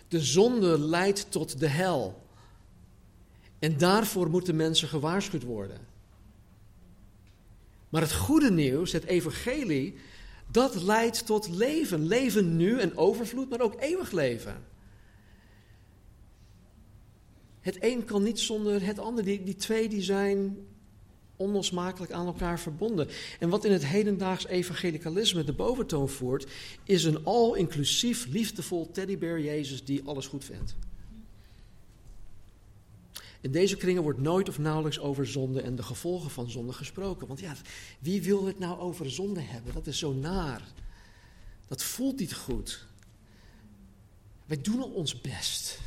De 0.08 0.20
zonde 0.20 0.78
leidt 0.78 1.30
tot 1.30 1.58
de 1.58 1.68
hel. 1.68 2.22
En 3.58 3.78
daarvoor 3.78 4.30
moeten 4.30 4.56
mensen 4.56 4.88
gewaarschuwd 4.88 5.42
worden. 5.42 5.93
Maar 7.94 8.02
het 8.02 8.12
goede 8.12 8.50
nieuws, 8.50 8.92
het 8.92 9.04
evangelie, 9.04 9.94
dat 10.50 10.82
leidt 10.82 11.26
tot 11.26 11.48
leven. 11.48 12.06
Leven 12.06 12.56
nu 12.56 12.80
en 12.80 12.96
overvloed, 12.96 13.50
maar 13.50 13.60
ook 13.60 13.80
eeuwig 13.80 14.12
leven. 14.12 14.64
Het 17.60 17.76
een 17.80 18.04
kan 18.04 18.22
niet 18.22 18.40
zonder 18.40 18.86
het 18.86 18.98
ander. 18.98 19.24
Die, 19.24 19.44
die 19.44 19.54
twee 19.54 19.88
die 19.88 20.02
zijn 20.02 20.56
onlosmakelijk 21.36 22.12
aan 22.12 22.26
elkaar 22.26 22.60
verbonden. 22.60 23.08
En 23.38 23.48
wat 23.48 23.64
in 23.64 23.72
het 23.72 23.86
hedendaags 23.86 24.46
evangelicalisme 24.46 25.44
de 25.44 25.52
boventoon 25.52 26.08
voert, 26.08 26.50
is 26.84 27.04
een 27.04 27.24
al-inclusief, 27.24 28.26
liefdevol 28.26 28.90
teddybeer 28.90 29.40
Jezus 29.40 29.84
die 29.84 30.02
alles 30.04 30.26
goed 30.26 30.44
vindt. 30.44 30.76
In 33.44 33.50
deze 33.50 33.76
kringen 33.76 34.02
wordt 34.02 34.20
nooit 34.20 34.48
of 34.48 34.58
nauwelijks 34.58 34.98
over 34.98 35.26
zonde 35.26 35.60
en 35.60 35.76
de 35.76 35.82
gevolgen 35.82 36.30
van 36.30 36.50
zonde 36.50 36.72
gesproken. 36.72 37.26
Want 37.26 37.40
ja, 37.40 37.56
wie 38.00 38.22
wil 38.22 38.46
het 38.46 38.58
nou 38.58 38.78
over 38.78 39.10
zonde 39.10 39.40
hebben? 39.40 39.74
Dat 39.74 39.86
is 39.86 39.98
zo 39.98 40.12
naar. 40.12 40.62
Dat 41.66 41.82
voelt 41.82 42.18
niet 42.18 42.34
goed. 42.34 42.86
Wij 44.46 44.60
doen 44.60 44.80
al 44.80 44.90
ons 44.90 45.20
best. 45.20 45.80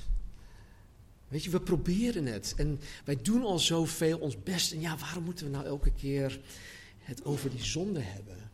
Weet 1.28 1.43
je, 1.43 1.49
we 1.49 1.60
proberen 1.60 2.26
het. 2.26 2.53
En 2.58 2.80
wij 3.05 3.22
doen 3.22 3.43
al 3.43 3.60
zoveel 3.60 4.18
ons 4.18 4.43
best. 4.43 4.72
En 4.72 4.82
ja, 4.82 4.97
waarom 4.97 5.24
moeten 5.24 5.45
we 5.45 5.51
nou 5.51 5.66
elke 5.66 5.91
keer 5.91 6.39
het 6.99 7.26
over 7.26 7.49
die 7.49 7.64
zonde 7.64 8.01
hebben? 8.01 8.51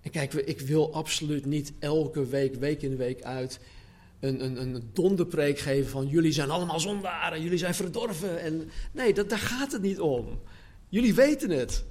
En 0.00 0.10
kijk, 0.10 0.32
ik 0.32 0.60
wil 0.60 0.94
absoluut 0.94 1.46
niet 1.46 1.72
elke 1.78 2.26
week, 2.26 2.54
week 2.54 2.82
in 2.82 2.96
week 2.96 3.22
uit, 3.22 3.60
een, 4.22 4.44
een, 4.44 4.60
een 4.60 4.90
donderpreek 4.92 5.58
geven 5.58 5.90
van 5.90 6.06
jullie 6.06 6.32
zijn 6.32 6.50
allemaal 6.50 6.80
zondaren, 6.80 7.42
jullie 7.42 7.58
zijn 7.58 7.74
verdorven. 7.74 8.40
En, 8.40 8.70
nee, 8.92 9.14
dat, 9.14 9.28
daar 9.28 9.38
gaat 9.38 9.72
het 9.72 9.82
niet 9.82 10.00
om. 10.00 10.40
Jullie 10.88 11.14
weten 11.14 11.50
het. 11.50 11.84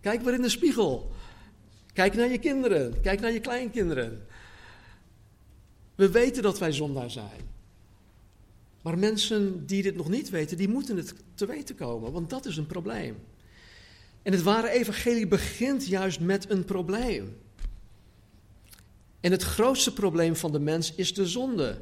Kijk 0.00 0.22
maar 0.22 0.34
in 0.34 0.42
de 0.42 0.48
spiegel. 0.48 1.10
Kijk 1.92 2.14
naar 2.14 2.30
je 2.30 2.38
kinderen. 2.38 3.00
Kijk 3.00 3.20
naar 3.20 3.32
je 3.32 3.40
kleinkinderen. 3.40 4.26
We 5.94 6.10
weten 6.10 6.42
dat 6.42 6.58
wij 6.58 6.72
zondaar 6.72 7.10
zijn. 7.10 7.56
Maar 8.82 8.98
mensen 8.98 9.66
die 9.66 9.82
dit 9.82 9.96
nog 9.96 10.08
niet 10.08 10.30
weten, 10.30 10.56
die 10.56 10.68
moeten 10.68 10.96
het 10.96 11.14
te 11.34 11.46
weten 11.46 11.74
komen, 11.74 12.12
want 12.12 12.30
dat 12.30 12.46
is 12.46 12.56
een 12.56 12.66
probleem. 12.66 13.16
En 14.22 14.32
het 14.32 14.42
ware 14.42 14.70
evangelie 14.70 15.26
begint 15.26 15.86
juist 15.86 16.20
met 16.20 16.50
een 16.50 16.64
probleem. 16.64 17.36
En 19.20 19.30
het 19.30 19.42
grootste 19.42 19.92
probleem 19.92 20.36
van 20.36 20.52
de 20.52 20.60
mens 20.60 20.94
is 20.94 21.14
de 21.14 21.26
zonde. 21.26 21.78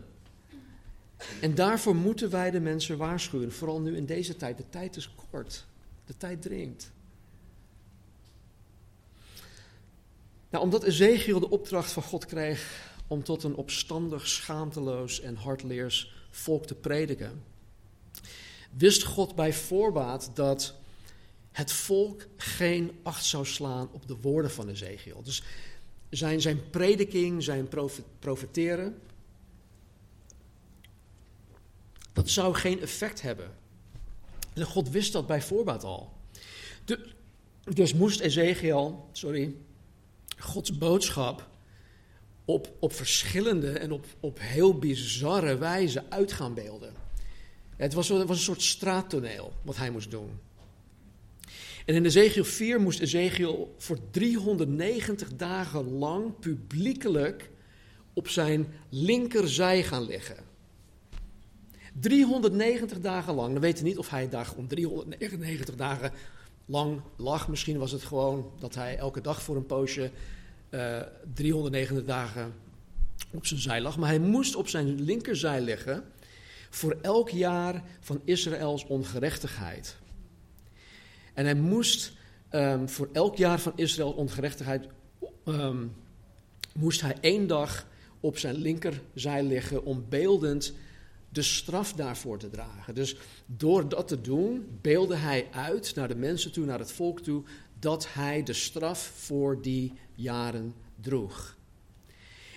En 1.41 1.55
daarvoor 1.55 1.95
moeten 1.95 2.30
wij 2.30 2.51
de 2.51 2.61
mensen 2.61 2.97
waarschuwen, 2.97 3.53
vooral 3.53 3.80
nu 3.80 3.97
in 3.97 4.07
deze 4.07 4.37
tijd. 4.37 4.57
De 4.57 4.68
tijd 4.68 4.97
is 4.97 5.14
kort, 5.30 5.64
de 6.07 6.16
tijd 6.16 6.43
dringt. 6.43 6.91
Nou, 10.51 10.64
omdat 10.64 10.82
Ezekiel 10.82 11.41
de 11.41 11.51
opdracht 11.51 11.93
van 11.93 12.03
God 12.03 12.26
kreeg 12.26 12.91
om 13.07 13.22
tot 13.22 13.43
een 13.43 13.55
opstandig, 13.55 14.28
schaamteloos 14.28 15.20
en 15.20 15.37
hardleers 15.37 16.14
volk 16.30 16.66
te 16.66 16.74
prediken, 16.74 17.43
wist 18.70 19.03
God 19.03 19.34
bij 19.34 19.53
voorbaat 19.53 20.30
dat 20.34 20.74
het 21.53 21.72
volk 21.72 22.26
geen 22.37 22.99
acht 23.03 23.24
zou 23.24 23.47
slaan 23.47 23.89
op 23.93 24.09
de 24.09 24.16
woorden 24.20 24.51
van 24.51 24.68
Ezekiel. 24.68 25.22
Dus 25.22 25.43
zijn, 26.11 26.41
zijn 26.41 26.71
prediking, 26.71 27.43
zijn 27.43 27.69
profeteren, 28.19 29.01
dat 32.13 32.31
zou 32.31 32.55
geen 32.55 32.81
effect 32.81 33.23
hebben. 33.23 33.51
En 34.55 34.65
God 34.65 34.91
wist 34.91 35.13
dat 35.13 35.27
bij 35.27 35.43
voorbaat 35.43 35.85
al. 35.85 36.13
dus 37.65 37.95
moest 37.95 38.21
Ezekiel, 38.21 39.09
sorry, 39.13 39.55
Gods 40.39 40.79
boodschap 40.79 41.49
op, 42.45 42.73
op 42.79 42.93
verschillende 42.93 43.71
en 43.71 43.93
op, 43.93 44.07
op 44.21 44.39
heel 44.41 44.79
bizarre 44.79 45.57
wijze 45.57 46.11
uit 46.11 46.33
gaan 46.33 46.55
beelden. 46.55 46.95
Het 47.77 47.95
was, 47.95 48.09
het 48.09 48.29
was 48.29 48.37
een 48.37 48.43
soort 48.43 48.63
straattoneel 48.63 49.53
wat 49.63 49.77
hij 49.77 49.91
moest 49.91 50.11
doen. 50.11 50.41
En 51.87 51.95
in 51.95 52.05
Ezekiel 52.05 52.45
4 52.45 52.80
moest 52.80 53.01
Ezekiel 53.01 53.74
voor 53.78 53.99
390 54.11 55.37
dagen 55.37 55.99
lang 55.99 56.39
publiekelijk 56.39 57.51
op 58.12 58.28
zijn 58.28 58.66
linkerzij 58.89 59.82
gaan 59.82 60.03
liggen. 60.03 60.37
390 62.01 63.01
dagen 63.01 63.34
lang. 63.34 63.55
We 63.55 63.61
weten 63.61 63.84
niet 63.84 63.99
of 63.99 64.11
hij 64.11 64.28
daar 64.28 64.53
om 64.57 64.68
399 64.68 65.74
dagen 65.74 66.12
lang 66.64 67.01
lag. 67.16 67.49
Misschien 67.49 67.78
was 67.78 67.93
het 67.93 68.03
gewoon 68.03 68.51
dat 68.59 68.74
hij 68.74 68.97
elke 68.97 69.20
dag 69.20 69.43
voor 69.43 69.57
een 69.57 69.66
poosje 69.66 70.11
uh, 70.70 70.99
eh, 70.99 71.07
390 71.34 72.05
dagen 72.07 72.55
op 73.30 73.47
zijn 73.47 73.61
zij 73.61 73.80
lag. 73.80 73.99
Maar 73.99 74.09
hij 74.09 74.18
moest 74.18 74.57
op 74.57 74.68
zijn 74.68 75.01
linkerzij 75.01 75.61
liggen 75.61 76.05
voor 76.70 76.97
elk 77.03 77.30
jaar 77.30 77.82
van 78.01 78.20
Israëls 78.24 78.87
ongerechtigheid. 78.87 79.97
En 81.37 81.45
hij 81.45 81.55
moest 81.55 82.12
um, 82.51 82.89
voor 82.89 83.09
elk 83.12 83.37
jaar 83.37 83.61
van 83.61 83.72
Israëls 83.74 84.14
ongerechtigheid, 84.14 84.87
um, 85.45 85.93
moest 86.74 87.01
hij 87.01 87.16
één 87.20 87.47
dag 87.47 87.87
op 88.20 88.39
zijn 88.39 88.55
linkerzij 88.55 89.43
liggen 89.43 89.84
om 89.84 90.05
beeldend 90.09 90.74
de 91.28 91.43
straf 91.43 91.93
daarvoor 91.93 92.39
te 92.39 92.51
dragen. 92.51 92.95
Dus 92.95 93.16
door 93.47 93.89
dat 93.89 94.09
te 94.09 94.20
doen, 94.20 94.78
beelde 94.80 95.16
hij 95.16 95.49
uit 95.53 95.95
naar 95.95 96.09
de 96.09 96.16
mensen 96.16 96.53
toe, 96.53 96.64
naar 96.64 96.78
het 96.78 96.93
volk 96.93 97.20
toe, 97.20 97.43
dat 97.78 98.07
hij 98.14 98.43
de 98.43 98.53
straf 98.53 98.99
voor 99.14 99.62
die 99.62 99.93
jaren 100.14 100.74
droeg. 101.01 101.56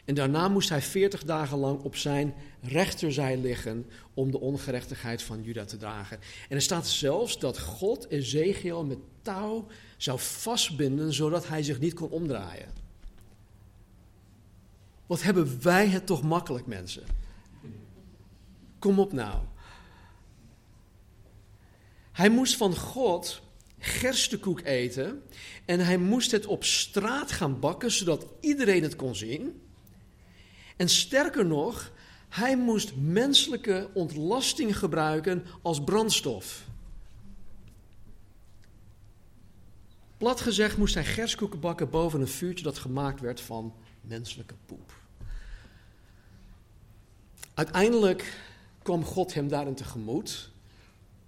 En 0.10 0.16
daarna 0.16 0.48
moest 0.48 0.70
hij 0.70 0.82
veertig 0.82 1.24
dagen 1.24 1.58
lang 1.58 1.82
op 1.82 1.96
zijn 1.96 2.34
rechterzij 2.62 3.38
liggen 3.38 3.86
om 4.14 4.32
de 4.32 4.40
ongerechtigheid 4.40 5.22
van 5.22 5.44
Juda 5.44 5.66
te 5.66 5.78
dragen. 5.78 6.20
En 6.50 6.56
er 6.56 6.62
staat 6.62 6.88
zelfs 6.88 7.40
dat 7.40 7.60
God 7.60 8.10
Ezekiel 8.10 8.86
met 8.86 8.98
touw 9.22 9.68
zou 9.98 10.20
vastbinden 10.20 11.14
zodat 11.14 11.48
hij 11.48 11.64
zich 11.64 11.80
niet 11.80 11.94
kon 11.94 12.10
omdraaien. 12.10 12.68
Wat 15.06 15.22
hebben 15.22 15.62
wij 15.62 15.88
het 15.88 16.06
toch 16.06 16.24
makkelijk, 16.24 16.66
mensen? 16.66 17.04
Kom 18.80 19.00
op 19.00 19.14
nou. 19.14 19.40
Hij 22.12 22.30
moest 22.30 22.56
van 22.56 22.76
God 22.76 23.42
gerstekoek 23.78 24.62
eten 24.62 25.24
en 25.66 25.80
hij 25.80 25.98
moest 25.98 26.32
het 26.32 26.46
op 26.46 26.64
straat 26.64 27.32
gaan 27.32 27.60
bakken 27.60 27.92
zodat 27.92 28.26
iedereen 28.40 28.84
het 28.84 28.96
kon 28.96 29.16
zien. 29.16 29.68
En 30.80 30.90
sterker 30.90 31.46
nog, 31.46 31.92
hij 32.30 32.58
moest 32.58 32.96
menselijke 32.96 33.90
ontlasting 33.94 34.78
gebruiken 34.78 35.46
als 35.62 35.84
brandstof. 35.84 36.68
Plat 40.18 40.42
gezegd 40.42 40.78
moest 40.78 40.94
hij 40.94 41.06
gerskoeken 41.06 41.60
bakken 41.60 41.90
boven 41.90 42.22
een 42.22 42.28
vuurtje 42.28 42.64
dat 42.64 42.78
gemaakt 42.78 43.20
werd 43.20 43.42
van 43.42 43.74
menselijke 44.02 44.54
poep. 44.66 44.94
Uiteindelijk 47.54 48.40
kwam 48.82 49.04
God 49.04 49.34
hem 49.34 49.48
daarin 49.48 49.76
tegemoet. 49.76 50.49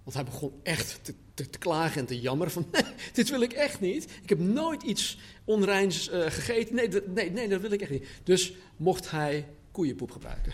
Want 0.02 0.16
hij 0.16 0.24
begon 0.24 0.52
echt 0.62 0.98
te, 1.02 1.14
te, 1.34 1.58
klagen 1.58 2.00
en 2.00 2.06
te 2.06 2.20
jammeren 2.20 2.52
van, 2.52 2.66
nee, 2.72 2.82
dit 3.12 3.30
wil 3.30 3.40
ik 3.40 3.52
echt 3.52 3.80
niet. 3.80 4.04
Ik 4.22 4.28
heb 4.28 4.38
nooit 4.38 4.82
iets 4.82 5.18
onreins 5.44 6.10
uh, 6.10 6.26
gegeten. 6.26 6.74
Nee, 6.74 6.88
nee, 7.06 7.30
nee, 7.30 7.48
dat 7.48 7.60
wil 7.60 7.72
ik 7.72 7.80
echt 7.80 7.90
niet. 7.90 8.06
Dus 8.22 8.54
mocht 8.76 9.10
hij 9.10 9.48
koeienpoep 9.70 10.10
gebruiken. 10.10 10.52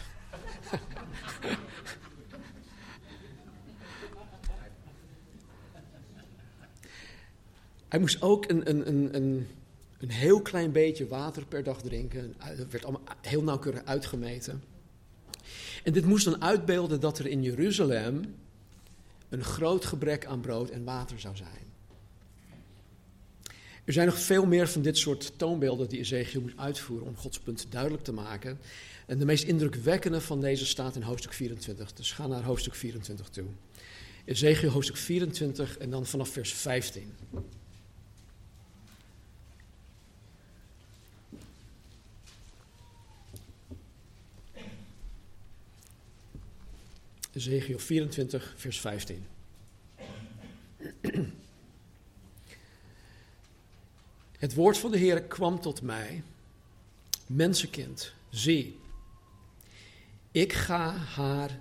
hij 7.89 7.99
moest 8.01 8.23
ook 8.23 8.51
een, 8.51 8.69
een, 8.69 8.89
een, 8.89 9.15
een, 9.15 9.47
een 9.99 10.11
heel 10.11 10.43
klein 10.43 10.73
beetje 10.73 11.09
water 11.09 11.47
per 11.47 11.63
dag 11.63 11.81
drinken. 11.83 12.35
Dat 12.57 12.71
werd 12.71 12.85
allemaal 12.85 13.03
heel 13.21 13.43
nauwkeurig 13.43 13.85
uitgemeten. 13.85 14.63
En 15.85 15.93
dit 15.93 16.05
moest 16.05 16.25
dan 16.25 16.43
uitbeelden 16.43 17.01
dat 17.01 17.19
er 17.19 17.27
in 17.27 17.43
Jeruzalem 17.43 18.35
een 19.29 19.45
groot 19.45 19.85
gebrek 19.85 20.27
aan 20.27 20.41
brood 20.41 20.71
en 20.71 20.85
water 20.85 21.21
zou 21.21 21.37
zijn. 21.37 21.67
Er 23.85 23.93
zijn 23.93 24.07
nog 24.07 24.19
veel 24.19 24.47
meer 24.47 24.69
van 24.69 24.83
dit 24.83 24.99
soort 24.99 25.39
toonbeelden 25.39 25.89
die 25.89 25.99
Ezekiel 25.99 26.41
moet 26.41 26.57
uitvoeren 26.57 27.07
om 27.07 27.17
Gods 27.17 27.39
punt 27.39 27.67
duidelijk 27.71 28.05
te 28.05 28.13
maken. 28.13 28.59
En 29.07 29.19
de 29.19 29.25
meest 29.25 29.45
indrukwekkende 29.45 30.21
van 30.21 30.41
deze 30.41 30.67
staat 30.67 30.97
in 30.97 31.03
hoofdstuk 31.03 31.33
24. 31.33 31.93
Dus 31.93 32.13
ga 32.13 32.27
naar 32.27 32.43
hoofdstuk 32.43 32.75
24 32.75 33.29
toe. 33.29 33.47
Ezekiel 34.25 34.71
hoofdstuk 34.71 34.97
24 34.97 35.79
en 35.79 35.91
dan 35.91 36.07
vanaf 36.07 36.29
vers 36.29 36.53
15. 36.53 37.13
Ezekiel 47.33 47.79
24, 47.79 48.55
vers 48.57 48.81
15. 48.81 49.27
Het 54.39 54.55
woord 54.55 54.79
van 54.79 54.91
de 54.91 54.99
Heer 54.99 55.23
kwam 55.23 55.61
tot 55.61 55.83
mij. 55.83 56.23
Mensenkind, 57.27 58.15
zie. 58.31 58.79
Ik 60.31 60.53
ga 60.53 60.97
haar, 60.97 61.61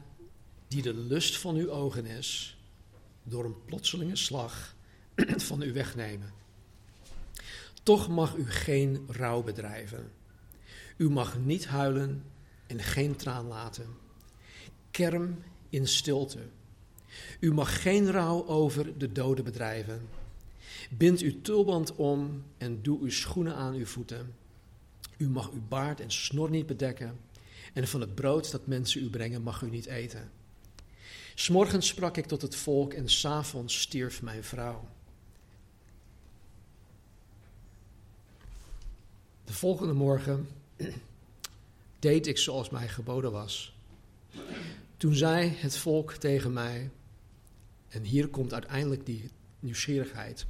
die 0.68 0.82
de 0.82 0.94
lust 0.94 1.38
van 1.38 1.56
uw 1.56 1.70
ogen 1.70 2.06
is, 2.06 2.58
door 3.24 3.46
een 3.46 3.66
plotselinge 3.66 4.16
slag 4.16 4.76
van 5.50 5.62
u 5.62 5.74
wegnemen. 5.74 6.34
Toch 7.84 8.08
mag 8.08 8.36
u 8.36 8.50
geen 8.50 9.06
rouw 9.08 9.44
bedrijven. 9.44 10.12
U 10.98 11.10
mag 11.10 11.38
niet 11.38 11.66
huilen 11.66 12.24
en 12.68 12.80
geen 12.80 13.16
traan 13.16 13.48
laten. 13.48 13.98
kerm 14.92 15.44
in 15.70 15.88
stilte. 15.88 16.40
U 17.40 17.54
mag 17.54 17.82
geen 17.82 18.12
rouw 18.12 18.48
over 18.48 18.98
de 18.98 19.12
doden 19.12 19.44
bedrijven. 19.44 20.10
Bind 20.90 21.20
uw 21.20 21.42
tulband 21.42 21.96
om 21.96 22.44
en 22.58 22.82
doe 22.82 23.00
uw 23.00 23.10
schoenen 23.10 23.56
aan 23.56 23.74
uw 23.74 23.86
voeten. 23.86 24.36
U 25.18 25.30
mag 25.30 25.52
uw 25.52 25.62
baard 25.68 26.00
en 26.00 26.12
snor 26.12 26.50
niet 26.50 26.66
bedekken. 26.66 27.20
En 27.74 27.88
van 27.88 28.02
het 28.02 28.16
brood 28.16 28.52
dat 28.52 28.68
mensen 28.68 29.04
u 29.04 29.10
brengen 29.10 29.42
mag 29.42 29.62
u 29.62 29.70
niet 29.70 29.86
eten. 29.86 30.32
S'morgens 31.36 31.88
sprak 31.88 32.18
ik 32.18 32.26
tot 32.26 32.42
het 32.42 32.56
volk 32.56 32.94
en 32.94 33.10
s'avonds 33.10 33.82
stierf 33.82 34.22
mijn 34.22 34.44
vrouw. 34.44 34.88
De 39.44 39.54
volgende 39.54 39.94
morgen 39.94 40.48
deed 42.00 42.28
ik 42.28 42.38
zoals 42.38 42.70
mij 42.70 42.88
geboden 42.88 43.32
was. 43.32 43.76
Toen 44.98 45.16
zei 45.16 45.54
het 45.56 45.78
volk 45.78 46.14
tegen 46.14 46.54
mij, 46.54 46.90
en 47.88 48.04
hier 48.04 48.28
komt 48.28 48.54
uiteindelijk 48.54 49.06
die 49.06 49.30
nieuwsgierigheid. 49.60 50.46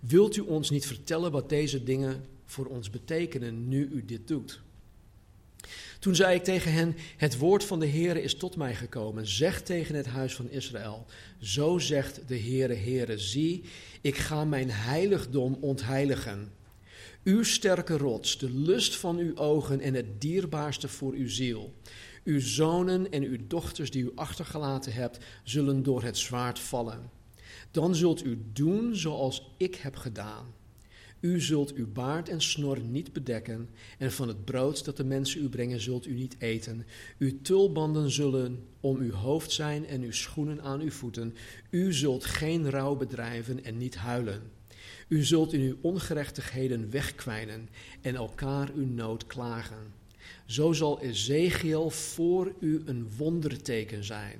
Wilt 0.00 0.36
u 0.36 0.40
ons 0.40 0.70
niet 0.70 0.86
vertellen 0.86 1.32
wat 1.32 1.48
deze 1.48 1.84
dingen 1.84 2.24
voor 2.44 2.66
ons 2.66 2.90
betekenen 2.90 3.68
nu 3.68 3.88
u 3.92 4.04
dit 4.04 4.28
doet? 4.28 4.62
Toen 5.98 6.14
zei 6.14 6.34
ik 6.34 6.44
tegen 6.44 6.72
hen: 6.72 6.96
Het 7.16 7.38
woord 7.38 7.64
van 7.64 7.80
de 7.80 7.86
Heere 7.86 8.22
is 8.22 8.34
tot 8.34 8.56
mij 8.56 8.74
gekomen. 8.74 9.26
Zeg 9.26 9.62
tegen 9.62 9.94
het 9.94 10.06
huis 10.06 10.34
van 10.34 10.50
Israël: 10.50 11.06
Zo 11.40 11.78
zegt 11.78 12.20
de 12.28 12.38
Heere, 12.38 12.74
Heere, 12.74 13.18
zie, 13.18 13.64
ik 14.00 14.16
ga 14.16 14.44
mijn 14.44 14.70
heiligdom 14.70 15.56
ontheiligen. 15.60 16.52
Uw 17.24 17.42
sterke 17.42 17.96
rots, 17.96 18.38
de 18.38 18.50
lust 18.50 18.96
van 18.96 19.18
uw 19.18 19.36
ogen 19.36 19.80
en 19.80 19.94
het 19.94 20.20
dierbaarste 20.20 20.88
voor 20.88 21.12
uw 21.12 21.28
ziel. 21.28 21.74
Uw 22.24 22.40
zonen 22.40 23.10
en 23.12 23.22
uw 23.22 23.38
dochters 23.46 23.90
die 23.90 24.02
u 24.02 24.12
achtergelaten 24.14 24.92
hebt, 24.92 25.18
zullen 25.44 25.82
door 25.82 26.02
het 26.02 26.18
zwaard 26.18 26.58
vallen. 26.58 27.10
Dan 27.70 27.94
zult 27.94 28.24
u 28.24 28.42
doen 28.52 28.96
zoals 28.96 29.54
ik 29.56 29.74
heb 29.74 29.96
gedaan. 29.96 30.46
U 31.20 31.40
zult 31.40 31.74
uw 31.74 31.92
baard 31.92 32.28
en 32.28 32.40
snor 32.40 32.80
niet 32.80 33.12
bedekken, 33.12 33.68
en 33.98 34.12
van 34.12 34.28
het 34.28 34.44
brood 34.44 34.84
dat 34.84 34.96
de 34.96 35.04
mensen 35.04 35.42
u 35.42 35.48
brengen 35.48 35.80
zult 35.80 36.06
u 36.06 36.14
niet 36.14 36.36
eten. 36.38 36.86
Uw 37.18 37.42
tulbanden 37.42 38.10
zullen 38.10 38.64
om 38.80 38.96
uw 38.96 39.12
hoofd 39.12 39.52
zijn 39.52 39.86
en 39.86 40.02
uw 40.02 40.12
schoenen 40.12 40.62
aan 40.62 40.80
uw 40.80 40.90
voeten. 40.90 41.34
U 41.70 41.92
zult 41.92 42.24
geen 42.24 42.70
rouw 42.70 42.96
bedrijven 42.96 43.64
en 43.64 43.78
niet 43.78 43.96
huilen. 43.96 44.42
U 45.08 45.24
zult 45.24 45.52
in 45.52 45.60
uw 45.60 45.76
ongerechtigheden 45.80 46.90
wegkwijnen 46.90 47.68
en 48.00 48.14
elkaar 48.14 48.70
uw 48.74 48.86
nood 48.86 49.26
klagen. 49.26 50.01
Zo 50.46 50.72
zal 50.72 51.00
Ezekiel 51.00 51.90
voor 51.90 52.52
u 52.60 52.82
een 52.84 53.10
wonderteken 53.16 54.04
zijn. 54.04 54.38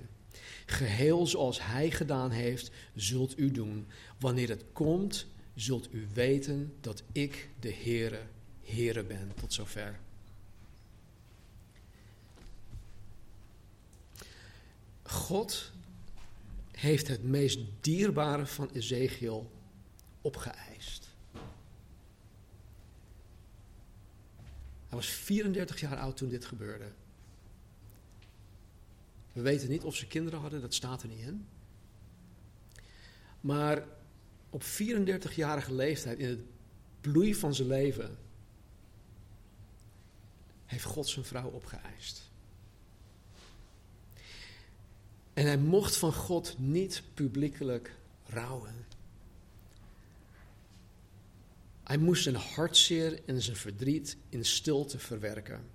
Geheel 0.67 1.27
zoals 1.27 1.65
hij 1.65 1.91
gedaan 1.91 2.31
heeft, 2.31 2.71
zult 2.95 3.39
u 3.39 3.51
doen. 3.51 3.87
Wanneer 4.19 4.49
het 4.49 4.65
komt, 4.73 5.27
zult 5.55 5.89
u 5.93 6.09
weten 6.13 6.75
dat 6.81 7.03
ik 7.13 7.49
de 7.61 7.75
Heere, 7.75 8.21
Heere 8.65 9.05
ben. 9.05 9.33
Tot 9.41 9.53
zover. 9.53 9.99
God 15.03 15.73
heeft 16.73 17.09
het 17.09 17.23
meest 17.23 17.59
dierbare 17.81 18.47
van 18.47 18.71
Ezekiel 18.73 19.51
opgeëist. 20.21 21.12
Hij 24.93 25.01
was 25.01 25.11
34 25.11 25.81
jaar 25.81 25.99
oud 25.99 26.17
toen 26.17 26.29
dit 26.29 26.45
gebeurde. 26.45 26.93
We 29.33 29.41
weten 29.41 29.69
niet 29.69 29.83
of 29.83 29.97
ze 29.97 30.07
kinderen 30.07 30.41
hadden, 30.41 30.61
dat 30.61 30.75
staat 30.75 31.03
er 31.03 31.09
niet 31.09 31.21
in. 31.21 31.47
Maar 33.41 33.85
op 34.51 34.63
34-jarige 34.63 35.75
leeftijd, 35.75 36.19
in 36.19 36.29
het 36.29 36.41
bloei 37.01 37.35
van 37.35 37.55
zijn 37.55 37.69
leven, 37.69 38.19
heeft 40.65 40.85
God 40.85 41.09
zijn 41.09 41.25
vrouw 41.25 41.49
opgeëist. 41.49 42.31
En 45.35 45.47
hij 45.47 45.59
mocht 45.59 45.97
van 45.97 46.13
God 46.13 46.59
niet 46.59 47.03
publiekelijk 47.15 47.97
rouwen. 48.27 48.87
Hij 51.93 52.01
moest 52.01 52.23
zijn 52.23 52.35
hartzeer 52.35 53.21
en 53.27 53.43
zijn 53.43 53.57
verdriet 53.57 54.17
in 54.29 54.45
stilte 54.45 54.99
verwerken. 54.99 55.71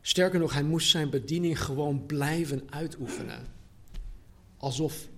Sterker 0.00 0.38
nog, 0.38 0.52
hij 0.52 0.62
moest 0.62 0.88
zijn 0.88 1.10
bediening 1.10 1.62
gewoon 1.62 2.06
blijven 2.06 2.62
uitoefenen. 2.70 3.46
Alsof 4.56 5.08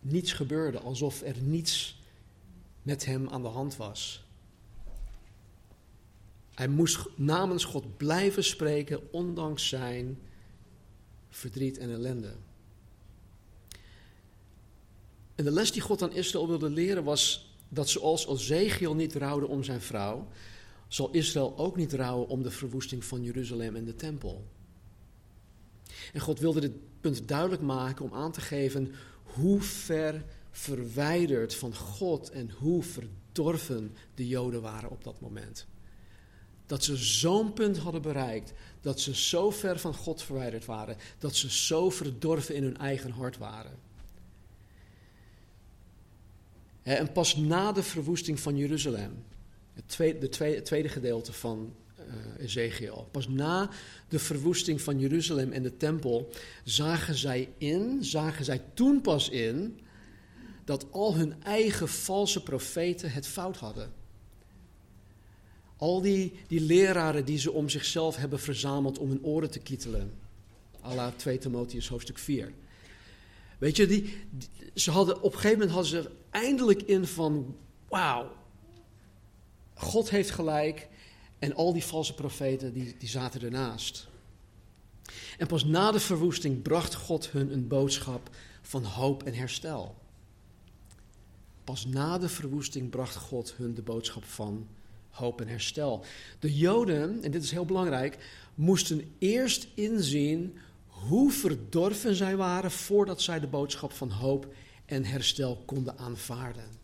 niets 0.00 0.32
gebeurde, 0.32 0.78
alsof 0.78 1.22
er 1.22 1.36
niets 1.40 2.02
met 2.82 3.04
hem 3.04 3.28
aan 3.28 3.42
de 3.42 3.48
hand 3.48 3.76
was. 3.76 4.24
Hij 6.54 6.68
moest 6.68 7.08
namens 7.16 7.64
God 7.64 7.96
blijven 7.96 8.44
spreken, 8.44 9.12
ondanks 9.12 9.68
zijn 9.68 10.18
verdriet 11.30 11.78
en 11.78 11.90
ellende. 11.90 12.34
En 15.34 15.44
de 15.44 15.50
les 15.50 15.72
die 15.72 15.82
God 15.82 16.02
aan 16.02 16.12
Israël 16.12 16.48
wilde 16.48 16.70
leren 16.70 17.04
was 17.04 17.50
dat 17.74 17.88
zoals 17.88 18.28
Ezekiel 18.28 18.94
niet 18.94 19.14
rouwde 19.14 19.46
om 19.46 19.64
zijn 19.64 19.80
vrouw, 19.80 20.28
zal 20.88 21.10
Israël 21.10 21.58
ook 21.58 21.76
niet 21.76 21.92
rouwen 21.92 22.28
om 22.28 22.42
de 22.42 22.50
verwoesting 22.50 23.04
van 23.04 23.22
Jeruzalem 23.22 23.76
en 23.76 23.84
de 23.84 23.94
tempel. 23.94 24.44
En 26.12 26.20
God 26.20 26.38
wilde 26.38 26.60
dit 26.60 27.00
punt 27.00 27.28
duidelijk 27.28 27.62
maken 27.62 28.04
om 28.04 28.14
aan 28.14 28.32
te 28.32 28.40
geven 28.40 28.92
hoe 29.22 29.60
ver 29.60 30.24
verwijderd 30.50 31.54
van 31.54 31.74
God 31.74 32.30
en 32.30 32.50
hoe 32.50 32.82
verdorven 32.82 33.96
de 34.14 34.28
Joden 34.28 34.62
waren 34.62 34.90
op 34.90 35.04
dat 35.04 35.20
moment. 35.20 35.66
Dat 36.66 36.84
ze 36.84 36.96
zo'n 36.96 37.52
punt 37.52 37.78
hadden 37.78 38.02
bereikt, 38.02 38.52
dat 38.80 39.00
ze 39.00 39.16
zo 39.16 39.50
ver 39.50 39.78
van 39.78 39.94
God 39.94 40.22
verwijderd 40.22 40.64
waren, 40.64 40.96
dat 41.18 41.36
ze 41.36 41.50
zo 41.50 41.90
verdorven 41.90 42.54
in 42.54 42.62
hun 42.62 42.76
eigen 42.76 43.10
hart 43.10 43.38
waren. 43.38 43.78
En 46.82 47.12
pas 47.12 47.36
na 47.36 47.72
de 47.72 47.82
verwoesting 47.82 48.40
van 48.40 48.56
Jeruzalem, 48.56 49.24
het 49.72 49.88
tweede, 49.88 50.18
de 50.18 50.62
tweede, 50.62 50.88
gedeelte 50.88 51.32
van 51.32 51.74
uh, 51.98 52.04
Ezekiel, 52.44 53.08
pas 53.10 53.28
na 53.28 53.70
de 54.08 54.18
verwoesting 54.18 54.80
van 54.80 54.98
Jeruzalem 54.98 55.52
en 55.52 55.62
de 55.62 55.76
tempel, 55.76 56.30
zagen 56.64 57.14
zij 57.14 57.48
in, 57.58 58.04
zagen 58.04 58.44
zij 58.44 58.62
toen 58.74 59.00
pas 59.00 59.28
in, 59.28 59.80
dat 60.64 60.86
al 60.90 61.14
hun 61.14 61.42
eigen 61.42 61.88
valse 61.88 62.42
profeten 62.42 63.12
het 63.12 63.26
fout 63.26 63.56
hadden. 63.56 63.92
Al 65.76 66.00
die, 66.00 66.32
die 66.46 66.60
leraren 66.60 67.24
die 67.24 67.38
ze 67.38 67.52
om 67.52 67.68
zichzelf 67.68 68.16
hebben 68.16 68.40
verzameld 68.40 68.98
om 68.98 69.08
hun 69.08 69.24
oren 69.24 69.50
te 69.50 69.58
kietelen. 69.58 70.12
Allah 70.80 71.12
2 71.16 71.38
Timotheus 71.38 71.88
hoofdstuk 71.88 72.18
4. 72.18 72.52
Weet 73.62 73.76
je, 73.76 73.86
die, 73.86 74.18
ze 74.74 74.90
hadden, 74.90 75.16
op 75.16 75.32
een 75.32 75.38
gegeven 75.38 75.58
moment 75.58 75.70
hadden 75.70 75.90
ze 75.90 76.10
eindelijk 76.30 76.82
in 76.82 77.06
van, 77.06 77.56
wauw, 77.88 78.32
God 79.74 80.10
heeft 80.10 80.30
gelijk 80.30 80.88
en 81.38 81.54
al 81.54 81.72
die 81.72 81.84
valse 81.84 82.14
profeten 82.14 82.72
die, 82.72 82.94
die 82.98 83.08
zaten 83.08 83.42
ernaast. 83.42 84.08
En 85.38 85.46
pas 85.46 85.64
na 85.64 85.90
de 85.90 86.00
verwoesting 86.00 86.62
bracht 86.62 86.94
God 86.94 87.30
hun 87.30 87.52
een 87.52 87.68
boodschap 87.68 88.30
van 88.62 88.84
hoop 88.84 89.22
en 89.22 89.34
herstel. 89.34 89.94
Pas 91.64 91.86
na 91.86 92.18
de 92.18 92.28
verwoesting 92.28 92.90
bracht 92.90 93.16
God 93.16 93.54
hun 93.56 93.74
de 93.74 93.82
boodschap 93.82 94.24
van 94.24 94.68
hoop 95.10 95.40
en 95.40 95.48
herstel. 95.48 96.04
De 96.38 96.56
Joden, 96.56 97.22
en 97.22 97.30
dit 97.30 97.42
is 97.42 97.50
heel 97.50 97.64
belangrijk, 97.64 98.18
moesten 98.54 99.14
eerst 99.18 99.66
inzien 99.74 100.56
hoe 101.08 101.30
verdorven 101.30 102.14
zij 102.14 102.36
waren 102.36 102.70
voordat 102.70 103.22
zij 103.22 103.40
de 103.40 103.46
boodschap 103.46 103.92
van 103.92 104.10
hoop 104.10 104.54
en 104.84 105.04
herstel 105.04 105.62
konden 105.64 105.98
aanvaarden. 105.98 106.80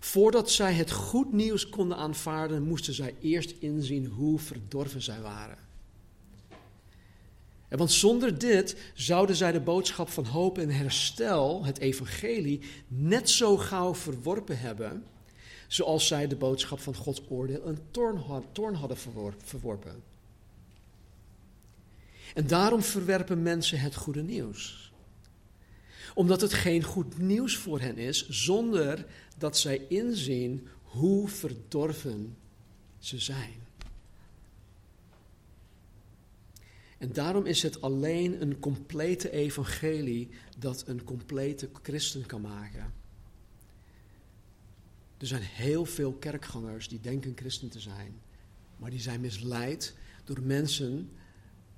Voordat 0.00 0.50
zij 0.50 0.72
het 0.72 0.90
goed 0.90 1.32
nieuws 1.32 1.68
konden 1.68 1.96
aanvaarden, 1.96 2.62
moesten 2.62 2.94
zij 2.94 3.14
eerst 3.20 3.50
inzien 3.58 4.06
hoe 4.06 4.38
verdorven 4.38 5.02
zij 5.02 5.20
waren. 5.20 5.58
En 7.68 7.78
want 7.78 7.92
zonder 7.92 8.38
dit 8.38 8.76
zouden 8.94 9.36
zij 9.36 9.52
de 9.52 9.60
boodschap 9.60 10.08
van 10.08 10.24
hoop 10.24 10.58
en 10.58 10.70
herstel, 10.70 11.64
het 11.64 11.78
evangelie, 11.78 12.60
net 12.88 13.30
zo 13.30 13.56
gauw 13.56 13.94
verworpen 13.94 14.58
hebben, 14.58 15.04
zoals 15.68 16.06
zij 16.06 16.26
de 16.26 16.36
boodschap 16.36 16.80
van 16.80 16.94
Gods 16.94 17.20
oordeel 17.28 17.66
een 17.66 17.78
toorn 18.52 18.74
hadden 18.74 18.96
verworpen. 19.36 20.15
En 22.36 22.46
daarom 22.46 22.82
verwerpen 22.82 23.42
mensen 23.42 23.80
het 23.80 23.94
goede 23.94 24.22
nieuws. 24.22 24.92
Omdat 26.14 26.40
het 26.40 26.52
geen 26.52 26.82
goed 26.82 27.18
nieuws 27.18 27.56
voor 27.56 27.80
hen 27.80 27.96
is, 27.96 28.28
zonder 28.28 29.06
dat 29.38 29.58
zij 29.58 29.86
inzien 29.88 30.68
hoe 30.82 31.28
verdorven 31.28 32.36
ze 32.98 33.18
zijn. 33.18 33.54
En 36.98 37.12
daarom 37.12 37.46
is 37.46 37.62
het 37.62 37.80
alleen 37.80 38.42
een 38.42 38.58
complete 38.58 39.30
evangelie 39.30 40.28
dat 40.58 40.84
een 40.86 41.04
complete 41.04 41.68
christen 41.82 42.26
kan 42.26 42.40
maken. 42.40 42.92
Er 45.18 45.26
zijn 45.26 45.42
heel 45.42 45.84
veel 45.84 46.12
kerkgangers 46.12 46.88
die 46.88 47.00
denken 47.00 47.32
christen 47.36 47.68
te 47.68 47.80
zijn, 47.80 48.20
maar 48.76 48.90
die 48.90 49.00
zijn 49.00 49.20
misleid 49.20 49.94
door 50.24 50.40
mensen, 50.40 51.10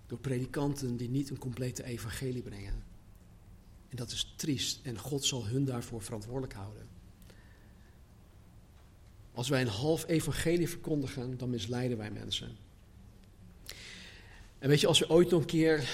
door 0.08 0.18
predikanten 0.18 0.96
die 0.96 1.08
niet 1.08 1.30
een 1.30 1.38
complete 1.38 1.84
evangelie 1.84 2.42
brengen. 2.42 2.82
En 3.88 3.96
dat 3.96 4.10
is 4.10 4.32
triest 4.36 4.80
en 4.82 4.98
God 4.98 5.24
zal 5.24 5.46
hun 5.46 5.64
daarvoor 5.64 6.02
verantwoordelijk 6.02 6.52
houden. 6.52 6.86
Als 9.32 9.48
wij 9.48 9.60
een 9.60 9.68
half 9.68 10.06
evangelie 10.06 10.68
verkondigen, 10.68 11.38
dan 11.38 11.50
misleiden 11.50 11.98
wij 11.98 12.10
mensen. 12.10 12.56
En 14.58 14.68
weet 14.68 14.80
je, 14.80 14.86
als 14.86 14.98
we 14.98 15.10
ooit 15.10 15.30
nog 15.30 15.40
een 15.40 15.46
keer, 15.46 15.88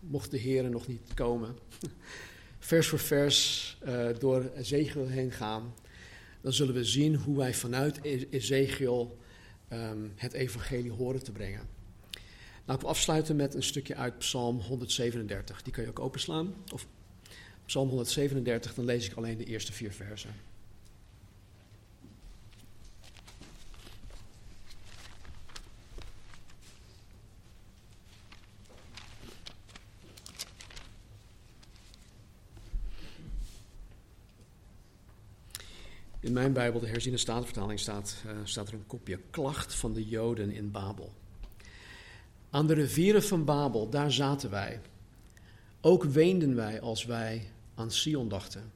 mocht 0.00 0.30
de 0.30 0.38
Heer 0.38 0.70
nog 0.70 0.86
niet 0.86 1.14
komen, 1.14 1.56
vers 2.58 2.86
voor 2.86 2.98
vers 2.98 3.78
uh, 3.86 4.08
door 4.18 4.50
Ezekiel 4.54 5.06
heen 5.06 5.30
gaan, 5.30 5.74
dan 6.40 6.52
zullen 6.52 6.74
we 6.74 6.84
zien 6.84 7.14
hoe 7.14 7.36
wij 7.36 7.54
vanuit 7.54 7.98
e- 8.02 8.26
Ezekiel 8.30 9.18
um, 9.72 10.12
het 10.16 10.32
evangelie 10.32 10.92
horen 10.92 11.22
te 11.22 11.32
brengen. 11.32 11.68
Ik 12.66 12.80
wil 12.80 12.88
afsluiten 12.88 13.36
met 13.36 13.54
een 13.54 13.62
stukje 13.62 13.94
uit 13.94 14.18
Psalm 14.18 14.60
137. 14.60 15.62
Die 15.62 15.72
kan 15.72 15.84
je 15.84 15.90
ook 15.90 15.98
openslaan. 15.98 16.54
Of 16.72 16.86
Psalm 17.66 17.88
137, 17.88 18.74
dan 18.74 18.84
lees 18.84 19.10
ik 19.10 19.16
alleen 19.16 19.38
de 19.38 19.44
eerste 19.44 19.72
vier 19.72 19.92
versen. 19.92 20.30
In 36.20 36.32
mijn 36.32 36.52
Bijbel, 36.52 36.80
de 36.80 36.86
herziene 36.86 37.16
statenvertaling, 37.16 37.80
staat, 37.80 38.22
uh, 38.26 38.32
staat 38.44 38.68
er 38.68 38.74
een 38.74 38.86
kopje 38.86 39.20
klacht 39.30 39.74
van 39.74 39.92
de 39.92 40.08
Joden 40.08 40.50
in 40.50 40.70
Babel. 40.70 41.12
Aan 42.52 42.66
de 42.66 42.74
rivieren 42.74 43.22
van 43.22 43.44
Babel, 43.44 43.88
daar 43.88 44.12
zaten 44.12 44.50
wij. 44.50 44.80
Ook 45.80 46.04
weenden 46.04 46.54
wij 46.54 46.80
als 46.80 47.04
wij 47.04 47.50
aan 47.74 47.90
Sion 47.90 48.28
dachten. 48.28 48.72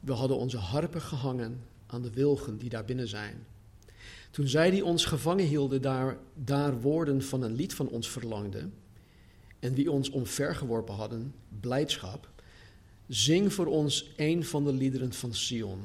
We 0.00 0.12
hadden 0.12 0.36
onze 0.36 0.56
harpen 0.56 1.00
gehangen 1.00 1.60
aan 1.86 2.02
de 2.02 2.10
wilgen 2.10 2.58
die 2.58 2.68
daar 2.68 2.84
binnen 2.84 3.08
zijn. 3.08 3.46
Toen 4.30 4.48
zij 4.48 4.70
die 4.70 4.84
ons 4.84 5.04
gevangen 5.04 5.44
hielden, 5.44 5.82
daar, 5.82 6.16
daar 6.34 6.80
woorden 6.80 7.22
van 7.22 7.42
een 7.42 7.54
lied 7.54 7.74
van 7.74 7.88
ons 7.88 8.08
verlangden, 8.08 8.74
en 9.58 9.74
wie 9.74 9.90
ons 9.90 10.10
omvergeworpen 10.10 10.94
hadden, 10.94 11.34
blijdschap, 11.60 12.28
zing 13.06 13.52
voor 13.52 13.66
ons 13.66 14.10
een 14.16 14.44
van 14.44 14.64
de 14.64 14.72
liederen 14.72 15.12
van 15.12 15.34
Sion 15.34 15.80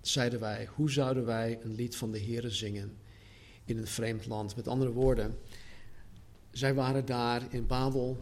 zeiden 0.00 0.40
wij, 0.40 0.68
hoe 0.74 0.90
zouden 0.90 1.24
wij 1.24 1.58
een 1.62 1.74
lied 1.74 1.96
van 1.96 2.10
de 2.12 2.20
Heere 2.20 2.50
zingen 2.50 3.00
in 3.64 3.78
een 3.78 3.86
vreemd 3.86 4.26
land? 4.26 4.56
Met 4.56 4.68
andere 4.68 4.92
woorden, 4.92 5.38
zij 6.50 6.74
waren 6.74 7.04
daar 7.04 7.42
in 7.54 7.66
Babel 7.66 8.18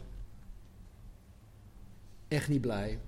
echt 2.28 2.49
niet 2.49 2.61
blij. 2.61 2.99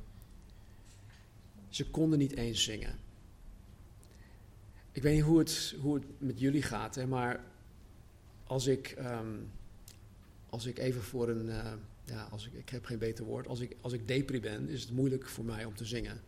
Ze 1.69 1.91
konden 1.91 2.19
niet 2.19 2.37
eens 2.37 2.65
zingen. 2.65 2.99
Ik 4.93 5.03
weet 5.03 5.15
niet 5.15 5.23
hoe 5.23 5.39
het, 5.39 5.75
hoe 5.81 5.95
het 5.95 6.05
met 6.19 6.41
jullie 6.41 6.63
gaat, 6.63 6.95
hè, 6.95 7.07
maar 7.07 7.45
als 8.45 8.67
ik, 8.67 8.89
ehm, 8.89 9.37
als 10.49 10.67
ik 10.67 10.79
even 10.79 11.03
voor 11.03 11.29
een, 11.29 11.47
uh, 11.47 11.73
ja, 12.05 12.29
als 12.31 12.47
ik, 12.47 12.53
ik 12.53 12.69
heb 12.69 12.85
geen 12.85 12.99
beter 12.99 13.25
woord, 13.25 13.47
als 13.47 13.61
ik, 13.61 13.77
als 13.81 13.93
ik 13.93 14.09
depri 14.09 14.41
ben, 14.41 14.69
is 14.69 14.83
het 14.83 14.91
moeilijk 14.91 15.29
voor 15.29 15.45
mij 15.45 15.65
om 15.65 15.75
te 15.75 15.85
zingen. 15.85 16.21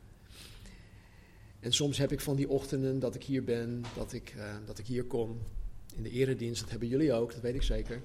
En 1.60 1.72
soms 1.72 1.98
heb 1.98 2.12
ik 2.12 2.20
van 2.20 2.36
die 2.36 2.48
ochtenden 2.48 2.98
dat 2.98 3.14
ik 3.14 3.22
hier 3.22 3.44
ben, 3.44 3.82
dat 3.96 4.12
ik, 4.12 4.34
uh, 4.36 4.54
dat 4.66 4.78
ik 4.78 4.86
hier 4.86 5.04
kom 5.04 5.40
in 5.96 6.02
de 6.02 6.10
eredienst. 6.10 6.60
Dat 6.60 6.70
hebben 6.70 6.88
jullie 6.88 7.12
ook, 7.12 7.32
dat 7.32 7.40
weet 7.40 7.54
ik 7.54 7.62
zeker. 7.62 8.02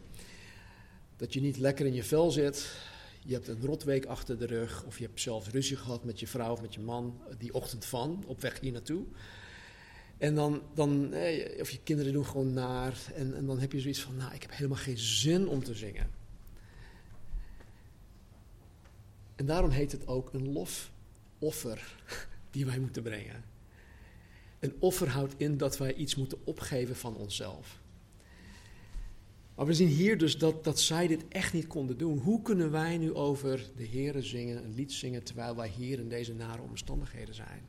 Dat 1.15 1.33
je 1.33 1.41
niet 1.41 1.57
lekker 1.57 1.85
in 1.85 1.93
je 1.93 2.03
vel 2.03 2.31
zit. 2.31 2.71
Je 3.25 3.33
hebt 3.33 3.47
een 3.47 3.61
rotweek 3.61 4.05
achter 4.05 4.37
de 4.37 4.45
rug. 4.45 4.83
Of 4.83 4.97
je 4.97 5.05
hebt 5.05 5.21
zelfs 5.21 5.49
ruzie 5.49 5.77
gehad 5.77 6.03
met 6.03 6.19
je 6.19 6.27
vrouw 6.27 6.51
of 6.51 6.61
met 6.61 6.73
je 6.73 6.79
man 6.79 7.21
die 7.37 7.53
ochtend 7.53 7.85
van, 7.85 8.23
op 8.27 8.41
weg 8.41 8.59
hier 8.59 8.71
naartoe. 8.71 9.05
En 10.17 10.35
dan, 10.35 10.61
dan 10.73 11.13
eh, 11.13 11.61
of 11.61 11.69
je 11.69 11.79
kinderen 11.83 12.13
doen 12.13 12.25
gewoon 12.25 12.53
naar. 12.53 12.97
En, 13.15 13.35
en 13.35 13.45
dan 13.45 13.59
heb 13.59 13.71
je 13.71 13.79
zoiets 13.79 14.01
van, 14.01 14.15
nou, 14.15 14.33
ik 14.33 14.41
heb 14.41 14.51
helemaal 14.51 14.77
geen 14.77 14.97
zin 14.97 15.47
om 15.47 15.63
te 15.63 15.73
zingen. 15.73 16.09
En 19.35 19.45
daarom 19.45 19.69
heet 19.69 19.91
het 19.91 20.07
ook 20.07 20.33
een 20.33 20.51
lofoffer 20.51 21.95
die 22.51 22.65
wij 22.65 22.79
moeten 22.79 23.03
brengen. 23.03 23.43
Een 24.59 24.75
offer 24.79 25.09
houdt 25.09 25.33
in 25.37 25.57
dat 25.57 25.77
wij 25.77 25.93
iets 25.93 26.15
moeten 26.15 26.37
opgeven 26.43 26.95
van 26.95 27.15
onszelf. 27.15 27.78
Maar 29.59 29.67
we 29.67 29.73
zien 29.73 29.87
hier 29.87 30.17
dus 30.17 30.37
dat, 30.37 30.63
dat 30.63 30.79
zij 30.79 31.07
dit 31.07 31.27
echt 31.27 31.53
niet 31.53 31.67
konden 31.67 31.97
doen. 31.97 32.17
Hoe 32.17 32.41
kunnen 32.41 32.71
wij 32.71 32.97
nu 32.97 33.13
over 33.13 33.69
de 33.75 33.87
Here 33.87 34.21
zingen, 34.21 34.63
een 34.63 34.73
lied 34.73 34.91
zingen, 34.91 35.23
terwijl 35.23 35.55
wij 35.55 35.67
hier 35.67 35.99
in 35.99 36.09
deze 36.09 36.33
nare 36.33 36.61
omstandigheden 36.61 37.35
zijn? 37.35 37.67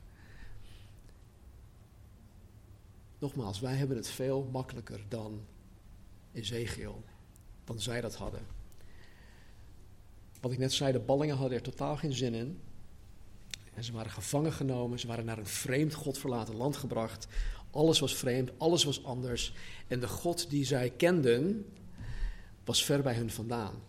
Nogmaals, 3.19 3.59
wij 3.59 3.75
hebben 3.75 3.97
het 3.97 4.07
veel 4.07 4.49
makkelijker 4.51 5.05
dan 5.07 5.41
Ezekiel, 6.33 7.03
dan 7.63 7.79
zij 7.79 8.01
dat 8.01 8.15
hadden. 8.15 8.45
Wat 10.41 10.51
ik 10.51 10.57
net 10.57 10.73
zei, 10.73 10.91
de 10.91 10.99
ballingen 10.99 11.37
hadden 11.37 11.57
er 11.57 11.63
totaal 11.63 11.97
geen 11.97 12.13
zin 12.13 12.33
in. 12.33 12.59
En 13.73 13.83
ze 13.83 13.91
waren 13.91 14.11
gevangen 14.11 14.53
genomen, 14.53 14.99
ze 14.99 15.07
waren 15.07 15.25
naar 15.25 15.37
een 15.37 15.45
vreemd 15.45 15.93
God 15.93 16.17
verlaten 16.17 16.55
land 16.55 16.77
gebracht. 16.77 17.27
Alles 17.71 17.99
was 17.99 18.15
vreemd, 18.15 18.51
alles 18.57 18.83
was 18.83 19.03
anders. 19.03 19.53
En 19.87 19.99
de 19.99 20.07
God 20.07 20.49
die 20.49 20.65
zij 20.65 20.89
kenden, 20.89 21.65
was 22.71 22.85
ver 22.85 23.01
bij 23.01 23.15
hun 23.15 23.31
vandaan. 23.31 23.83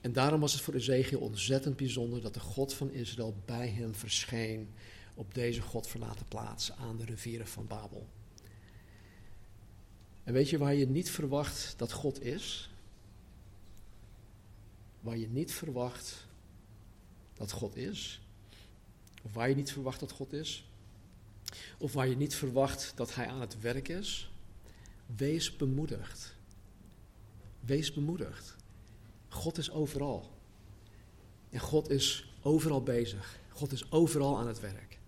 En 0.00 0.12
daarom 0.12 0.40
was 0.40 0.52
het 0.52 0.62
voor 0.62 0.74
Ezekiel 0.74 1.20
ontzettend 1.20 1.76
bijzonder 1.76 2.20
dat 2.20 2.34
de 2.34 2.40
God 2.40 2.74
van 2.74 2.90
Israël 2.90 3.42
bij 3.44 3.68
hem 3.68 3.94
verscheen 3.94 4.68
op 5.14 5.34
deze 5.34 5.60
God 5.60 5.86
verlaten 5.86 6.26
plaats 6.28 6.72
aan 6.72 6.96
de 6.96 7.04
rivieren 7.04 7.46
van 7.46 7.66
Babel. 7.66 8.08
En 10.24 10.32
weet 10.32 10.50
je 10.50 10.58
waar 10.58 10.74
je 10.74 10.88
niet 10.88 11.10
verwacht 11.10 11.74
dat 11.76 11.92
God 11.92 12.22
is? 12.22 12.70
Waar 15.00 15.16
je 15.16 15.28
niet 15.28 15.52
verwacht 15.52 16.26
dat 17.34 17.50
God 17.50 17.76
is. 17.76 18.20
Of 19.22 19.32
waar 19.32 19.48
je 19.48 19.54
niet 19.54 19.72
verwacht 19.72 20.00
dat 20.00 20.12
God 20.12 20.32
is. 20.32 20.70
Of 21.78 21.92
waar 21.92 22.08
je 22.08 22.16
niet 22.16 22.34
verwacht 22.34 22.92
dat 22.94 23.14
Hij 23.14 23.26
aan 23.26 23.40
het 23.40 23.60
werk 23.60 23.88
is. 23.88 24.30
Wees 25.16 25.56
bemoedigd. 25.56 26.36
Wees 27.68 27.92
bemoedigd. 27.92 28.56
God 29.28 29.58
is 29.58 29.70
overal. 29.70 30.30
En 31.50 31.60
God 31.60 31.90
is 31.90 32.34
overal 32.42 32.82
bezig. 32.82 33.40
God 33.48 33.72
is 33.72 33.90
overal 33.90 34.38
aan 34.38 34.46
het 34.46 34.60
werk. 34.60 34.98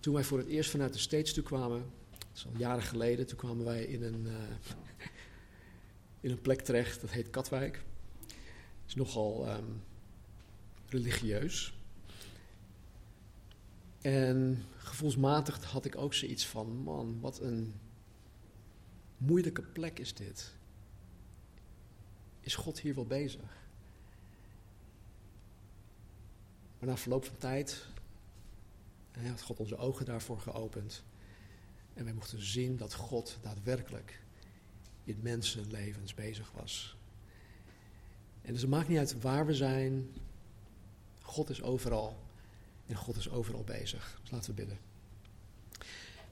Toen 0.00 0.14
wij 0.14 0.24
voor 0.24 0.38
het 0.38 0.46
eerst 0.46 0.70
vanuit 0.70 0.92
de 0.92 0.98
States 0.98 1.32
toe 1.32 1.42
kwamen, 1.42 1.84
dat 2.10 2.28
is 2.34 2.46
al 2.46 2.52
jaren 2.56 2.82
geleden, 2.82 3.26
toen 3.26 3.38
kwamen 3.38 3.64
wij 3.64 3.84
in 3.84 4.02
een, 4.02 4.26
uh, 4.26 4.32
in 6.20 6.30
een 6.30 6.40
plek 6.40 6.60
terecht, 6.60 7.00
dat 7.00 7.10
heet 7.10 7.30
Katwijk. 7.30 7.84
Het 8.26 8.86
is 8.86 8.94
nogal 8.94 9.48
um, 9.48 9.82
religieus. 10.88 11.74
En 14.00 14.64
gevoelsmatig 14.76 15.64
had 15.64 15.84
ik 15.84 15.96
ook 15.96 16.14
zoiets 16.14 16.46
van: 16.46 16.76
man, 16.76 17.20
wat 17.20 17.40
een 17.40 17.74
moeilijke 19.18 19.62
plek 19.62 19.98
is 19.98 20.14
dit. 20.14 20.54
Is 22.40 22.54
God 22.54 22.80
hier 22.80 22.94
wel 22.94 23.06
bezig? 23.06 23.64
Maar 26.78 26.88
na 26.88 26.96
verloop 26.96 27.24
van 27.24 27.38
tijd 27.38 27.86
had 29.24 29.42
God 29.42 29.58
onze 29.58 29.76
ogen 29.76 30.04
daarvoor 30.04 30.40
geopend. 30.40 31.02
En 31.94 32.04
wij 32.04 32.12
mochten 32.12 32.42
zien 32.42 32.76
dat 32.76 32.94
God 32.94 33.38
daadwerkelijk 33.42 34.22
in 35.04 35.18
mensenlevens 35.22 36.14
bezig 36.14 36.52
was. 36.52 36.96
En 38.42 38.52
dus 38.52 38.60
het 38.60 38.70
maakt 38.70 38.88
niet 38.88 38.98
uit 38.98 39.20
waar 39.20 39.46
we 39.46 39.54
zijn, 39.54 40.14
God 41.20 41.50
is 41.50 41.62
overal. 41.62 42.24
En 42.86 42.96
God 42.96 43.16
is 43.16 43.30
overal 43.30 43.64
bezig. 43.64 44.18
Dus 44.22 44.30
laten 44.30 44.50
we 44.50 44.56
bidden. 44.56 44.78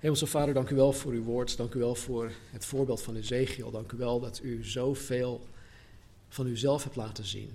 Hemelse 0.04 0.26
Vader, 0.26 0.54
dank 0.54 0.70
u 0.70 0.74
wel 0.74 0.92
voor 0.92 1.12
uw 1.12 1.22
woord. 1.22 1.56
Dank 1.56 1.74
u 1.74 1.78
wel 1.78 1.94
voor 1.94 2.32
het 2.50 2.64
voorbeeld 2.64 3.02
van 3.02 3.16
Ezekiel. 3.16 3.70
Dank 3.70 3.92
u 3.92 3.96
wel 3.96 4.20
dat 4.20 4.40
u 4.42 4.64
zoveel 4.64 5.46
van 6.28 6.46
uzelf 6.46 6.82
hebt 6.82 6.96
laten 6.96 7.24
zien. 7.24 7.50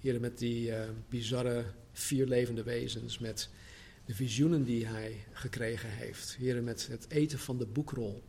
Hier 0.00 0.20
met 0.20 0.38
die 0.38 0.68
uh, 0.68 0.80
bizarre 1.08 1.64
vier 1.92 2.26
levende 2.26 2.62
wezens, 2.62 3.18
met 3.18 3.48
de 4.04 4.14
visioenen 4.14 4.64
die 4.64 4.86
hij 4.86 5.24
gekregen 5.32 5.90
heeft. 5.90 6.36
Heren, 6.36 6.64
met 6.64 6.86
het 6.86 7.06
eten 7.08 7.38
van 7.38 7.58
de 7.58 7.66
boekrol. 7.66 8.22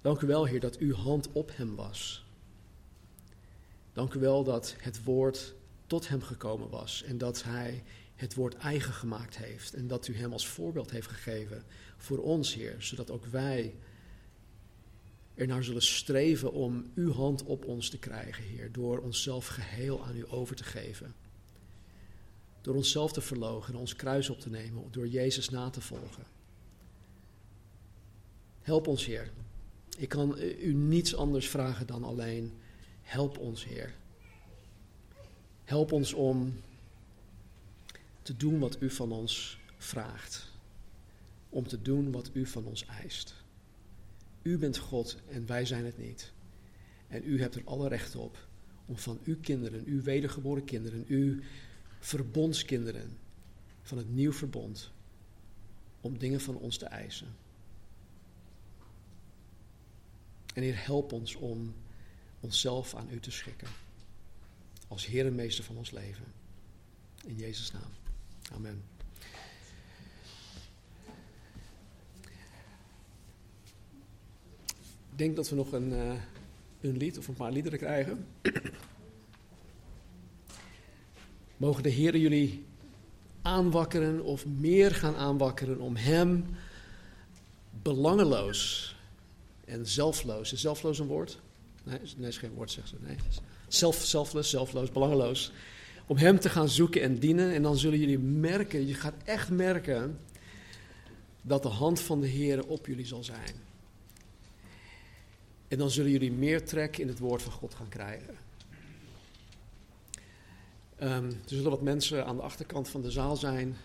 Dank 0.00 0.20
u 0.20 0.26
wel, 0.26 0.44
Heer, 0.44 0.60
dat 0.60 0.76
uw 0.76 0.94
hand 0.94 1.28
op 1.32 1.50
hem 1.56 1.74
was. 1.74 2.24
Dank 3.92 4.14
u 4.14 4.18
wel 4.18 4.44
dat 4.44 4.74
het 4.78 5.04
woord 5.04 5.54
tot 5.86 6.08
hem 6.08 6.22
gekomen 6.22 6.70
was 6.70 7.02
en 7.02 7.18
dat 7.18 7.42
hij 7.42 7.82
het 8.14 8.34
woord 8.34 8.54
eigen 8.54 8.92
gemaakt 8.92 9.36
heeft 9.36 9.74
en 9.74 9.86
dat 9.86 10.08
u 10.08 10.16
hem 10.16 10.32
als 10.32 10.46
voorbeeld 10.46 10.90
heeft 10.90 11.08
gegeven 11.08 11.64
voor 11.96 12.18
ons, 12.18 12.54
Heer, 12.54 12.76
zodat 12.78 13.10
ook 13.10 13.24
wij 13.26 13.74
ernaar 15.34 15.64
zullen 15.64 15.82
streven 15.82 16.52
om 16.52 16.90
uw 16.94 17.12
hand 17.12 17.42
op 17.42 17.64
ons 17.64 17.90
te 17.90 17.98
krijgen, 17.98 18.44
Heer, 18.44 18.72
door 18.72 18.98
onszelf 18.98 19.46
geheel 19.46 20.04
aan 20.04 20.16
u 20.16 20.24
over 20.28 20.56
te 20.56 20.64
geven. 20.64 21.14
Door 22.60 22.74
onszelf 22.74 23.12
te 23.12 23.20
verlogen 23.20 23.74
en 23.74 23.80
ons 23.80 23.96
kruis 23.96 24.30
op 24.30 24.40
te 24.40 24.50
nemen, 24.50 24.84
door 24.90 25.08
Jezus 25.08 25.48
na 25.48 25.70
te 25.70 25.80
volgen. 25.80 26.24
Help 28.62 28.86
ons, 28.86 29.06
Heer. 29.06 29.30
Ik 29.98 30.08
kan 30.08 30.38
u 30.60 30.74
niets 30.74 31.16
anders 31.16 31.48
vragen 31.48 31.86
dan 31.86 32.04
alleen, 32.04 32.52
help 33.02 33.38
ons, 33.38 33.64
Heer. 33.64 33.94
Help 35.64 35.92
ons 35.92 36.12
om 36.12 36.54
te 38.24 38.36
doen 38.36 38.58
wat 38.58 38.82
u 38.82 38.90
van 38.90 39.12
ons 39.12 39.58
vraagt. 39.76 40.52
Om 41.48 41.66
te 41.66 41.82
doen 41.82 42.12
wat 42.12 42.30
u 42.32 42.46
van 42.46 42.64
ons 42.64 42.86
eist. 42.86 43.34
U 44.42 44.58
bent 44.58 44.78
God 44.78 45.16
en 45.28 45.46
wij 45.46 45.66
zijn 45.66 45.84
het 45.84 45.98
niet. 45.98 46.32
En 47.08 47.22
u 47.24 47.40
hebt 47.40 47.54
er 47.54 47.62
alle 47.64 47.88
recht 47.88 48.16
op 48.16 48.48
om 48.86 48.96
van 48.96 49.18
uw 49.24 49.36
kinderen, 49.40 49.84
uw 49.84 50.02
wedergeboren 50.02 50.64
kinderen, 50.64 51.04
uw 51.08 51.40
verbondskinderen 51.98 53.18
van 53.82 53.98
het 53.98 54.14
nieuw 54.14 54.32
verbond, 54.32 54.90
om 56.00 56.18
dingen 56.18 56.40
van 56.40 56.56
ons 56.56 56.76
te 56.76 56.86
eisen. 56.86 57.28
En 60.54 60.62
Heer, 60.62 60.84
help 60.84 61.12
ons 61.12 61.34
om 61.34 61.74
onszelf 62.40 62.94
aan 62.94 63.10
u 63.10 63.20
te 63.20 63.30
schikken. 63.30 63.68
Als 64.88 65.06
Heer 65.06 65.26
en 65.26 65.34
Meester 65.34 65.64
van 65.64 65.76
ons 65.76 65.90
leven. 65.90 66.26
In 67.26 67.36
Jezus' 67.36 67.72
naam. 67.72 68.03
Amen. 68.54 68.82
Ik 75.10 75.20
denk 75.20 75.36
dat 75.36 75.48
we 75.48 75.56
nog 75.56 75.72
een, 75.72 75.92
uh, 75.92 76.12
een 76.80 76.96
lied 76.96 77.18
of 77.18 77.28
een 77.28 77.34
paar 77.34 77.52
liederen 77.52 77.78
krijgen. 77.78 78.26
Mogen 81.56 81.82
de 81.82 81.88
Heer 81.88 82.16
jullie 82.16 82.64
aanwakkeren 83.42 84.22
of 84.22 84.46
meer 84.46 84.94
gaan 84.94 85.16
aanwakkeren 85.16 85.80
om 85.80 85.96
Hem 85.96 86.46
belangeloos 87.82 88.96
en 89.64 89.86
zelfloos. 89.86 90.52
Is 90.52 90.60
zelfloos 90.60 90.98
een 90.98 91.06
woord? 91.06 91.38
Nee, 91.82 91.98
nee 92.16 92.28
is 92.28 92.38
geen 92.38 92.54
woord, 92.54 92.70
zegt 92.70 92.88
ze. 92.88 92.96
Nee. 93.00 93.16
Selfless, 93.68 94.50
zelfloos, 94.50 94.92
belangeloos. 94.92 95.52
Om 96.06 96.16
Hem 96.16 96.40
te 96.40 96.50
gaan 96.50 96.68
zoeken 96.68 97.02
en 97.02 97.18
dienen. 97.18 97.52
En 97.52 97.62
dan 97.62 97.76
zullen 97.76 97.98
jullie 97.98 98.18
merken, 98.18 98.86
je 98.86 98.94
gaat 98.94 99.14
echt 99.24 99.50
merken 99.50 100.18
dat 101.42 101.62
de 101.62 101.68
hand 101.68 102.00
van 102.00 102.20
de 102.20 102.26
Heer 102.26 102.66
op 102.66 102.86
jullie 102.86 103.06
zal 103.06 103.24
zijn. 103.24 103.54
En 105.68 105.78
dan 105.78 105.90
zullen 105.90 106.10
jullie 106.10 106.32
meer 106.32 106.64
trek 106.64 106.98
in 106.98 107.08
het 107.08 107.18
woord 107.18 107.42
van 107.42 107.52
God 107.52 107.74
gaan 107.74 107.88
krijgen. 107.88 108.34
Um, 111.02 111.26
er 111.26 111.34
zullen 111.44 111.70
wat 111.70 111.82
mensen 111.82 112.26
aan 112.26 112.36
de 112.36 112.42
achterkant 112.42 112.88
van 112.88 113.02
de 113.02 113.10
zaal 113.10 113.36
zijn 113.36 113.76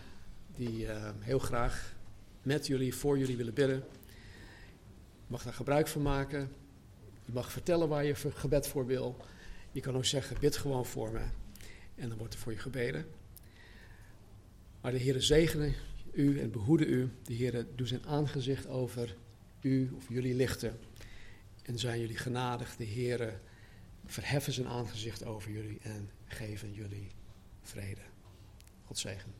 die 0.56 0.84
uh, 0.84 1.10
heel 1.18 1.38
graag 1.38 1.94
met 2.42 2.66
jullie, 2.66 2.94
voor 2.94 3.18
jullie 3.18 3.36
willen 3.36 3.54
bidden. 3.54 3.76
Je 3.76 5.26
mag 5.26 5.42
daar 5.42 5.52
gebruik 5.52 5.88
van 5.88 6.02
maken. 6.02 6.52
Je 7.24 7.32
mag 7.32 7.52
vertellen 7.52 7.88
waar 7.88 8.04
je 8.04 8.14
gebed 8.14 8.66
voor 8.66 8.86
wil. 8.86 9.16
Je 9.72 9.80
kan 9.80 9.96
ook 9.96 10.04
zeggen, 10.04 10.36
bid 10.40 10.56
gewoon 10.56 10.86
voor 10.86 11.12
me. 11.12 11.22
En 12.00 12.08
dan 12.08 12.18
wordt 12.18 12.34
er 12.34 12.40
voor 12.40 12.52
je 12.52 12.58
gebeden. 12.58 13.06
Maar 14.80 14.92
de 14.92 14.98
Heer 14.98 15.22
zegene 15.22 15.74
u 16.12 16.40
en 16.40 16.50
behoede 16.50 16.86
u. 16.86 17.10
De 17.22 17.34
Heer 17.34 17.66
doet 17.74 17.88
zijn 17.88 18.06
aangezicht 18.06 18.66
over 18.66 19.16
u 19.60 19.90
of 19.96 20.08
jullie 20.08 20.34
lichten. 20.34 20.78
En 21.62 21.78
zijn 21.78 22.00
jullie 22.00 22.16
genadig. 22.16 22.76
De 22.76 22.84
Heer 22.84 23.40
verheffen 24.06 24.52
zijn 24.52 24.66
aangezicht 24.66 25.24
over 25.24 25.50
jullie 25.50 25.78
en 25.82 26.10
geven 26.24 26.72
jullie 26.72 27.06
vrede. 27.62 28.02
God 28.84 28.98
zegen. 28.98 29.39